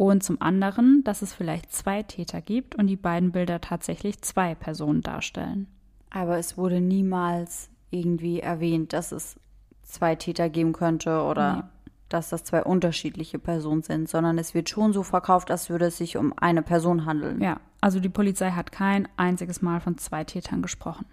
Und 0.01 0.22
zum 0.22 0.40
anderen, 0.40 1.05
dass 1.05 1.20
es 1.20 1.34
vielleicht 1.34 1.74
zwei 1.74 2.03
Täter 2.03 2.40
gibt 2.40 2.74
und 2.74 2.86
die 2.86 2.96
beiden 2.96 3.32
Bilder 3.32 3.61
tatsächlich 3.61 4.22
zwei 4.22 4.55
Personen 4.55 5.03
darstellen. 5.03 5.66
Aber 6.09 6.38
es 6.38 6.57
wurde 6.57 6.80
niemals 6.80 7.68
irgendwie 7.90 8.40
erwähnt, 8.40 8.94
dass 8.94 9.12
es 9.12 9.38
zwei 9.82 10.14
Täter 10.14 10.48
geben 10.48 10.72
könnte 10.72 11.20
oder 11.20 11.57
nee. 11.57 11.62
dass 12.09 12.30
das 12.30 12.44
zwei 12.44 12.62
unterschiedliche 12.62 13.38
Personen 13.38 13.82
sind, 13.82 14.09
sondern 14.09 14.38
es 14.38 14.55
wird 14.55 14.70
schon 14.70 14.94
so 14.94 15.03
verkauft, 15.03 15.51
als 15.51 15.68
würde 15.68 15.88
es 15.88 15.98
sich 15.98 16.16
um 16.16 16.32
eine 16.34 16.62
Person 16.62 17.05
handeln. 17.05 17.42
Ja, 17.42 17.61
also 17.82 18.01
die 18.01 18.09
Polizei 18.09 18.53
hat 18.53 18.72
kein 18.72 19.07
einziges 19.18 19.61
Mal 19.61 19.80
von 19.80 19.98
zwei 19.98 20.24
Tätern 20.24 20.62
gesprochen. 20.62 21.05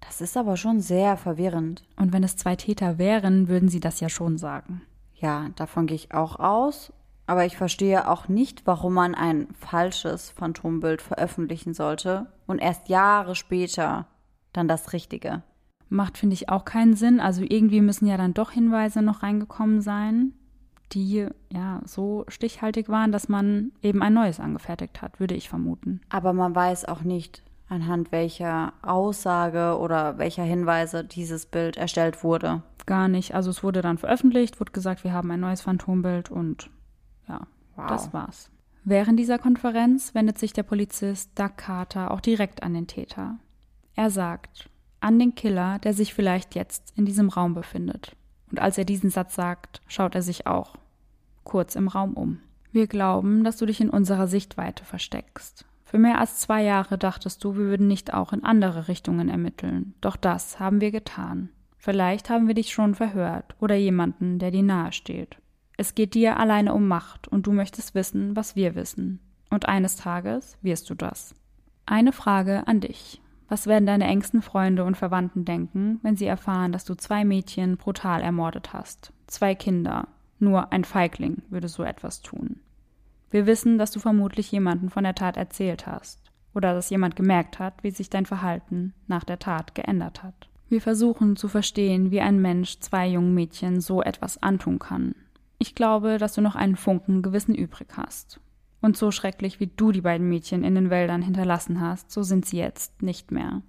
Das 0.00 0.22
ist 0.22 0.38
aber 0.38 0.56
schon 0.56 0.80
sehr 0.80 1.18
verwirrend. 1.18 1.82
Und 1.96 2.14
wenn 2.14 2.24
es 2.24 2.38
zwei 2.38 2.56
Täter 2.56 2.96
wären, 2.96 3.48
würden 3.48 3.68
sie 3.68 3.80
das 3.80 4.00
ja 4.00 4.08
schon 4.08 4.38
sagen. 4.38 4.80
Ja, 5.16 5.50
davon 5.56 5.86
gehe 5.86 5.96
ich 5.96 6.14
auch 6.14 6.38
aus. 6.40 6.90
Aber 7.30 7.46
ich 7.46 7.56
verstehe 7.56 8.08
auch 8.08 8.26
nicht, 8.26 8.66
warum 8.66 8.94
man 8.94 9.14
ein 9.14 9.46
falsches 9.56 10.30
Phantombild 10.30 11.00
veröffentlichen 11.00 11.74
sollte 11.74 12.26
und 12.48 12.58
erst 12.58 12.88
Jahre 12.88 13.36
später 13.36 14.08
dann 14.52 14.66
das 14.66 14.92
richtige. 14.92 15.44
Macht, 15.88 16.18
finde 16.18 16.34
ich, 16.34 16.48
auch 16.48 16.64
keinen 16.64 16.94
Sinn. 16.94 17.20
Also 17.20 17.44
irgendwie 17.48 17.82
müssen 17.82 18.06
ja 18.06 18.16
dann 18.16 18.34
doch 18.34 18.50
Hinweise 18.50 19.00
noch 19.00 19.22
reingekommen 19.22 19.80
sein, 19.80 20.32
die 20.90 21.28
ja 21.52 21.80
so 21.84 22.24
stichhaltig 22.26 22.88
waren, 22.88 23.12
dass 23.12 23.28
man 23.28 23.70
eben 23.80 24.02
ein 24.02 24.14
neues 24.14 24.40
angefertigt 24.40 25.00
hat, 25.00 25.20
würde 25.20 25.36
ich 25.36 25.48
vermuten. 25.48 26.00
Aber 26.08 26.32
man 26.32 26.52
weiß 26.52 26.86
auch 26.86 27.02
nicht, 27.02 27.44
anhand 27.68 28.10
welcher 28.10 28.72
Aussage 28.82 29.78
oder 29.78 30.18
welcher 30.18 30.42
Hinweise 30.42 31.04
dieses 31.04 31.46
Bild 31.46 31.76
erstellt 31.76 32.24
wurde. 32.24 32.62
Gar 32.86 33.06
nicht. 33.06 33.36
Also 33.36 33.50
es 33.50 33.62
wurde 33.62 33.82
dann 33.82 33.98
veröffentlicht, 33.98 34.58
wurde 34.58 34.72
gesagt, 34.72 35.04
wir 35.04 35.12
haben 35.12 35.30
ein 35.30 35.38
neues 35.38 35.60
Phantombild 35.60 36.28
und 36.32 36.70
ja, 37.30 37.46
wow. 37.76 37.86
das 37.86 38.12
war's. 38.12 38.50
Während 38.84 39.18
dieser 39.18 39.38
Konferenz 39.38 40.14
wendet 40.14 40.38
sich 40.38 40.52
der 40.52 40.62
Polizist 40.62 41.38
Doug 41.38 41.56
Carter 41.56 42.10
auch 42.10 42.20
direkt 42.20 42.62
an 42.62 42.74
den 42.74 42.86
Täter. 42.86 43.38
Er 43.94 44.10
sagt, 44.10 44.70
an 45.00 45.18
den 45.18 45.34
Killer, 45.34 45.78
der 45.78 45.92
sich 45.92 46.14
vielleicht 46.14 46.54
jetzt 46.54 46.92
in 46.96 47.04
diesem 47.04 47.28
Raum 47.28 47.54
befindet. 47.54 48.16
Und 48.50 48.60
als 48.60 48.78
er 48.78 48.84
diesen 48.84 49.10
Satz 49.10 49.34
sagt, 49.34 49.80
schaut 49.86 50.14
er 50.14 50.22
sich 50.22 50.46
auch 50.46 50.76
kurz 51.44 51.74
im 51.74 51.88
Raum 51.88 52.14
um. 52.14 52.40
Wir 52.72 52.86
glauben, 52.86 53.44
dass 53.44 53.56
du 53.56 53.66
dich 53.66 53.80
in 53.80 53.90
unserer 53.90 54.28
Sichtweite 54.28 54.84
versteckst. 54.84 55.64
Für 55.84 55.98
mehr 55.98 56.20
als 56.20 56.38
zwei 56.38 56.62
Jahre 56.62 56.98
dachtest 56.98 57.42
du, 57.42 57.56
wir 57.56 57.64
würden 57.64 57.88
nicht 57.88 58.14
auch 58.14 58.32
in 58.32 58.44
andere 58.44 58.86
Richtungen 58.86 59.28
ermitteln. 59.28 59.94
Doch 60.00 60.16
das 60.16 60.60
haben 60.60 60.80
wir 60.80 60.92
getan. 60.92 61.48
Vielleicht 61.76 62.30
haben 62.30 62.46
wir 62.46 62.54
dich 62.54 62.72
schon 62.72 62.94
verhört 62.94 63.56
oder 63.58 63.74
jemanden, 63.74 64.38
der 64.38 64.50
dir 64.50 64.62
nahe 64.62 64.92
steht. 64.92 65.38
Es 65.80 65.94
geht 65.94 66.12
dir 66.12 66.38
alleine 66.38 66.74
um 66.74 66.88
Macht 66.88 67.26
und 67.26 67.46
du 67.46 67.52
möchtest 67.52 67.94
wissen, 67.94 68.36
was 68.36 68.54
wir 68.54 68.74
wissen. 68.74 69.18
Und 69.48 69.66
eines 69.66 69.96
Tages 69.96 70.58
wirst 70.60 70.90
du 70.90 70.94
das. 70.94 71.34
Eine 71.86 72.12
Frage 72.12 72.66
an 72.66 72.80
dich. 72.80 73.22
Was 73.48 73.66
werden 73.66 73.86
deine 73.86 74.04
engsten 74.04 74.42
Freunde 74.42 74.84
und 74.84 74.98
Verwandten 74.98 75.46
denken, 75.46 75.98
wenn 76.02 76.18
sie 76.18 76.26
erfahren, 76.26 76.72
dass 76.72 76.84
du 76.84 76.96
zwei 76.96 77.24
Mädchen 77.24 77.78
brutal 77.78 78.20
ermordet 78.20 78.74
hast? 78.74 79.14
Zwei 79.26 79.54
Kinder. 79.54 80.08
Nur 80.38 80.70
ein 80.70 80.84
Feigling 80.84 81.44
würde 81.48 81.68
so 81.68 81.82
etwas 81.82 82.20
tun. 82.20 82.60
Wir 83.30 83.46
wissen, 83.46 83.78
dass 83.78 83.90
du 83.90 84.00
vermutlich 84.00 84.52
jemanden 84.52 84.90
von 84.90 85.04
der 85.04 85.14
Tat 85.14 85.38
erzählt 85.38 85.86
hast 85.86 86.30
oder 86.52 86.74
dass 86.74 86.90
jemand 86.90 87.16
gemerkt 87.16 87.58
hat, 87.58 87.82
wie 87.82 87.90
sich 87.90 88.10
dein 88.10 88.26
Verhalten 88.26 88.92
nach 89.06 89.24
der 89.24 89.38
Tat 89.38 89.74
geändert 89.74 90.22
hat. 90.22 90.50
Wir 90.68 90.82
versuchen 90.82 91.36
zu 91.36 91.48
verstehen, 91.48 92.10
wie 92.10 92.20
ein 92.20 92.38
Mensch 92.38 92.80
zwei 92.80 93.08
jungen 93.08 93.32
Mädchen 93.32 93.80
so 93.80 94.02
etwas 94.02 94.42
antun 94.42 94.78
kann 94.78 95.14
ich 95.60 95.74
glaube, 95.74 96.16
dass 96.16 96.32
du 96.32 96.40
noch 96.40 96.56
einen 96.56 96.74
Funken 96.74 97.22
Gewissen 97.22 97.54
übrig 97.54 97.88
hast. 97.96 98.40
Und 98.80 98.96
so 98.96 99.10
schrecklich 99.10 99.60
wie 99.60 99.66
du 99.66 99.92
die 99.92 100.00
beiden 100.00 100.26
Mädchen 100.26 100.64
in 100.64 100.74
den 100.74 100.88
Wäldern 100.88 101.20
hinterlassen 101.20 101.82
hast, 101.82 102.10
so 102.10 102.22
sind 102.22 102.46
sie 102.46 102.56
jetzt 102.56 103.02
nicht 103.02 103.30
mehr. 103.30 103.60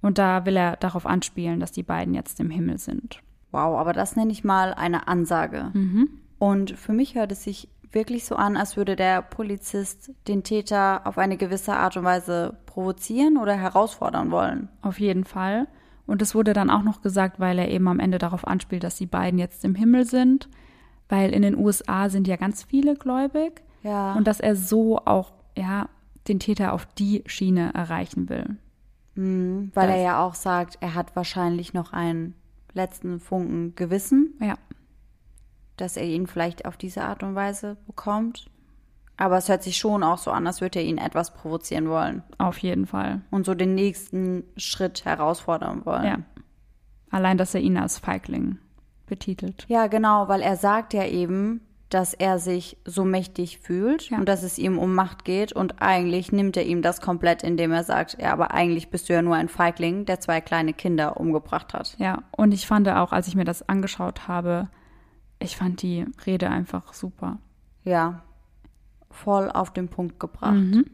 Und 0.00 0.18
da 0.18 0.46
will 0.46 0.56
er 0.56 0.76
darauf 0.76 1.04
anspielen, 1.04 1.58
dass 1.58 1.72
die 1.72 1.82
beiden 1.82 2.14
jetzt 2.14 2.38
im 2.38 2.48
Himmel 2.48 2.78
sind. 2.78 3.20
Wow, 3.50 3.76
aber 3.76 3.92
das 3.92 4.14
nenne 4.14 4.30
ich 4.30 4.44
mal 4.44 4.72
eine 4.72 5.08
Ansage. 5.08 5.72
Mhm. 5.74 6.10
Und 6.38 6.78
für 6.78 6.92
mich 6.92 7.16
hört 7.16 7.32
es 7.32 7.42
sich 7.42 7.68
wirklich 7.90 8.24
so 8.24 8.36
an, 8.36 8.56
als 8.56 8.76
würde 8.76 8.94
der 8.94 9.20
Polizist 9.20 10.12
den 10.28 10.44
Täter 10.44 11.08
auf 11.08 11.18
eine 11.18 11.36
gewisse 11.36 11.74
Art 11.74 11.96
und 11.96 12.04
Weise 12.04 12.56
provozieren 12.66 13.36
oder 13.36 13.56
herausfordern 13.56 14.30
wollen. 14.30 14.68
Auf 14.80 15.00
jeden 15.00 15.24
Fall. 15.24 15.66
Und 16.06 16.22
es 16.22 16.36
wurde 16.36 16.52
dann 16.52 16.70
auch 16.70 16.84
noch 16.84 17.02
gesagt, 17.02 17.40
weil 17.40 17.58
er 17.58 17.68
eben 17.68 17.88
am 17.88 17.98
Ende 17.98 18.18
darauf 18.18 18.46
anspielt, 18.46 18.84
dass 18.84 18.94
die 18.94 19.06
beiden 19.06 19.40
jetzt 19.40 19.64
im 19.64 19.74
Himmel 19.74 20.04
sind 20.04 20.48
weil 21.08 21.32
in 21.32 21.42
den 21.42 21.56
USA 21.56 22.08
sind 22.08 22.26
ja 22.26 22.36
ganz 22.36 22.62
viele 22.64 22.94
gläubig. 22.94 23.62
Ja. 23.82 24.14
Und 24.14 24.26
dass 24.26 24.40
er 24.40 24.56
so 24.56 24.98
auch, 24.98 25.32
ja, 25.56 25.88
den 26.28 26.40
Täter 26.40 26.72
auf 26.72 26.86
die 26.86 27.22
Schiene 27.26 27.72
erreichen 27.74 28.28
will. 28.28 28.56
Mhm, 29.14 29.70
weil 29.74 29.88
das, 29.88 29.96
er 29.96 30.02
ja 30.02 30.24
auch 30.24 30.34
sagt, 30.34 30.78
er 30.80 30.94
hat 30.94 31.14
wahrscheinlich 31.14 31.72
noch 31.72 31.92
einen 31.92 32.34
letzten 32.72 33.20
Funken 33.20 33.74
Gewissen. 33.76 34.34
Ja. 34.40 34.54
Dass 35.76 35.96
er 35.96 36.04
ihn 36.04 36.26
vielleicht 36.26 36.64
auf 36.64 36.76
diese 36.76 37.02
Art 37.04 37.22
und 37.22 37.34
Weise 37.34 37.76
bekommt. 37.86 38.50
Aber 39.18 39.38
es 39.38 39.48
hört 39.48 39.62
sich 39.62 39.78
schon 39.78 40.02
auch 40.02 40.18
so 40.18 40.30
an, 40.30 40.46
als 40.46 40.60
würde 40.60 40.80
er 40.80 40.84
ihn 40.84 40.98
etwas 40.98 41.32
provozieren 41.32 41.88
wollen. 41.88 42.22
Auf 42.36 42.58
jeden 42.58 42.86
Fall. 42.86 43.22
Und 43.30 43.46
so 43.46 43.54
den 43.54 43.74
nächsten 43.74 44.44
Schritt 44.56 45.04
herausfordern 45.04 45.86
wollen. 45.86 46.04
Ja. 46.04 46.18
Allein, 47.10 47.38
dass 47.38 47.54
er 47.54 47.60
ihn 47.60 47.78
als 47.78 47.98
Feigling 47.98 48.58
betitelt. 49.06 49.64
Ja, 49.68 49.86
genau, 49.86 50.28
weil 50.28 50.40
er 50.42 50.56
sagt 50.56 50.92
ja 50.94 51.04
eben, 51.06 51.60
dass 51.88 52.14
er 52.14 52.40
sich 52.40 52.76
so 52.84 53.04
mächtig 53.04 53.58
fühlt 53.60 54.10
Ja. 54.10 54.18
und 54.18 54.28
dass 54.28 54.42
es 54.42 54.58
ihm 54.58 54.76
um 54.76 54.94
Macht 54.94 55.24
geht 55.24 55.52
und 55.52 55.80
eigentlich 55.80 56.32
nimmt 56.32 56.56
er 56.56 56.66
ihm 56.66 56.82
das 56.82 57.00
komplett, 57.00 57.44
indem 57.44 57.70
er 57.70 57.84
sagt, 57.84 58.20
ja, 58.20 58.32
aber 58.32 58.50
eigentlich 58.52 58.90
bist 58.90 59.08
du 59.08 59.12
ja 59.12 59.22
nur 59.22 59.36
ein 59.36 59.48
Feigling, 59.48 60.04
der 60.04 60.18
zwei 60.18 60.40
kleine 60.40 60.72
Kinder 60.72 61.18
umgebracht 61.20 61.74
hat. 61.74 61.94
Ja, 61.98 62.24
und 62.36 62.52
ich 62.52 62.66
fand 62.66 62.88
auch, 62.88 63.12
als 63.12 63.28
ich 63.28 63.36
mir 63.36 63.44
das 63.44 63.68
angeschaut 63.68 64.26
habe, 64.26 64.68
ich 65.38 65.56
fand 65.56 65.80
die 65.82 66.06
Rede 66.26 66.50
einfach 66.50 66.92
super. 66.92 67.38
Ja, 67.84 68.22
voll 69.10 69.48
auf 69.50 69.72
den 69.72 69.88
Punkt 69.88 70.18
gebracht. 70.18 70.54
Mhm. 70.54 70.86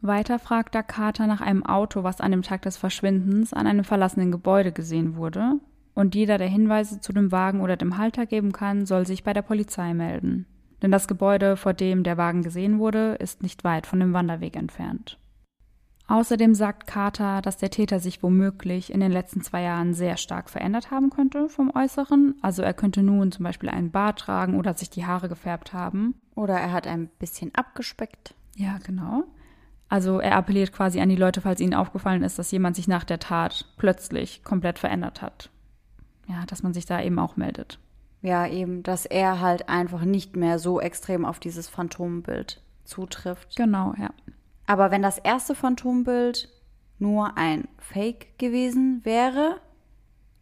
Weiter 0.00 0.38
fragt 0.38 0.74
da 0.74 0.82
Carter 0.82 1.26
nach 1.26 1.40
einem 1.40 1.64
Auto, 1.64 2.02
was 2.02 2.20
an 2.20 2.30
dem 2.32 2.42
Tag 2.42 2.62
des 2.62 2.76
Verschwindens 2.76 3.52
an 3.52 3.66
einem 3.66 3.84
verlassenen 3.84 4.30
Gebäude 4.32 4.72
gesehen 4.72 5.16
wurde. 5.16 5.54
Und 5.96 6.14
jeder, 6.14 6.36
der 6.36 6.46
Hinweise 6.46 7.00
zu 7.00 7.14
dem 7.14 7.32
Wagen 7.32 7.62
oder 7.62 7.76
dem 7.76 7.96
Halter 7.96 8.26
geben 8.26 8.52
kann, 8.52 8.84
soll 8.84 9.06
sich 9.06 9.24
bei 9.24 9.32
der 9.32 9.40
Polizei 9.40 9.94
melden. 9.94 10.46
Denn 10.82 10.90
das 10.90 11.08
Gebäude, 11.08 11.56
vor 11.56 11.72
dem 11.72 12.02
der 12.02 12.18
Wagen 12.18 12.42
gesehen 12.42 12.78
wurde, 12.78 13.16
ist 13.18 13.42
nicht 13.42 13.64
weit 13.64 13.86
von 13.86 13.98
dem 13.98 14.12
Wanderweg 14.12 14.56
entfernt. 14.56 15.18
Außerdem 16.06 16.54
sagt 16.54 16.86
Carter, 16.86 17.40
dass 17.40 17.56
der 17.56 17.70
Täter 17.70 17.98
sich 17.98 18.22
womöglich 18.22 18.92
in 18.92 19.00
den 19.00 19.10
letzten 19.10 19.40
zwei 19.40 19.62
Jahren 19.62 19.94
sehr 19.94 20.18
stark 20.18 20.50
verändert 20.50 20.90
haben 20.90 21.08
könnte 21.08 21.48
vom 21.48 21.74
Äußeren. 21.74 22.34
Also 22.42 22.60
er 22.60 22.74
könnte 22.74 23.02
nun 23.02 23.32
zum 23.32 23.44
Beispiel 23.44 23.70
einen 23.70 23.90
Bart 23.90 24.18
tragen 24.20 24.58
oder 24.58 24.74
sich 24.74 24.90
die 24.90 25.06
Haare 25.06 25.30
gefärbt 25.30 25.72
haben. 25.72 26.14
Oder 26.34 26.54
er 26.54 26.72
hat 26.72 26.86
ein 26.86 27.08
bisschen 27.18 27.54
abgespeckt. 27.54 28.34
Ja, 28.54 28.76
genau. 28.84 29.24
Also 29.88 30.20
er 30.20 30.36
appelliert 30.36 30.72
quasi 30.72 31.00
an 31.00 31.08
die 31.08 31.16
Leute, 31.16 31.40
falls 31.40 31.60
ihnen 31.60 31.74
aufgefallen 31.74 32.22
ist, 32.22 32.38
dass 32.38 32.50
jemand 32.50 32.76
sich 32.76 32.86
nach 32.86 33.04
der 33.04 33.18
Tat 33.18 33.64
plötzlich 33.78 34.44
komplett 34.44 34.78
verändert 34.78 35.22
hat. 35.22 35.50
Ja, 36.26 36.44
dass 36.46 36.62
man 36.62 36.74
sich 36.74 36.86
da 36.86 37.00
eben 37.02 37.18
auch 37.18 37.36
meldet. 37.36 37.78
Ja, 38.22 38.46
eben, 38.46 38.82
dass 38.82 39.06
er 39.06 39.40
halt 39.40 39.68
einfach 39.68 40.02
nicht 40.02 40.34
mehr 40.36 40.58
so 40.58 40.80
extrem 40.80 41.24
auf 41.24 41.38
dieses 41.38 41.68
Phantombild 41.68 42.60
zutrifft. 42.84 43.56
Genau, 43.56 43.94
ja. 43.98 44.10
Aber 44.66 44.90
wenn 44.90 45.02
das 45.02 45.18
erste 45.18 45.54
Phantombild 45.54 46.48
nur 46.98 47.36
ein 47.36 47.68
Fake 47.78 48.38
gewesen 48.38 49.00
wäre, 49.04 49.60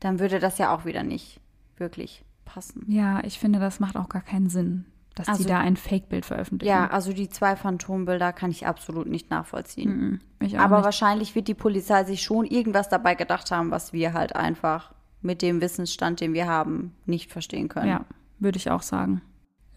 dann 0.01 0.19
würde 0.21 0.39
das 0.39 0.57
ja 0.59 0.75
auch 0.75 0.85
wieder 0.87 1.03
nicht 1.03 1.41
wirklich 1.77 2.25
passen. 2.47 2.85
Ja, 2.89 3.23
ich 3.25 3.39
finde, 3.39 3.59
das 3.59 3.81
macht 3.81 3.97
auch 3.97 4.09
gar 4.09 4.23
keinen 4.23 4.49
Sinn, 4.49 4.87
dass 5.15 5.29
Also- 5.29 5.43
die 5.43 5.49
da 5.49 5.59
ein 5.59 5.77
Fake-Bild 5.77 6.25
veröffentlichen. 6.25 6.71
Ja, 6.73 6.87
also 6.87 7.13
die 7.13 7.29
zwei 7.29 7.57
Phantombilder 7.57 8.33
kann 8.33 8.51
ich 8.51 8.67
absolut 8.67 9.09
nicht 9.09 9.31
nachvollziehen. 9.31 10.23
Ich 10.41 10.57
auch 10.59 10.63
Aber 10.63 10.77
nicht. 10.77 10.85
wahrscheinlich 10.87 11.35
wird 11.35 11.49
die 11.49 11.55
Polizei 11.55 12.05
sich 12.05 12.23
schon 12.23 12.47
irgendwas 12.47 12.89
dabei 12.89 13.15
gedacht 13.15 13.51
haben, 13.51 13.71
was 13.71 13.93
wir 13.93 14.13
halt 14.15 14.37
einfach 14.37 14.94
mit 15.25 15.43
dem 15.43 15.61
Wissensstand, 15.61 16.21
den 16.21 16.33
wir 16.35 16.47
haben, 16.47 16.95
nicht 17.07 17.31
verstehen 17.33 17.69
können. 17.69 17.89
Ja, 17.89 18.05
würde 18.39 18.59
ich 18.59 18.71
auch 18.71 18.83
sagen. 18.83 19.23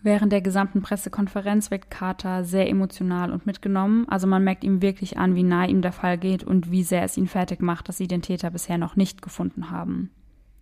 Während 0.04 0.32
der 0.32 0.42
gesamten 0.42 0.82
Pressekonferenz 0.82 1.72
wirkt 1.72 1.90
Carter 1.90 2.44
sehr 2.44 2.70
emotional 2.70 3.32
und 3.32 3.46
mitgenommen. 3.46 4.08
Also 4.08 4.28
man 4.28 4.44
merkt 4.44 4.64
ihm 4.64 4.82
wirklich 4.82 5.18
an, 5.18 5.36
wie 5.36 5.44
nah 5.44 5.66
ihm 5.66 5.82
der 5.82 5.92
Fall 5.92 6.18
geht 6.18 6.44
und 6.44 6.70
wie 6.72 6.84
sehr 6.84 7.04
es 7.04 7.18
ihn 7.18 7.28
fertig 7.28 7.62
macht, 7.62 7.90
dass 7.90 7.98
sie 7.98 8.08
den 8.08 8.22
Täter 8.22 8.52
bisher 8.52 8.78
noch 8.78 8.96
nicht 8.96 9.22
gefunden 9.22 9.72
haben. 9.72 10.12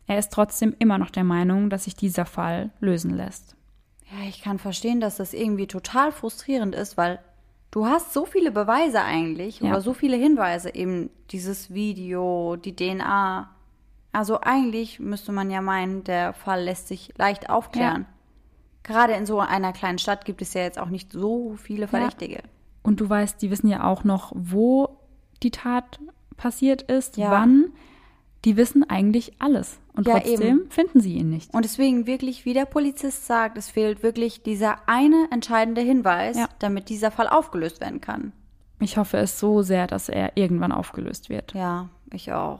Er 0.08 0.20
ist 0.20 0.32
trotzdem 0.32 0.74
immer 0.80 0.98
noch 0.98 1.10
der 1.10 1.24
Meinung, 1.24 1.70
dass 1.70 1.84
sich 1.84 1.96
dieser 1.96 2.26
Fall 2.26 2.72
lösen 2.80 3.12
lässt. 3.12 3.56
Ja, 4.12 4.28
ich 4.30 4.42
kann 4.42 4.58
verstehen, 4.60 5.02
dass 5.02 5.18
das 5.18 5.34
irgendwie 5.34 5.68
total 5.68 6.12
frustrierend 6.12 6.74
ist, 6.76 6.96
weil 6.96 7.20
du 7.72 7.88
hast 7.88 8.14
so 8.14 8.26
viele 8.26 8.52
Beweise 8.52 9.02
eigentlich 9.02 9.60
Ja. 9.60 9.72
oder 9.72 9.82
so 9.82 9.94
viele 9.94 10.16
Hinweise, 10.16 10.74
eben 10.74 11.10
dieses 11.32 11.74
Video, 11.74 12.56
die 12.56 12.76
DNA. 12.76 13.50
Also 14.16 14.40
eigentlich 14.42 15.00
müsste 15.00 15.32
man 15.32 15.50
ja 15.52 15.62
meinen, 15.62 16.04
der 16.04 16.34
Fall 16.34 16.64
lässt 16.64 16.88
sich 16.88 17.12
leicht 17.18 17.50
aufklären. 17.50 18.06
Gerade 18.84 19.14
in 19.14 19.26
so 19.26 19.40
einer 19.40 19.74
kleinen 19.74 19.98
Stadt 19.98 20.26
gibt 20.26 20.42
es 20.42 20.54
ja 20.54 20.62
jetzt 20.62 20.80
auch 20.80 20.90
nicht 20.90 21.12
so 21.12 21.56
viele 21.58 21.88
Verdächtige. 21.88 22.44
Und 22.84 23.00
du 23.02 23.10
weißt, 23.10 23.42
die 23.42 23.50
wissen 23.50 23.68
ja 23.68 23.84
auch 23.84 24.04
noch, 24.04 24.32
wo 24.36 25.00
die 25.44 25.52
Tat 25.52 26.00
passiert 26.38 26.84
ist, 26.84 27.18
Ja. 27.18 27.32
wann. 27.32 27.72
Die 28.46 28.58
wissen 28.58 28.88
eigentlich 28.88 29.34
alles. 29.40 29.80
Und 29.94 30.08
Ja, 30.08 30.20
trotzdem 30.20 30.60
eben. 30.60 30.70
finden 30.72 31.00
sie 31.02 31.16
ihn 31.16 31.30
nicht. 31.32 31.52
Und 31.54 31.66
deswegen 31.66 32.06
wirklich, 32.06 32.46
wie 32.46 32.54
der 32.54 32.66
Polizist 32.66 33.26
sagt, 33.26 33.58
es 33.58 33.72
fehlt 33.72 34.04
wirklich 34.04 34.44
dieser 34.44 34.88
eine 34.88 35.28
entscheidende 35.32 35.82
Hinweis, 35.82 36.38
Ja. 36.38 36.48
damit 36.60 36.90
dieser 36.90 37.10
Fall 37.10 37.28
aufgelöst 37.28 37.82
werden 37.82 38.02
kann. 38.02 38.34
Ich 38.80 38.98
hoffe 38.98 39.18
es 39.18 39.40
so 39.40 39.64
sehr, 39.64 39.88
dass 39.88 40.10
er 40.10 40.38
irgendwann 40.38 40.72
aufgelöst 40.72 41.30
wird. 41.30 41.54
Ja, 41.54 41.90
ich 42.14 42.32
auch. 42.34 42.60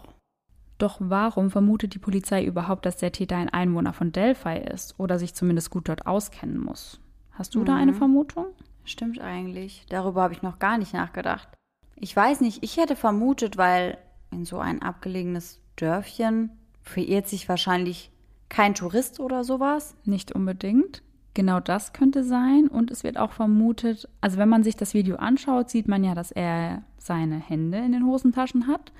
Doch 0.78 0.98
warum 1.00 1.52
vermutet 1.52 1.94
die 1.94 2.00
Polizei 2.00 2.44
überhaupt, 2.44 2.86
dass 2.86 2.98
der 2.98 3.12
Täter 3.12 3.38
ein 3.38 3.50
Einwohner 3.50 3.94
von 3.94 4.12
Delphi 4.12 4.58
ist 4.58 5.00
oder 5.00 5.20
sich 5.20 5.34
zumindest 5.34 5.70
gut 5.70 5.88
dort 5.88 6.06
auskennen 6.06 6.60
muss? 6.60 7.00
Hast 7.32 7.56
du 7.56 7.64
da 7.64 7.76
eine 7.76 7.94
Vermutung? 7.94 8.48
Stimmt 8.84 9.20
eigentlich. 9.20 9.86
Darüber 9.90 10.24
habe 10.24 10.34
ich 10.34 10.42
noch 10.42 10.60
gar 10.60 10.78
nicht 10.78 10.94
nachgedacht. 10.94 11.48
Ich 11.96 12.16
weiß 12.16 12.42
nicht, 12.42 12.64
ich 12.64 12.78
hätte 12.78 12.96
vermutet, 12.96 13.58
weil 13.58 13.98
in 14.32 14.46
so 14.46 14.60
ein 14.60 14.82
abgelegenes 14.82 15.62
Dörfchen 15.76 16.52
verirrt 16.82 17.28
sich 17.28 17.50
wahrscheinlich 17.50 18.12
kein 18.50 18.76
Tourist 18.76 19.20
oder 19.20 19.44
sowas. 19.44 19.96
Nicht 20.04 20.34
unbedingt. 20.34 21.02
Genau 21.34 21.60
das 21.60 21.94
könnte 21.94 22.24
sein. 22.24 22.68
Und 22.68 22.92
es 22.92 23.04
wird 23.04 23.18
auch 23.18 23.32
vermutet, 23.32 24.08
also 24.22 24.38
wenn 24.38 24.50
man 24.50 24.64
sich 24.64 24.76
das 24.76 24.94
Video 24.94 25.18
anschaut, 25.18 25.70
sieht 25.70 25.88
man 25.88 26.04
ja, 26.04 26.16
dass 26.16 26.32
er 26.32 26.84
seine 26.98 27.38
Hände 27.38 27.80
in 27.80 27.92
den 27.92 28.06
Hosentaschen 28.06 28.68
hat. 28.68 28.92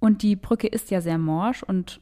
Und 0.00 0.22
die 0.22 0.34
Brücke 0.36 0.66
ist 0.66 0.90
ja 0.90 1.00
sehr 1.00 1.18
morsch 1.18 1.62
und 1.62 2.00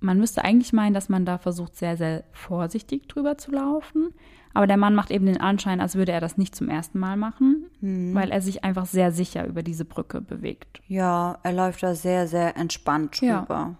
man 0.00 0.18
müsste 0.18 0.44
eigentlich 0.44 0.72
meinen, 0.72 0.94
dass 0.94 1.08
man 1.08 1.24
da 1.24 1.38
versucht, 1.38 1.76
sehr, 1.76 1.96
sehr 1.96 2.24
vorsichtig 2.32 3.08
drüber 3.08 3.38
zu 3.38 3.52
laufen. 3.52 4.12
Aber 4.54 4.66
der 4.66 4.76
Mann 4.76 4.94
macht 4.94 5.10
eben 5.10 5.26
den 5.26 5.40
Anschein, 5.40 5.80
als 5.80 5.94
würde 5.94 6.12
er 6.12 6.20
das 6.20 6.36
nicht 6.36 6.54
zum 6.54 6.68
ersten 6.68 6.98
Mal 6.98 7.16
machen, 7.16 7.66
weil 7.80 8.30
er 8.30 8.40
sich 8.42 8.64
einfach 8.64 8.84
sehr 8.86 9.10
sicher 9.12 9.46
über 9.46 9.62
diese 9.62 9.84
Brücke 9.84 10.20
bewegt. 10.20 10.80
Ja, 10.88 11.38
er 11.42 11.52
läuft 11.52 11.82
da 11.82 11.94
sehr, 11.94 12.26
sehr 12.28 12.56
entspannt 12.56 13.20
Ja. 13.22 13.40
drüber. 13.40 13.76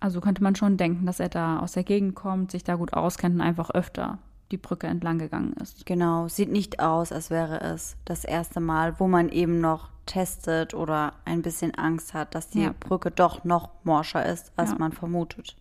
Also 0.00 0.20
könnte 0.20 0.42
man 0.44 0.54
schon 0.54 0.76
denken, 0.76 1.06
dass 1.06 1.18
er 1.20 1.28
da 1.28 1.58
aus 1.58 1.72
der 1.72 1.82
Gegend 1.84 2.14
kommt, 2.14 2.52
sich 2.52 2.62
da 2.64 2.76
gut 2.76 2.92
auskennt 2.94 3.34
und 3.34 3.40
einfach 3.40 3.70
öfter 3.70 4.18
die 4.50 4.56
Brücke 4.56 4.86
entlang 4.86 5.18
gegangen 5.18 5.52
ist. 5.54 5.84
Genau, 5.86 6.28
sieht 6.28 6.50
nicht 6.50 6.80
aus, 6.80 7.12
als 7.12 7.30
wäre 7.30 7.60
es 7.60 7.96
das 8.04 8.24
erste 8.24 8.60
Mal, 8.60 8.98
wo 8.98 9.06
man 9.08 9.28
eben 9.28 9.60
noch 9.60 9.90
testet 10.06 10.72
oder 10.74 11.12
ein 11.24 11.42
bisschen 11.42 11.74
Angst 11.74 12.14
hat, 12.14 12.34
dass 12.34 12.48
die 12.48 12.62
Ja. 12.62 12.74
Brücke 12.80 13.10
doch 13.10 13.44
noch 13.44 13.70
morscher 13.84 14.24
ist, 14.24 14.52
als 14.56 14.70
Ja. 14.70 14.78
man 14.78 14.92
vermutet. 14.92 15.56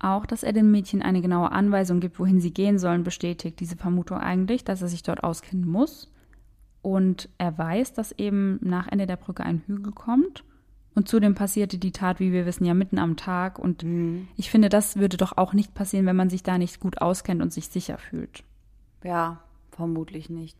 Auch, 0.00 0.26
dass 0.26 0.42
er 0.42 0.52
den 0.52 0.70
Mädchen 0.70 1.00
eine 1.00 1.22
genaue 1.22 1.52
Anweisung 1.52 2.00
gibt, 2.00 2.18
wohin 2.18 2.40
sie 2.40 2.52
gehen 2.52 2.78
sollen, 2.78 3.04
bestätigt 3.04 3.60
diese 3.60 3.76
Vermutung 3.76 4.18
eigentlich, 4.18 4.64
dass 4.64 4.82
er 4.82 4.88
sich 4.88 5.02
dort 5.04 5.22
auskennen 5.22 5.66
muss. 5.68 6.10
Und 6.82 7.30
er 7.38 7.56
weiß, 7.56 7.94
dass 7.94 8.12
eben 8.12 8.58
nach 8.60 8.88
Ende 8.88 9.06
der 9.06 9.16
Brücke 9.16 9.44
ein 9.44 9.62
Hügel 9.66 9.92
kommt. 9.92 10.44
Und 10.94 11.08
zudem 11.08 11.34
passierte 11.34 11.78
die 11.78 11.90
Tat, 11.92 12.20
wie 12.20 12.32
wir 12.32 12.46
wissen, 12.46 12.64
ja 12.64 12.74
mitten 12.74 12.98
am 12.98 13.16
Tag. 13.16 13.58
Und 13.58 13.84
ich 14.36 14.50
finde, 14.50 14.68
das 14.68 14.96
würde 14.96 15.16
doch 15.16 15.36
auch 15.36 15.52
nicht 15.52 15.74
passieren, 15.74 16.06
wenn 16.06 16.16
man 16.16 16.30
sich 16.30 16.42
da 16.42 16.56
nicht 16.56 16.78
gut 16.80 17.00
auskennt 17.00 17.42
und 17.42 17.52
sich 17.52 17.68
sicher 17.68 17.98
fühlt. 17.98 18.44
Ja, 19.02 19.40
vermutlich 19.72 20.30
nicht. 20.30 20.56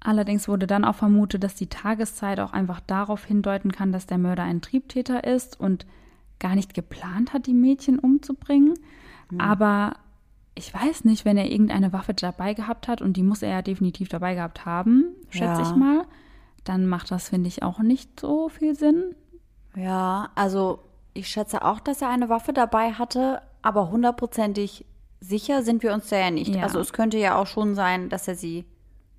Allerdings 0.00 0.48
wurde 0.48 0.66
dann 0.66 0.84
auch 0.84 0.94
vermutet, 0.96 1.42
dass 1.42 1.54
die 1.54 1.68
Tageszeit 1.68 2.38
auch 2.40 2.52
einfach 2.52 2.80
darauf 2.80 3.24
hindeuten 3.24 3.72
kann, 3.72 3.92
dass 3.92 4.06
der 4.06 4.18
Mörder 4.18 4.42
ein 4.42 4.60
Triebtäter 4.60 5.24
ist 5.24 5.58
und 5.58 5.86
gar 6.38 6.54
nicht 6.54 6.74
geplant 6.74 7.32
hat, 7.32 7.46
die 7.46 7.54
Mädchen 7.54 7.98
umzubringen. 7.98 8.74
Aber 9.38 9.94
ich 10.54 10.72
weiß 10.72 11.04
nicht, 11.04 11.24
wenn 11.24 11.36
er 11.36 11.50
irgendeine 11.50 11.92
Waffe 11.92 12.14
dabei 12.14 12.54
gehabt 12.54 12.88
hat, 12.88 13.02
und 13.02 13.16
die 13.16 13.22
muss 13.22 13.42
er 13.42 13.50
ja 13.50 13.62
definitiv 13.62 14.08
dabei 14.08 14.34
gehabt 14.34 14.64
haben, 14.64 15.06
schätze 15.30 15.62
Ja. 15.62 15.70
ich 15.70 15.76
mal, 15.76 16.06
dann 16.64 16.86
macht 16.86 17.10
das, 17.10 17.28
finde 17.28 17.48
ich, 17.48 17.62
auch 17.62 17.78
nicht 17.80 18.20
so 18.20 18.48
viel 18.48 18.74
Sinn. 18.74 19.14
Ja, 19.76 20.30
also 20.34 20.80
ich 21.14 21.28
schätze 21.28 21.62
auch, 21.64 21.80
dass 21.80 22.02
er 22.02 22.08
eine 22.08 22.28
Waffe 22.28 22.52
dabei 22.52 22.92
hatte, 22.92 23.42
aber 23.62 23.90
hundertprozentig 23.90 24.84
sicher 25.20 25.62
sind 25.62 25.82
wir 25.82 25.92
uns 25.94 26.08
da 26.08 26.16
ja 26.18 26.30
nicht. 26.30 26.54
Ja. 26.54 26.62
Also 26.62 26.80
es 26.80 26.92
könnte 26.92 27.18
ja 27.18 27.36
auch 27.36 27.46
schon 27.46 27.74
sein, 27.74 28.08
dass 28.08 28.26
er 28.28 28.34
sie 28.34 28.64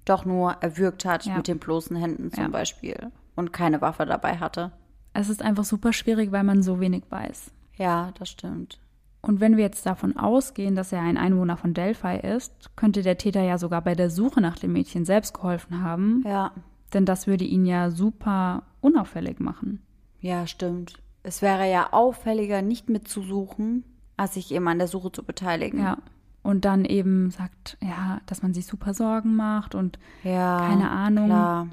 doch 0.06 0.26
nur 0.26 0.52
erwürgt 0.62 1.06
hat 1.06 1.26
Ja. 1.26 1.36
mit 1.38 1.48
den 1.48 1.60
bloßen 1.60 1.96
Händen 1.96 2.32
zum 2.32 2.44
Ja. 2.44 2.50
Beispiel 2.50 3.12
und 3.36 3.54
keine 3.54 3.82
Waffe 3.82 4.06
dabei 4.06 4.38
hatte. 4.38 4.72
Es 5.14 5.30
ist 5.30 5.42
einfach 5.42 5.64
super 5.64 5.94
schwierig, 5.94 6.32
weil 6.32 6.44
man 6.44 6.62
so 6.64 6.80
wenig 6.80 7.04
weiß. 7.10 7.52
Ja, 7.76 8.12
das 8.18 8.30
stimmt. 8.30 8.80
Und 9.22 9.40
wenn 9.42 9.58
wir 9.58 9.64
jetzt 9.64 9.86
davon 9.86 10.16
ausgehen, 10.16 10.76
dass 10.76 10.92
er 10.94 11.02
ein 11.02 11.18
Einwohner 11.18 11.58
von 11.58 11.74
Delphi 11.74 12.18
ist, 12.20 12.76
könnte 12.76 13.02
der 13.02 13.18
Täter 13.18 13.42
ja 13.42 13.58
sogar 13.58 13.82
bei 13.82 13.96
der 13.96 14.10
Suche 14.10 14.40
nach 14.42 14.58
dem 14.58 14.72
Mädchen 14.74 15.06
selbst 15.06 15.34
geholfen 15.34 15.82
haben. 15.84 16.24
Ja, 16.26 16.52
Denn 16.94 17.06
das 17.06 17.28
würde 17.28 17.44
ihn 17.44 17.66
ja 17.66 17.90
super 17.92 18.64
unauffällig 18.80 19.40
machen. 19.42 19.82
Ja, 20.20 20.48
stimmt. 20.48 21.00
Es 21.24 21.42
wäre 21.42 21.70
ja 21.70 21.92
auffälliger, 21.92 22.62
nicht 22.62 22.90
mitzusuchen, 22.90 23.84
als 24.16 24.36
sich 24.36 24.52
eben 24.54 24.68
an 24.68 24.78
der 24.80 24.88
Suche 24.88 25.12
zu 25.12 25.24
beteiligen. 25.24 25.80
Ja. 25.82 25.98
Und 26.44 26.64
dann 26.66 26.86
eben 26.86 27.30
sagt, 27.32 27.78
ja, 27.82 28.22
dass 28.26 28.42
man 28.42 28.54
sich 28.54 28.66
super 28.66 28.94
Sorgen 28.94 29.36
macht 29.36 29.76
und 29.76 30.00
ja 30.24 30.60
keine 30.60 30.90
Ahnung. 30.90 31.26
Klar. 31.26 31.68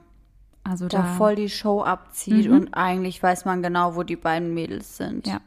also 0.65 0.89
Da 0.89 0.99
da. 1.03 1.05
voll 1.15 1.37
die 1.37 1.49
Show 1.49 1.83
abzieht 1.83 2.49
Mhm. 2.49 2.57
und 2.57 2.75
eigentlich 2.75 3.23
weiß 3.23 3.45
man 3.45 3.63
genau, 3.63 3.95
wo 3.95 4.03
die 4.03 4.17
beiden 4.17 4.53
Mädels 4.53 4.97
sind. 4.97 5.27
Ja. 5.29 5.41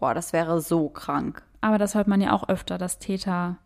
Boah, 0.00 0.14
das 0.14 0.32
wäre 0.32 0.60
so 0.60 0.88
krank. 0.88 1.42
aber 1.60 1.78
das 1.78 1.94
hört 1.94 2.08
man 2.08 2.20
ja 2.20 2.32
auch 2.32 2.48
öfter, 2.48 2.76
dass 2.78 2.98
Täter 2.98 3.56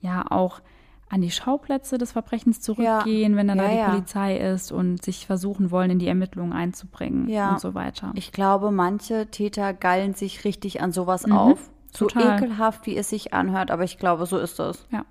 ja 0.00 0.24
auch 0.28 0.60
an 1.08 1.20
die 1.20 1.30
Schauplätze 1.30 1.98
des 1.98 2.12
Verbrechens 2.12 2.60
zurückgehen, 2.60 3.32
ja. 3.32 3.38
wenn 3.38 3.48
dann 3.48 3.58
ja, 3.58 3.64
da 3.64 3.70
die 3.70 3.76
ja. 3.76 3.88
Polizei 3.90 4.36
ist 4.38 4.72
und 4.72 5.02
sich 5.02 5.26
versuchen 5.26 5.70
wollen, 5.70 5.90
in 5.90 5.98
die 5.98 6.08
Ermittlungen 6.08 6.52
einzubringen 6.52 7.28
und 7.28 7.60
so 7.60 7.74
weiter. 7.74 8.12
Ich 8.14 8.32
glaube, 8.32 8.70
manche 8.70 9.28
Täter 9.30 9.72
geilen 9.72 10.14
sich 10.14 10.44
richtig 10.44 10.80
an 10.80 10.92
sowas 10.92 11.26
mhm, 11.26 11.32
auf. 11.32 11.70
So 11.92 12.06
total. 12.06 12.36
ekelhaft, 12.36 12.86
wie 12.86 12.96
es 12.96 13.08
sich 13.08 13.32
anhört, 13.32 13.70
aber 13.70 13.84
ich 13.84 13.98
glaube, 13.98 14.26
so 14.26 14.36
ist 14.38 14.58
das. 14.58 14.86
Ja. 14.90 15.06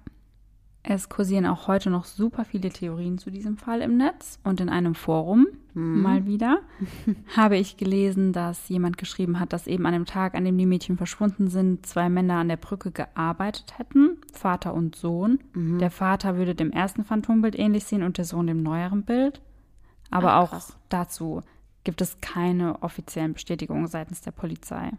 Es 0.87 1.09
kursieren 1.09 1.47
auch 1.47 1.67
heute 1.67 1.89
noch 1.89 2.05
super 2.05 2.45
viele 2.45 2.69
Theorien 2.69 3.17
zu 3.17 3.31
diesem 3.31 3.57
Fall 3.57 3.81
im 3.81 3.97
Netz 3.97 4.37
und 4.43 4.61
in 4.61 4.69
einem 4.69 4.93
Forum, 4.93 5.47
hm. 5.73 6.03
mal 6.03 6.27
wieder, 6.27 6.59
habe 7.35 7.57
ich 7.57 7.77
gelesen, 7.77 8.33
dass 8.33 8.69
jemand 8.69 8.99
geschrieben 8.99 9.39
hat, 9.39 9.51
dass 9.51 9.65
eben 9.65 9.87
an 9.87 9.93
dem 9.93 10.05
Tag, 10.05 10.35
an 10.35 10.45
dem 10.45 10.57
die 10.59 10.67
Mädchen 10.67 10.95
verschwunden 10.95 11.47
sind, 11.47 11.87
zwei 11.87 12.07
Männer 12.07 12.35
an 12.35 12.49
der 12.49 12.57
Brücke 12.57 12.91
gearbeitet 12.91 13.79
hätten, 13.79 14.17
Vater 14.35 14.73
und 14.73 14.95
Sohn. 14.95 15.39
Mhm. 15.53 15.79
Der 15.79 15.91
Vater 15.91 16.37
würde 16.37 16.55
dem 16.55 16.71
ersten 16.71 17.03
Phantombild 17.03 17.57
ähnlich 17.57 17.85
sehen 17.85 18.03
und 18.03 18.17
der 18.17 18.25
Sohn 18.25 18.47
dem 18.47 18.63
neueren 18.63 19.03
Bild. 19.03 19.41
Aber 20.11 20.33
Ach, 20.33 20.53
auch 20.53 20.61
dazu 20.89 21.41
gibt 21.83 22.01
es 22.01 22.19
keine 22.21 22.81
offiziellen 22.83 23.33
Bestätigungen 23.33 23.87
seitens 23.87 24.21
der 24.21 24.31
Polizei. 24.31 24.91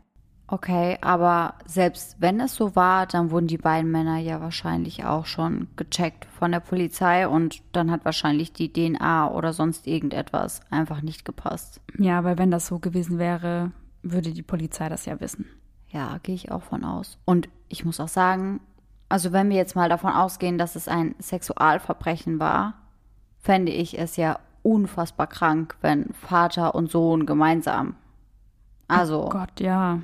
Okay, 0.48 0.96
aber 1.00 1.54
selbst 1.64 2.16
wenn 2.20 2.38
es 2.38 2.54
so 2.54 2.76
war, 2.76 3.06
dann 3.06 3.32
wurden 3.32 3.48
die 3.48 3.58
beiden 3.58 3.90
Männer 3.90 4.18
ja 4.18 4.40
wahrscheinlich 4.40 5.04
auch 5.04 5.26
schon 5.26 5.66
gecheckt 5.74 6.24
von 6.26 6.52
der 6.52 6.60
Polizei 6.60 7.26
und 7.26 7.62
dann 7.72 7.90
hat 7.90 8.04
wahrscheinlich 8.04 8.52
die 8.52 8.72
DNA 8.72 9.32
oder 9.32 9.52
sonst 9.52 9.88
irgendetwas 9.88 10.60
einfach 10.70 11.02
nicht 11.02 11.24
gepasst. 11.24 11.80
Ja, 11.98 12.22
weil 12.22 12.38
wenn 12.38 12.52
das 12.52 12.68
so 12.68 12.78
gewesen 12.78 13.18
wäre, 13.18 13.72
würde 14.02 14.32
die 14.32 14.42
Polizei 14.42 14.88
das 14.88 15.04
ja 15.04 15.18
wissen. 15.18 15.46
Ja, 15.88 16.18
gehe 16.22 16.36
ich 16.36 16.52
auch 16.52 16.62
von 16.62 16.84
aus. 16.84 17.18
Und 17.24 17.48
ich 17.68 17.84
muss 17.84 17.98
auch 17.98 18.08
sagen, 18.08 18.60
also 19.08 19.32
wenn 19.32 19.50
wir 19.50 19.56
jetzt 19.56 19.76
mal 19.76 19.88
davon 19.88 20.12
ausgehen, 20.12 20.58
dass 20.58 20.76
es 20.76 20.88
ein 20.88 21.14
Sexualverbrechen 21.20 22.38
war, 22.40 22.74
fände 23.38 23.72
ich 23.72 23.98
es 23.98 24.16
ja 24.16 24.38
unfassbar 24.62 25.26
krank, 25.26 25.76
wenn 25.80 26.12
Vater 26.12 26.74
und 26.74 26.90
Sohn 26.90 27.26
gemeinsam. 27.26 27.94
Also. 28.88 29.26
Oh 29.26 29.28
Gott, 29.28 29.60
ja 29.60 30.00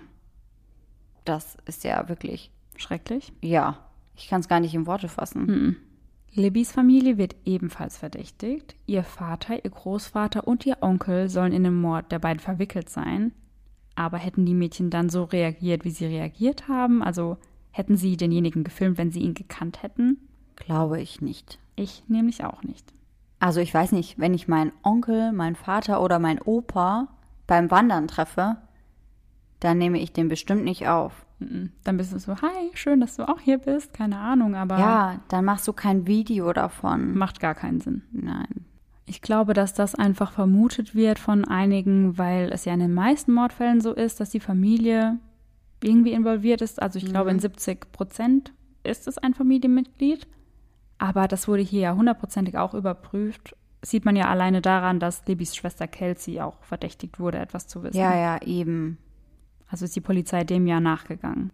das 1.25 1.57
ist 1.67 1.85
ja 1.85 2.09
wirklich 2.09 2.51
schrecklich. 2.77 3.33
Ja, 3.41 3.79
ich 4.17 4.29
kann 4.29 4.41
es 4.41 4.49
gar 4.49 4.61
nicht 4.61 4.75
in 4.75 4.87
Worte 4.87 5.09
fassen. 5.09 5.47
Mhm. 5.47 5.77
Libbys 6.35 6.73
Familie 6.73 7.19
wird 7.19 7.37
ebenfalls 7.45 7.99
verdächtigt. 7.99 8.75
Ihr 8.87 9.05
Vater, 9.05 9.65
ihr 9.65 9.71
Großvater 9.71 10.47
und 10.47 10.65
ihr 10.65 10.79
Onkel 10.81 11.29
sollen 11.29 11.53
in 11.53 11.65
den 11.65 11.75
Mord 11.75 12.11
der 12.11 12.19
beiden 12.19 12.41
verwickelt 12.41 12.89
sein. 12.89 13.33
Aber 13.95 14.17
hätten 14.17 14.47
die 14.47 14.55
Mädchen 14.55 14.89
dann 14.89 15.11
so 15.11 15.25
reagiert, 15.25 15.85
wie 15.85 15.91
sie 15.91 16.07
reagiert 16.07 16.69
haben? 16.69 17.03
Also 17.03 17.37
hätten 17.73 17.97
sie 17.97 18.17
denjenigen 18.17 18.65
gefilmt, 18.65 18.99
wenn 18.99 19.11
sie 19.11 19.21
ihn 19.21 19.35
gekannt 19.35 19.83
hätten? 19.83 20.19
Glaube 20.57 21.01
ich 21.01 21.21
nicht. 21.21 21.59
Ich 21.75 22.05
nämlich 22.09 22.45
auch 22.45 22.63
nicht. 22.63 22.93
Also 23.41 23.61
ich 23.61 23.75
weiß 23.75 23.93
nicht, 23.93 24.21
wenn 24.21 24.35
ich 24.35 24.47
meinen 24.47 24.73
Onkel, 24.85 25.33
meinen 25.33 25.57
Vater 25.57 26.01
oder 26.01 26.21
meinen 26.21 26.41
Opa 26.41 27.09
beim 27.49 27.71
Wandern 27.71 28.07
treffe, 28.07 28.59
dann 29.59 29.79
nehme 29.79 29.99
ich 29.99 30.13
den 30.13 30.29
bestimmt 30.29 30.65
nicht 30.65 30.87
auf. 30.87 31.27
Dann 31.41 31.97
bist 31.97 32.13
du 32.13 32.19
so, 32.19 32.37
hi, 32.37 32.71
schön, 32.75 33.01
dass 33.01 33.17
du 33.17 33.29
auch 33.29 33.41
hier 33.41 33.59
bist, 33.59 33.93
keine 33.95 34.19
Ahnung, 34.19 34.55
aber. 34.55 34.79
Ja, 34.79 35.21
dann 35.29 35.45
machst 35.45 35.67
du 35.67 35.73
kein 35.73 36.07
Video 36.07 36.53
davon. 36.53 37.17
Macht 37.17 37.41
gar 37.41 37.55
keinen 37.55 37.81
Sinn. 37.81 38.03
Nein. 38.13 38.65
Ich 39.07 39.21
glaube, 39.23 39.53
dass 39.53 39.75
das 39.75 39.95
einfach 39.95 40.33
vermutet 40.33 40.95
wird 40.95 41.19
von 41.19 41.45
einigen, 41.45 42.17
weil 42.19 42.51
es 42.53 42.65
ja 42.65 42.75
in 42.75 42.81
den 42.81 42.95
meisten 42.95 43.33
Mordfällen 43.33 43.81
so 43.81 43.93
ist, 43.93 44.21
dass 44.21 44.31
die 44.31 44.41
Familie 44.41 45.19
irgendwie 45.85 46.13
involviert 46.13 46.61
ist. 46.61 46.81
Also 46.81 46.99
ich 46.99 47.05
mhm. 47.05 47.11
glaube, 47.11 47.31
in 47.31 47.39
70 47.39 47.93
Prozent 47.93 48.53
ist 48.85 49.07
es 49.07 49.19
ein 49.19 49.35
Familienmitglied. 49.35 50.27
Aber 50.99 51.27
das 51.27 51.49
wurde 51.49 51.63
hier 51.63 51.81
ja 51.81 51.95
hundertprozentig 51.95 52.57
auch 52.57 52.75
überprüft. 52.75 53.57
Sieht 53.85 54.05
man 54.05 54.15
ja 54.15 54.29
alleine 54.29 54.63
daran, 54.63 55.01
dass 55.01 55.27
Libbys 55.27 55.57
Schwester 55.57 55.89
Kelsey 55.89 56.41
auch 56.41 56.63
verdächtigt 56.63 57.19
wurde, 57.19 57.39
etwas 57.39 57.67
zu 57.67 57.83
wissen. 57.83 57.97
Ja, 57.97 58.17
ja, 58.17 58.41
eben. 58.43 58.99
Also 59.67 59.85
ist 59.85 59.97
die 59.97 60.01
Polizei 60.01 60.45
dem 60.45 60.67
Jahr 60.67 60.81
nachgegangen. 60.81 61.51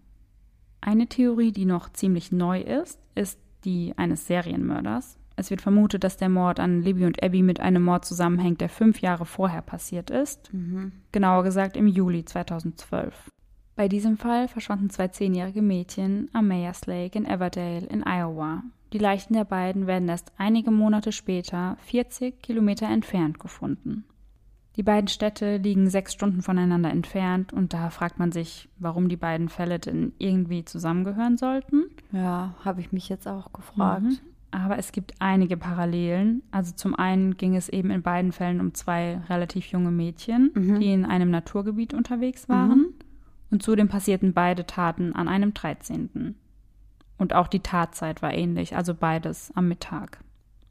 Eine 0.80 1.06
Theorie, 1.06 1.52
die 1.52 1.64
noch 1.64 1.90
ziemlich 1.92 2.30
neu 2.30 2.60
ist, 2.60 3.00
ist 3.14 3.38
die 3.64 3.94
eines 3.96 4.26
Serienmörders. 4.26 5.18
Es 5.36 5.50
wird 5.50 5.62
vermutet, 5.62 6.04
dass 6.04 6.16
der 6.16 6.28
Mord 6.28 6.58
an 6.58 6.82
Libby 6.82 7.04
und 7.04 7.22
Abby 7.22 7.42
mit 7.42 7.60
einem 7.60 7.84
Mord 7.84 8.04
zusammenhängt, 8.04 8.60
der 8.60 8.68
fünf 8.68 9.00
Jahre 9.00 9.24
vorher 9.24 9.62
passiert 9.62 10.10
ist. 10.10 10.52
Mhm. 10.52 10.92
Genauer 11.12 11.44
gesagt 11.44 11.76
im 11.76 11.86
Juli 11.86 12.24
2012. 12.24 13.30
Bei 13.78 13.86
diesem 13.86 14.16
Fall 14.16 14.48
verschwanden 14.48 14.90
zwei 14.90 15.06
zehnjährige 15.06 15.62
Mädchen 15.62 16.28
am 16.32 16.48
Mayers 16.48 16.86
Lake 16.86 17.16
in 17.16 17.24
Everdale 17.24 17.86
in 17.86 18.02
Iowa. 18.04 18.64
Die 18.92 18.98
Leichen 18.98 19.34
der 19.34 19.44
beiden 19.44 19.86
werden 19.86 20.08
erst 20.08 20.32
einige 20.36 20.72
Monate 20.72 21.12
später 21.12 21.76
40 21.82 22.42
Kilometer 22.42 22.88
entfernt 22.88 23.38
gefunden. 23.38 24.04
Die 24.74 24.82
beiden 24.82 25.06
Städte 25.06 25.58
liegen 25.58 25.88
sechs 25.90 26.12
Stunden 26.12 26.42
voneinander 26.42 26.90
entfernt 26.90 27.52
und 27.52 27.72
da 27.72 27.90
fragt 27.90 28.18
man 28.18 28.32
sich, 28.32 28.68
warum 28.80 29.08
die 29.08 29.16
beiden 29.16 29.48
Fälle 29.48 29.78
denn 29.78 30.12
irgendwie 30.18 30.64
zusammengehören 30.64 31.36
sollten. 31.36 31.84
Ja, 32.10 32.56
habe 32.64 32.80
ich 32.80 32.90
mich 32.90 33.08
jetzt 33.08 33.28
auch 33.28 33.52
gefragt. 33.52 34.02
Mhm. 34.02 34.18
Aber 34.50 34.78
es 34.78 34.90
gibt 34.90 35.14
einige 35.20 35.56
Parallelen. 35.56 36.42
Also 36.50 36.72
zum 36.74 36.96
einen 36.96 37.36
ging 37.36 37.54
es 37.54 37.68
eben 37.68 37.92
in 37.92 38.02
beiden 38.02 38.32
Fällen 38.32 38.60
um 38.60 38.74
zwei 38.74 39.20
relativ 39.28 39.66
junge 39.66 39.92
Mädchen, 39.92 40.50
mhm. 40.52 40.80
die 40.80 40.92
in 40.92 41.04
einem 41.04 41.30
Naturgebiet 41.30 41.94
unterwegs 41.94 42.48
waren. 42.48 42.78
Mhm. 42.78 42.94
Und 43.50 43.62
zudem 43.62 43.88
passierten 43.88 44.32
beide 44.34 44.66
Taten 44.66 45.14
an 45.14 45.28
einem 45.28 45.54
13. 45.54 46.34
Und 47.16 47.34
auch 47.34 47.48
die 47.48 47.60
Tatzeit 47.60 48.22
war 48.22 48.32
ähnlich, 48.32 48.76
also 48.76 48.94
beides 48.94 49.52
am 49.54 49.68
Mittag. 49.68 50.18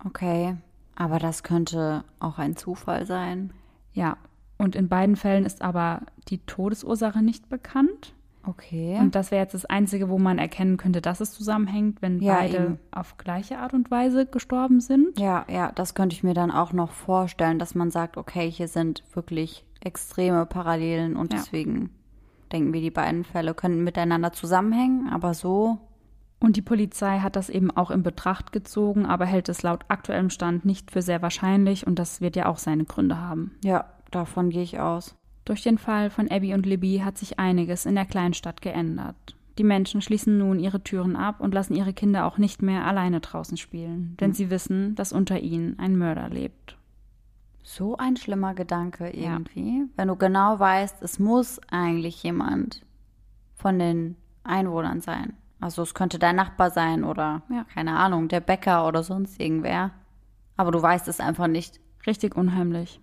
Okay, 0.05 0.55
aber 0.95 1.19
das 1.19 1.43
könnte 1.43 2.03
auch 2.19 2.37
ein 2.37 2.55
Zufall 2.55 3.05
sein. 3.05 3.51
Ja, 3.93 4.17
und 4.57 4.75
in 4.75 4.89
beiden 4.89 5.15
Fällen 5.15 5.45
ist 5.45 5.61
aber 5.61 6.01
die 6.29 6.39
Todesursache 6.39 7.21
nicht 7.21 7.49
bekannt. 7.49 8.13
Okay. 8.43 8.97
Und 8.99 9.13
das 9.13 9.31
wäre 9.31 9.43
jetzt 9.43 9.53
das 9.53 9.65
Einzige, 9.65 10.09
wo 10.09 10.17
man 10.17 10.39
erkennen 10.39 10.77
könnte, 10.77 11.01
dass 11.01 11.19
es 11.19 11.33
zusammenhängt, 11.33 12.01
wenn 12.01 12.21
ja, 12.21 12.35
beide 12.35 12.57
eben. 12.57 12.79
auf 12.91 13.17
gleiche 13.17 13.59
Art 13.59 13.73
und 13.73 13.91
Weise 13.91 14.25
gestorben 14.25 14.79
sind. 14.79 15.19
Ja, 15.19 15.45
ja, 15.49 15.73
das 15.73 15.95
könnte 15.95 16.15
ich 16.15 16.23
mir 16.23 16.33
dann 16.33 16.49
auch 16.49 16.71
noch 16.71 16.91
vorstellen, 16.91 17.59
dass 17.59 17.75
man 17.75 17.91
sagt, 17.91 18.15
okay, 18.15 18.49
hier 18.49 18.69
sind 18.69 19.03
wirklich 19.13 19.65
extreme 19.81 20.45
Parallelen 20.45 21.17
und 21.17 21.33
ja. 21.33 21.39
deswegen 21.39 21.89
denken 22.51 22.73
wir, 22.73 22.81
die 22.81 22.91
beiden 22.91 23.23
Fälle 23.23 23.53
könnten 23.53 23.83
miteinander 23.83 24.33
zusammenhängen, 24.33 25.09
aber 25.09 25.33
so. 25.33 25.79
Und 26.39 26.55
die 26.55 26.61
Polizei 26.61 27.19
hat 27.19 27.35
das 27.35 27.49
eben 27.49 27.71
auch 27.71 27.89
in 27.89 28.03
Betracht 28.03 28.51
gezogen, 28.51 29.05
aber 29.05 29.25
hält 29.25 29.49
es 29.49 29.63
laut 29.63 29.85
aktuellem 29.87 30.29
Stand 30.29 30.65
nicht 30.65 30.91
für 30.91 31.01
sehr 31.01 31.21
wahrscheinlich 31.21 31.87
und 31.87 31.97
das 31.97 32.21
wird 32.21 32.35
ja 32.35 32.45
auch 32.45 32.57
seine 32.57 32.85
Gründe 32.85 33.19
haben. 33.19 33.55
Ja, 33.63 33.85
davon 34.11 34.49
gehe 34.49 34.61
ich 34.61 34.79
aus. 34.79 35.15
Durch 35.45 35.63
den 35.63 35.77
Fall 35.77 36.09
von 36.09 36.29
Abby 36.29 36.53
und 36.53 36.65
Libby 36.65 37.01
hat 37.03 37.17
sich 37.17 37.39
einiges 37.39 37.85
in 37.85 37.95
der 37.95 38.05
Kleinstadt 38.05 38.61
geändert. 38.61 39.35
Die 39.57 39.63
Menschen 39.63 40.01
schließen 40.01 40.37
nun 40.37 40.59
ihre 40.59 40.83
Türen 40.83 41.15
ab 41.15 41.39
und 41.39 41.53
lassen 41.53 41.73
ihre 41.73 41.93
Kinder 41.93 42.25
auch 42.25 42.37
nicht 42.37 42.61
mehr 42.61 42.85
alleine 42.85 43.21
draußen 43.21 43.57
spielen, 43.57 44.15
denn 44.19 44.29
hm. 44.29 44.35
sie 44.35 44.49
wissen, 44.51 44.95
dass 44.95 45.13
unter 45.13 45.39
ihnen 45.39 45.79
ein 45.79 45.97
Mörder 45.97 46.29
lebt. 46.29 46.76
So 47.69 47.97
ein 47.97 48.15
schlimmer 48.15 48.53
Gedanke 48.53 49.09
irgendwie, 49.09 49.79
ja. 49.79 49.85
wenn 49.97 50.07
du 50.07 50.15
genau 50.15 50.57
weißt, 50.57 51.03
es 51.03 51.19
muss 51.19 51.59
eigentlich 51.69 52.23
jemand 52.23 52.81
von 53.55 53.77
den 53.77 54.15
Einwohnern 54.45 55.01
sein. 55.01 55.33
Also 55.59 55.81
es 55.81 55.93
könnte 55.93 56.17
dein 56.17 56.37
Nachbar 56.37 56.71
sein 56.71 57.03
oder 57.03 57.41
ja. 57.49 57.65
keine 57.65 57.97
Ahnung, 57.97 58.29
der 58.29 58.39
Bäcker 58.39 58.87
oder 58.87 59.03
sonst 59.03 59.37
irgendwer. 59.37 59.91
Aber 60.55 60.71
du 60.71 60.81
weißt 60.81 61.09
es 61.09 61.19
einfach 61.19 61.47
nicht. 61.47 61.81
Richtig 62.07 62.37
unheimlich. 62.37 63.01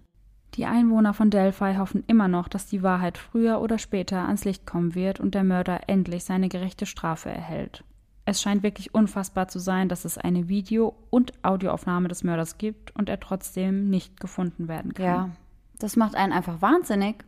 Die 0.54 0.64
Einwohner 0.64 1.12
von 1.12 1.28
Delphi 1.28 1.74
hoffen 1.76 2.02
immer 2.06 2.28
noch, 2.28 2.48
dass 2.48 2.66
die 2.66 2.82
Wahrheit 2.82 3.18
früher 3.18 3.60
oder 3.60 3.76
später 3.76 4.24
ans 4.24 4.46
Licht 4.46 4.66
kommen 4.66 4.94
wird 4.94 5.20
und 5.20 5.34
der 5.34 5.44
Mörder 5.44 5.90
endlich 5.90 6.24
seine 6.24 6.48
gerechte 6.48 6.86
Strafe 6.86 7.28
erhält. 7.28 7.84
Es 8.26 8.40
scheint 8.40 8.62
wirklich 8.62 8.94
unfassbar 8.94 9.48
zu 9.48 9.58
sein, 9.58 9.88
dass 9.88 10.04
es 10.04 10.16
eine 10.16 10.48
Video- 10.48 10.94
und 11.10 11.32
Audioaufnahme 11.44 12.08
des 12.08 12.24
Mörders 12.24 12.56
gibt 12.56 12.94
und 12.96 13.08
er 13.08 13.20
trotzdem 13.20 13.90
nicht 13.90 14.18
gefunden 14.18 14.66
werden 14.66 14.94
kann. 14.94 15.04
Ja, 15.04 15.30
das 15.78 15.96
macht 15.96 16.14
einen 16.14 16.32
einfach 16.32 16.62
wahnsinnig. 16.62 17.24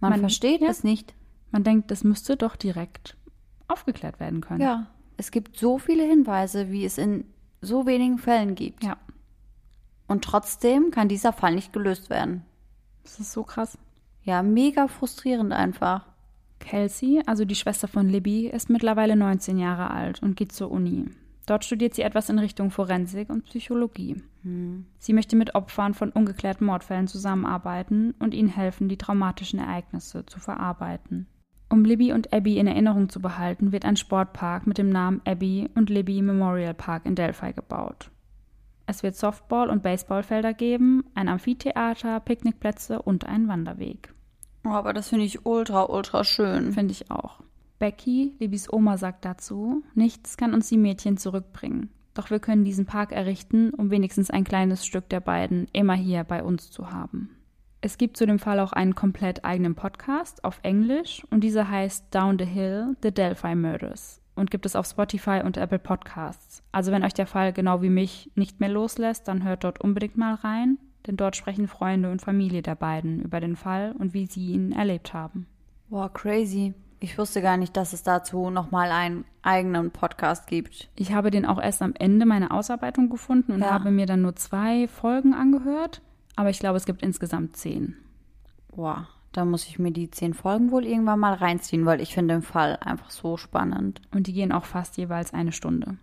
Man, 0.00 0.10
Man 0.10 0.20
versteht 0.20 0.60
ja, 0.60 0.68
es 0.68 0.84
nicht. 0.84 1.14
Man 1.50 1.64
denkt, 1.64 1.90
das 1.90 2.04
müsste 2.04 2.36
doch 2.36 2.56
direkt 2.56 3.16
aufgeklärt 3.68 4.20
werden 4.20 4.42
können. 4.42 4.60
Ja, 4.60 4.86
es 5.16 5.30
gibt 5.30 5.56
so 5.56 5.78
viele 5.78 6.04
Hinweise, 6.04 6.70
wie 6.70 6.84
es 6.84 6.98
in 6.98 7.24
so 7.62 7.86
wenigen 7.86 8.18
Fällen 8.18 8.54
gibt. 8.54 8.84
Ja. 8.84 8.98
Und 10.06 10.24
trotzdem 10.24 10.90
kann 10.90 11.08
dieser 11.08 11.32
Fall 11.32 11.54
nicht 11.54 11.72
gelöst 11.72 12.10
werden. 12.10 12.44
Das 13.02 13.20
ist 13.20 13.32
so 13.32 13.42
krass. 13.44 13.78
Ja, 14.22 14.42
mega 14.42 14.88
frustrierend 14.88 15.52
einfach. 15.52 16.06
Kelsey, 16.60 17.22
also 17.26 17.44
die 17.44 17.54
Schwester 17.54 17.88
von 17.88 18.08
Libby, 18.08 18.46
ist 18.46 18.70
mittlerweile 18.70 19.16
19 19.16 19.58
Jahre 19.58 19.90
alt 19.90 20.22
und 20.22 20.36
geht 20.36 20.52
zur 20.52 20.70
Uni. 20.70 21.06
Dort 21.46 21.64
studiert 21.64 21.94
sie 21.94 22.02
etwas 22.02 22.30
in 22.30 22.38
Richtung 22.38 22.70
Forensik 22.70 23.28
und 23.28 23.44
Psychologie. 23.44 24.16
Hm. 24.42 24.86
Sie 24.98 25.12
möchte 25.12 25.36
mit 25.36 25.54
Opfern 25.54 25.92
von 25.92 26.10
ungeklärten 26.10 26.66
Mordfällen 26.66 27.06
zusammenarbeiten 27.06 28.14
und 28.18 28.32
ihnen 28.32 28.48
helfen, 28.48 28.88
die 28.88 28.96
traumatischen 28.96 29.58
Ereignisse 29.58 30.24
zu 30.24 30.40
verarbeiten. 30.40 31.26
Um 31.68 31.84
Libby 31.84 32.12
und 32.12 32.32
Abby 32.32 32.58
in 32.58 32.66
Erinnerung 32.66 33.08
zu 33.08 33.20
behalten, 33.20 33.72
wird 33.72 33.84
ein 33.84 33.96
Sportpark 33.96 34.66
mit 34.66 34.78
dem 34.78 34.90
Namen 34.90 35.20
Abby 35.26 35.68
und 35.74 35.90
Libby 35.90 36.22
Memorial 36.22 36.74
Park 36.74 37.04
in 37.04 37.14
Delphi 37.14 37.52
gebaut. 37.52 38.10
Es 38.86 39.02
wird 39.02 39.16
Softball- 39.16 39.70
und 39.70 39.82
Baseballfelder 39.82 40.54
geben, 40.54 41.04
ein 41.14 41.28
Amphitheater, 41.28 42.20
Picknickplätze 42.20 43.02
und 43.02 43.26
einen 43.26 43.48
Wanderweg. 43.48 44.13
Oh, 44.64 44.70
aber 44.70 44.92
das 44.92 45.10
finde 45.10 45.26
ich 45.26 45.44
ultra, 45.44 45.84
ultra 45.84 46.24
schön. 46.24 46.72
Finde 46.72 46.92
ich 46.92 47.10
auch. 47.10 47.40
Becky, 47.78 48.34
Libbys 48.38 48.72
Oma, 48.72 48.96
sagt 48.96 49.24
dazu, 49.24 49.82
nichts 49.94 50.36
kann 50.36 50.54
uns 50.54 50.68
die 50.68 50.78
Mädchen 50.78 51.16
zurückbringen. 51.16 51.90
Doch 52.14 52.30
wir 52.30 52.38
können 52.38 52.64
diesen 52.64 52.86
Park 52.86 53.12
errichten, 53.12 53.70
um 53.70 53.90
wenigstens 53.90 54.30
ein 54.30 54.44
kleines 54.44 54.86
Stück 54.86 55.08
der 55.08 55.20
beiden 55.20 55.66
immer 55.72 55.94
hier 55.94 56.24
bei 56.24 56.42
uns 56.42 56.70
zu 56.70 56.90
haben. 56.90 57.30
Es 57.80 57.98
gibt 57.98 58.16
zu 58.16 58.24
dem 58.24 58.38
Fall 58.38 58.60
auch 58.60 58.72
einen 58.72 58.94
komplett 58.94 59.44
eigenen 59.44 59.74
Podcast 59.74 60.42
auf 60.44 60.60
Englisch 60.62 61.26
und 61.30 61.40
dieser 61.40 61.68
heißt 61.68 62.14
Down 62.14 62.38
the 62.38 62.46
Hill, 62.46 62.96
The 63.02 63.12
Delphi 63.12 63.54
Murders 63.54 64.22
und 64.36 64.50
gibt 64.50 64.64
es 64.64 64.76
auf 64.76 64.86
Spotify 64.86 65.42
und 65.44 65.56
Apple 65.56 65.78
Podcasts. 65.78 66.62
Also 66.72 66.92
wenn 66.92 67.04
euch 67.04 67.14
der 67.14 67.26
Fall 67.26 67.52
genau 67.52 67.82
wie 67.82 67.90
mich 67.90 68.30
nicht 68.34 68.60
mehr 68.60 68.70
loslässt, 68.70 69.28
dann 69.28 69.44
hört 69.44 69.64
dort 69.64 69.80
unbedingt 69.80 70.16
mal 70.16 70.34
rein, 70.34 70.78
denn 71.06 71.16
dort 71.16 71.36
sprechen 71.36 71.68
Freunde 71.68 72.10
und 72.10 72.22
Familie 72.22 72.62
der 72.62 72.74
beiden 72.74 73.20
über 73.20 73.40
den 73.40 73.56
Fall 73.56 73.94
und 73.98 74.14
wie 74.14 74.26
sie 74.26 74.52
ihn 74.52 74.72
erlebt 74.72 75.12
haben. 75.14 75.46
Wow, 75.88 76.12
crazy. 76.12 76.74
Ich 77.00 77.18
wusste 77.18 77.42
gar 77.42 77.58
nicht, 77.58 77.76
dass 77.76 77.92
es 77.92 78.02
dazu 78.02 78.48
nochmal 78.48 78.90
einen 78.90 79.24
eigenen 79.42 79.90
Podcast 79.90 80.46
gibt. 80.46 80.88
Ich 80.96 81.12
habe 81.12 81.30
den 81.30 81.44
auch 81.44 81.60
erst 81.60 81.82
am 81.82 81.92
Ende 81.98 82.24
meiner 82.24 82.50
Ausarbeitung 82.52 83.10
gefunden 83.10 83.52
und 83.52 83.60
Ja. 83.60 83.70
habe 83.72 83.90
mir 83.90 84.06
dann 84.06 84.22
nur 84.22 84.36
zwei 84.36 84.88
Folgen 84.88 85.34
angehört, 85.34 86.00
aber 86.36 86.48
ich 86.48 86.58
glaube, 86.60 86.78
es 86.78 86.86
gibt 86.86 87.02
insgesamt 87.02 87.56
zehn. 87.58 87.96
Wow, 88.70 89.00
da 89.32 89.44
muss 89.44 89.66
ich 89.66 89.78
mir 89.78 89.90
die 89.90 90.10
zehn 90.10 90.32
Folgen 90.32 90.70
wohl 90.70 90.86
irgendwann 90.86 91.20
mal 91.20 91.34
reinziehen, 91.34 91.84
weil 91.84 92.00
ich 92.00 92.14
finde 92.14 92.34
den 92.34 92.42
Fall 92.42 92.78
einfach 92.80 93.10
so 93.10 93.36
spannend. 93.36 94.00
Und 94.12 94.26
die 94.26 94.32
gehen 94.32 94.52
auch 94.52 94.64
fast 94.64 94.96
jeweils 94.96 95.34
eine 95.34 95.52
Stunde. 95.52 95.98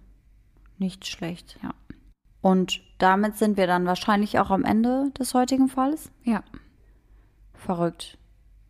Nicht 0.78 1.08
schlecht. 1.08 1.58
Ja. 1.64 1.74
Und 2.42 2.82
damit 2.98 3.38
sind 3.38 3.58
wir 3.58 3.68
dann 3.68 3.86
wahrscheinlich 3.86 4.40
auch 4.40 4.50
am 4.50 4.64
Ende 4.64 5.12
des 5.20 5.34
heutigen 5.34 5.68
Falls. 5.68 6.12
Ja. 6.24 6.44
Verrückt. 7.54 8.18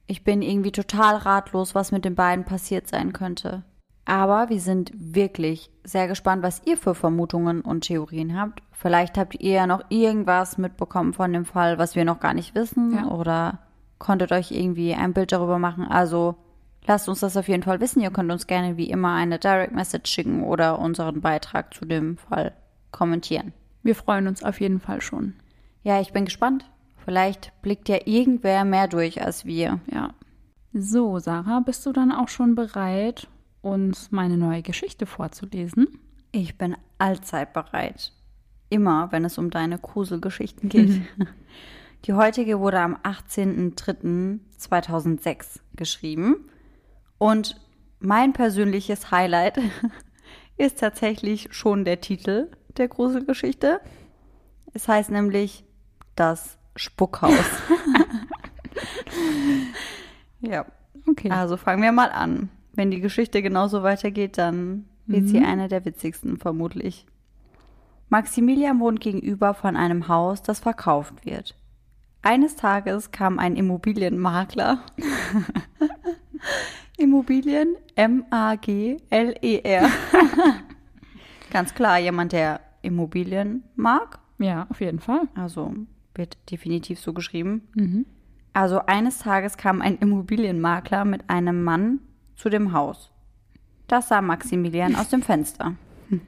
Ich 0.07 0.23
bin 0.23 0.41
irgendwie 0.41 0.73
total 0.73 1.15
ratlos, 1.15 1.73
was 1.73 1.91
mit 1.91 2.03
den 2.03 2.15
beiden 2.15 2.43
passiert 2.43 2.87
sein 2.87 3.13
könnte. 3.13 3.63
Aber 4.03 4.49
wir 4.49 4.59
sind 4.59 4.91
wirklich 4.93 5.69
sehr 5.83 6.07
gespannt, 6.07 6.43
was 6.43 6.61
ihr 6.65 6.75
für 6.75 6.95
Vermutungen 6.95 7.61
und 7.61 7.81
Theorien 7.85 8.37
habt. 8.37 8.61
Vielleicht 8.71 9.17
habt 9.17 9.35
ihr 9.39 9.53
ja 9.53 9.67
noch 9.67 9.83
irgendwas 9.89 10.57
mitbekommen 10.57 11.13
von 11.13 11.31
dem 11.31 11.45
Fall, 11.45 11.77
was 11.77 11.95
wir 11.95 12.03
noch 12.03 12.19
gar 12.19 12.33
nicht 12.33 12.55
wissen 12.55 12.93
Ja. 12.95 13.05
oder 13.05 13.59
konntet 13.99 14.31
euch 14.31 14.51
irgendwie 14.51 14.93
ein 14.95 15.13
Bild 15.13 15.31
darüber 15.31 15.59
machen. 15.59 15.87
Also 15.87 16.35
lasst 16.87 17.07
uns 17.07 17.19
das 17.21 17.37
auf 17.37 17.47
jeden 17.47 17.63
Fall 17.63 17.79
wissen. 17.79 18.01
Ihr 18.01 18.11
könnt 18.11 18.31
uns 18.31 18.47
gerne 18.47 18.75
wie 18.75 18.89
immer 18.89 19.13
eine 19.13 19.39
Direct 19.39 19.73
Message 19.73 20.11
schicken 20.11 20.43
oder 20.43 20.79
unseren 20.79 21.21
Beitrag 21.21 21.73
zu 21.73 21.85
dem 21.85 22.17
Fall 22.17 22.53
kommentieren. 22.91 23.53
Wir 23.83 23.95
freuen 23.95 24.27
uns 24.27 24.43
auf 24.43 24.61
jeden 24.61 24.79
Fall 24.79 25.01
schon. 25.01 25.33
Ja, 25.83 26.01
ich 26.01 26.13
bin 26.13 26.25
gespannt. 26.25 26.69
Vielleicht 27.03 27.51
blickt 27.61 27.89
ja 27.89 27.97
irgendwer 28.05 28.63
mehr 28.65 28.87
durch 28.87 29.23
als 29.23 29.45
wir. 29.45 29.79
Ja. 29.91 30.13
So, 30.73 31.19
Sarah, 31.19 31.59
bist 31.59 31.85
du 31.85 31.91
dann 31.91 32.11
auch 32.11 32.29
schon 32.29 32.55
bereit, 32.55 33.27
uns 33.61 34.09
meine 34.11 34.37
neue 34.37 34.61
Geschichte 34.61 35.05
vorzulesen? 35.05 35.99
Ich 36.31 36.57
bin 36.57 36.77
allzeit 36.97 37.51
bereit. 37.53 38.13
Immer, 38.69 39.11
wenn 39.11 39.25
es 39.25 39.37
um 39.37 39.49
deine 39.49 39.77
Gruselgeschichten 39.77 40.69
geht. 40.69 41.01
Die 42.05 42.13
heutige 42.13 42.59
wurde 42.59 42.79
am 42.79 42.95
18.03.2006 43.03 45.59
geschrieben. 45.75 46.49
Und 47.17 47.59
mein 47.99 48.31
persönliches 48.33 49.11
Highlight 49.11 49.59
ist 50.57 50.79
tatsächlich 50.79 51.49
schon 51.51 51.85
der 51.85 52.01
Titel 52.01 52.49
der 52.77 52.87
Gruselgeschichte. 52.87 53.81
Es 54.73 54.87
heißt 54.87 55.11
nämlich 55.11 55.63
Das 56.15 56.57
Spuckhaus. 56.75 57.31
ja, 60.41 60.65
Okay. 61.07 61.31
also 61.31 61.57
fangen 61.57 61.81
wir 61.81 61.91
mal 61.91 62.11
an. 62.11 62.49
Wenn 62.73 62.91
die 62.91 63.01
Geschichte 63.01 63.41
genauso 63.41 63.83
weitergeht, 63.83 64.37
dann 64.37 64.85
wird 65.05 65.27
sie 65.27 65.39
eine 65.39 65.67
der 65.67 65.83
witzigsten 65.83 66.37
vermutlich. 66.37 67.05
Maximilian 68.09 68.79
wohnt 68.79 69.01
gegenüber 69.01 69.53
von 69.53 69.75
einem 69.75 70.07
Haus, 70.07 70.41
das 70.41 70.59
verkauft 70.59 71.25
wird. 71.25 71.55
Eines 72.21 72.55
Tages 72.55 73.11
kam 73.11 73.39
ein 73.39 73.55
Immobilienmakler. 73.55 74.83
Immobilien 76.97 77.75
M-A-G-L-E-R. 77.95 79.89
Ganz 81.51 81.75
klar, 81.75 81.99
jemand, 81.99 82.31
der 82.31 82.61
Immobilien 82.81 83.63
mag. 83.75 84.19
ja, 84.39 84.65
auf 84.69 84.81
jeden 84.81 84.99
Fall. 84.99 85.27
Also 85.35 85.75
wird 86.15 86.37
definitiv 86.49 86.99
so 86.99 87.13
geschrieben. 87.13 87.67
Mhm. 87.75 88.05
Also 88.53 88.79
eines 88.85 89.19
Tages 89.19 89.57
kam 89.57 89.81
ein 89.81 89.97
Immobilienmakler 89.97 91.05
mit 91.05 91.29
einem 91.29 91.63
Mann 91.63 91.99
zu 92.35 92.49
dem 92.49 92.73
Haus. 92.73 93.11
Das 93.87 94.07
sah 94.07 94.21
Maximilian 94.21 94.95
aus 94.95 95.09
dem 95.09 95.21
Fenster. 95.21 95.75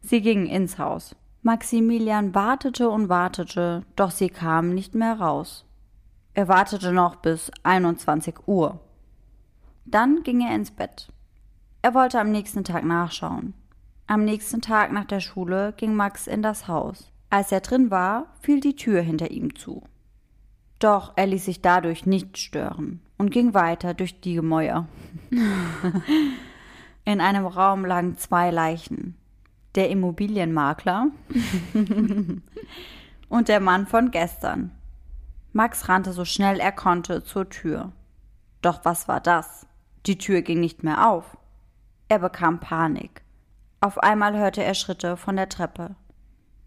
Sie 0.00 0.20
gingen 0.20 0.46
ins 0.46 0.78
Haus. 0.78 1.16
Maximilian 1.42 2.34
wartete 2.34 2.88
und 2.88 3.08
wartete, 3.08 3.82
doch 3.96 4.12
sie 4.12 4.28
kamen 4.28 4.74
nicht 4.74 4.94
mehr 4.94 5.14
raus. 5.14 5.64
Er 6.34 6.46
wartete 6.46 6.92
noch 6.92 7.16
bis 7.16 7.50
21 7.64 8.46
Uhr. 8.46 8.78
Dann 9.84 10.22
ging 10.22 10.40
er 10.40 10.54
ins 10.54 10.70
Bett. 10.70 11.08
Er 11.82 11.94
wollte 11.94 12.20
am 12.20 12.30
nächsten 12.30 12.62
Tag 12.62 12.84
nachschauen. 12.84 13.54
Am 14.06 14.24
nächsten 14.24 14.60
Tag 14.60 14.92
nach 14.92 15.04
der 15.04 15.20
Schule 15.20 15.72
ging 15.76 15.94
Max 15.94 16.26
in 16.26 16.42
das 16.42 16.68
Haus. 16.68 17.10
Als 17.30 17.50
er 17.50 17.60
drin 17.60 17.90
war, 17.90 18.26
fiel 18.40 18.60
die 18.60 18.76
Tür 18.76 19.00
hinter 19.00 19.30
ihm 19.30 19.54
zu. 19.54 19.82
Doch 20.78 21.12
er 21.16 21.26
ließ 21.26 21.44
sich 21.44 21.62
dadurch 21.62 22.06
nicht 22.06 22.36
stören 22.38 23.00
und 23.16 23.30
ging 23.30 23.54
weiter 23.54 23.94
durch 23.94 24.20
die 24.20 24.34
Gemäuer. 24.34 24.88
In 27.04 27.20
einem 27.20 27.46
Raum 27.46 27.84
lagen 27.84 28.16
zwei 28.16 28.50
Leichen. 28.50 29.16
Der 29.74 29.90
Immobilienmakler 29.90 31.06
und 33.28 33.48
der 33.48 33.60
Mann 33.60 33.86
von 33.86 34.10
gestern. 34.10 34.72
Max 35.52 35.88
rannte 35.88 36.12
so 36.12 36.24
schnell 36.24 36.60
er 36.60 36.72
konnte 36.72 37.22
zur 37.22 37.48
Tür. 37.48 37.92
Doch 38.60 38.84
was 38.84 39.08
war 39.08 39.20
das? 39.20 39.66
Die 40.06 40.18
Tür 40.18 40.42
ging 40.42 40.60
nicht 40.60 40.82
mehr 40.82 41.08
auf. 41.08 41.36
Er 42.08 42.18
bekam 42.18 42.60
Panik. 42.60 43.21
Auf 43.82 43.98
einmal 43.98 44.38
hörte 44.38 44.62
er 44.62 44.74
Schritte 44.74 45.16
von 45.16 45.34
der 45.34 45.48
Treppe. 45.48 45.96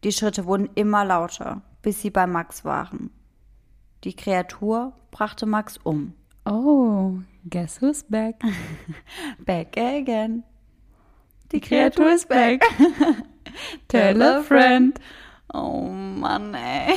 Die 0.03 0.11
Schritte 0.11 0.45
wurden 0.45 0.70
immer 0.76 1.05
lauter, 1.05 1.61
bis 1.82 2.01
sie 2.01 2.09
bei 2.09 2.28
Max 2.28 2.66
waren. 2.66 3.09
Die 4.03 4.13
Kreatur 4.13 4.91
brachte 5.11 5.45
Max 5.45 5.78
um. 5.78 6.13
Oh, 6.43 7.13
guess 7.49 7.82
who's 7.82 8.03
back? 8.03 8.36
Back 9.45 9.78
again. 9.78 10.43
Die 11.53 11.61
Kreatur 11.61 12.11
ist 12.11 12.28
back. 12.28 12.61
Tell 13.88 14.22
a 14.22 14.41
friend. 14.41 14.99
Oh 15.53 15.88
Mann, 15.88 16.53
ey. 16.53 16.95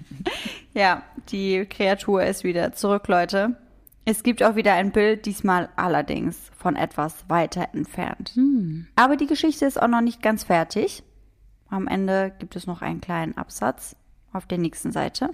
ja, 0.72 1.02
die 1.28 1.66
Kreatur 1.66 2.24
ist 2.24 2.42
wieder 2.42 2.72
zurück, 2.72 3.06
Leute. 3.06 3.58
Es 4.04 4.22
gibt 4.24 4.42
auch 4.42 4.56
wieder 4.56 4.74
ein 4.74 4.90
Bild, 4.90 5.26
diesmal 5.26 5.68
allerdings 5.76 6.50
von 6.56 6.74
etwas 6.74 7.28
weiter 7.28 7.68
entfernt. 7.72 8.32
Aber 8.96 9.16
die 9.16 9.26
Geschichte 9.26 9.64
ist 9.64 9.80
auch 9.80 9.88
noch 9.88 10.00
nicht 10.00 10.22
ganz 10.22 10.44
fertig. 10.44 11.04
Am 11.68 11.86
Ende 11.86 12.34
gibt 12.38 12.56
es 12.56 12.66
noch 12.66 12.82
einen 12.82 13.00
kleinen 13.00 13.36
Absatz 13.36 13.96
auf 14.32 14.46
der 14.46 14.58
nächsten 14.58 14.90
Seite. 14.90 15.30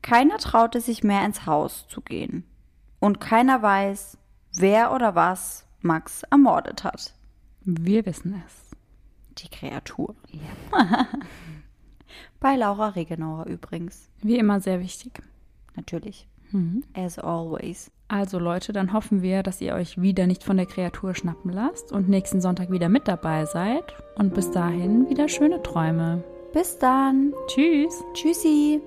Keiner 0.00 0.38
traute 0.38 0.80
sich 0.80 1.04
mehr 1.04 1.24
ins 1.24 1.46
Haus 1.46 1.86
zu 1.88 2.00
gehen. 2.00 2.44
Und 2.98 3.20
keiner 3.20 3.60
weiß, 3.60 4.18
wer 4.56 4.92
oder 4.92 5.14
was 5.14 5.66
Max 5.80 6.22
ermordet 6.24 6.84
hat. 6.84 7.14
Wir 7.60 8.06
wissen 8.06 8.42
es. 8.46 8.70
Die 9.38 9.48
Kreatur. 9.48 10.14
Bei 12.40 12.56
Laura 12.56 12.88
Regenauer 12.88 13.46
übrigens. 13.46 14.08
Wie 14.22 14.38
immer 14.38 14.60
sehr 14.60 14.80
wichtig. 14.80 15.22
Natürlich. 15.74 16.26
As 16.94 17.18
always. 17.18 17.90
Also 18.08 18.38
Leute, 18.38 18.72
dann 18.72 18.92
hoffen 18.92 19.22
wir, 19.22 19.42
dass 19.42 19.60
ihr 19.60 19.74
euch 19.74 20.00
wieder 20.00 20.26
nicht 20.26 20.44
von 20.44 20.56
der 20.56 20.66
Kreatur 20.66 21.14
schnappen 21.14 21.52
lasst 21.52 21.90
und 21.92 22.08
nächsten 22.08 22.40
Sonntag 22.40 22.70
wieder 22.70 22.88
mit 22.88 23.08
dabei 23.08 23.44
seid. 23.44 23.94
Und 24.16 24.34
bis 24.34 24.50
dahin 24.50 25.08
wieder 25.08 25.28
schöne 25.28 25.62
Träume. 25.62 26.22
Bis 26.52 26.78
dann. 26.78 27.32
Tschüss. 27.48 28.04
Tschüssi. 28.14 28.80